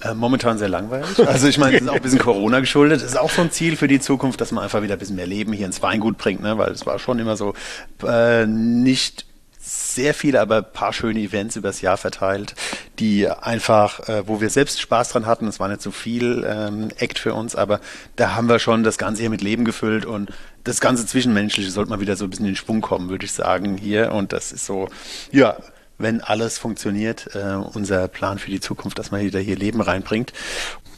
[0.04, 1.26] Äh, momentan sehr langweilig.
[1.26, 2.98] Also ich meine, es ist auch ein bisschen Corona geschuldet.
[2.98, 5.16] Es ist auch so ein Ziel für die Zukunft, dass man einfach wieder ein bisschen
[5.16, 6.58] mehr Leben hier ins Weingut bringt, ne?
[6.58, 7.54] weil es war schon immer so
[8.06, 9.24] äh, nicht
[9.58, 12.54] sehr viele, aber paar schöne Events übers Jahr verteilt,
[12.98, 15.48] die einfach, äh, wo wir selbst Spaß dran hatten.
[15.48, 17.80] Es war nicht so viel ähm, Act für uns, aber
[18.16, 20.30] da haben wir schon das Ganze hier mit Leben gefüllt und
[20.64, 23.32] das ganze Zwischenmenschliche sollte mal wieder so ein bisschen in den Schwung kommen, würde ich
[23.32, 24.12] sagen, hier.
[24.12, 24.88] Und das ist so,
[25.32, 25.56] ja,
[25.98, 30.32] wenn alles funktioniert, äh, unser Plan für die Zukunft, dass man wieder hier Leben reinbringt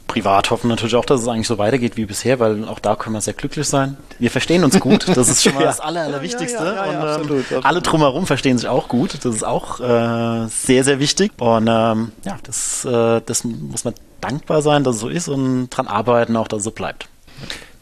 [0.07, 3.15] privat hoffen natürlich auch, dass es eigentlich so weitergeht wie bisher, weil auch da können
[3.15, 3.97] wir sehr glücklich sein.
[4.19, 5.67] Wir verstehen uns gut, das ist schon mal ja.
[5.67, 6.65] das Aller, Allerwichtigste.
[6.65, 7.65] Ja, ja, und ähm, absolut, absolut.
[7.65, 11.33] alle drumherum verstehen sich auch gut, das ist auch äh, sehr, sehr wichtig.
[11.39, 15.71] Und ähm, ja, das, äh, das muss man dankbar sein, dass es so ist und
[15.71, 17.09] dran arbeiten, auch dass es so bleibt.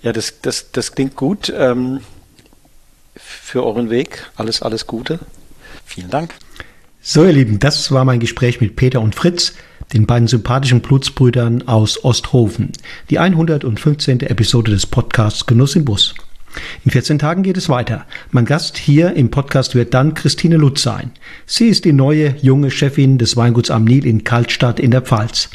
[0.02, 1.52] Ja, das, das, das klingt gut.
[1.54, 2.00] Ähm,
[3.16, 5.20] für euren Weg alles, alles Gute.
[5.84, 6.34] Vielen Dank.
[7.06, 9.52] So, ihr Lieben, das war mein Gespräch mit Peter und Fritz
[9.92, 12.72] den beiden sympathischen Blutsbrüdern aus Osthofen.
[13.10, 14.20] Die 115.
[14.20, 16.14] Episode des Podcasts Genuss im Bus.
[16.82, 18.06] In 14 Tagen geht es weiter.
[18.30, 21.10] Mein Gast hier im Podcast wird dann Christine Lutz sein.
[21.44, 25.50] Sie ist die neue junge Chefin des Weinguts am Nil in Kaltstadt in der Pfalz.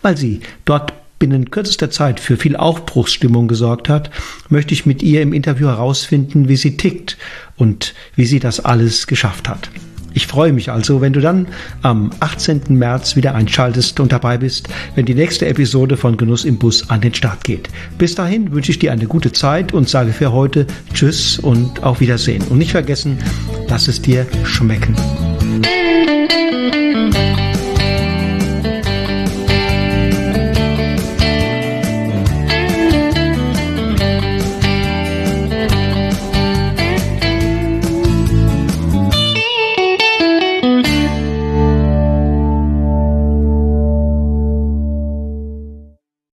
[0.00, 4.12] Weil sie dort binnen kürzester Zeit für viel Aufbruchsstimmung gesorgt hat,
[4.48, 7.18] möchte ich mit ihr im Interview herausfinden, wie sie tickt
[7.56, 9.70] und wie sie das alles geschafft hat.
[10.14, 11.48] Ich freue mich also, wenn du dann
[11.82, 12.62] am 18.
[12.68, 17.00] März wieder einschaltest und dabei bist, wenn die nächste Episode von Genuss im Bus an
[17.00, 17.68] den Start geht.
[17.98, 22.00] Bis dahin wünsche ich dir eine gute Zeit und sage für heute Tschüss und auf
[22.00, 22.42] Wiedersehen.
[22.48, 23.18] Und nicht vergessen,
[23.68, 24.94] lass es dir schmecken.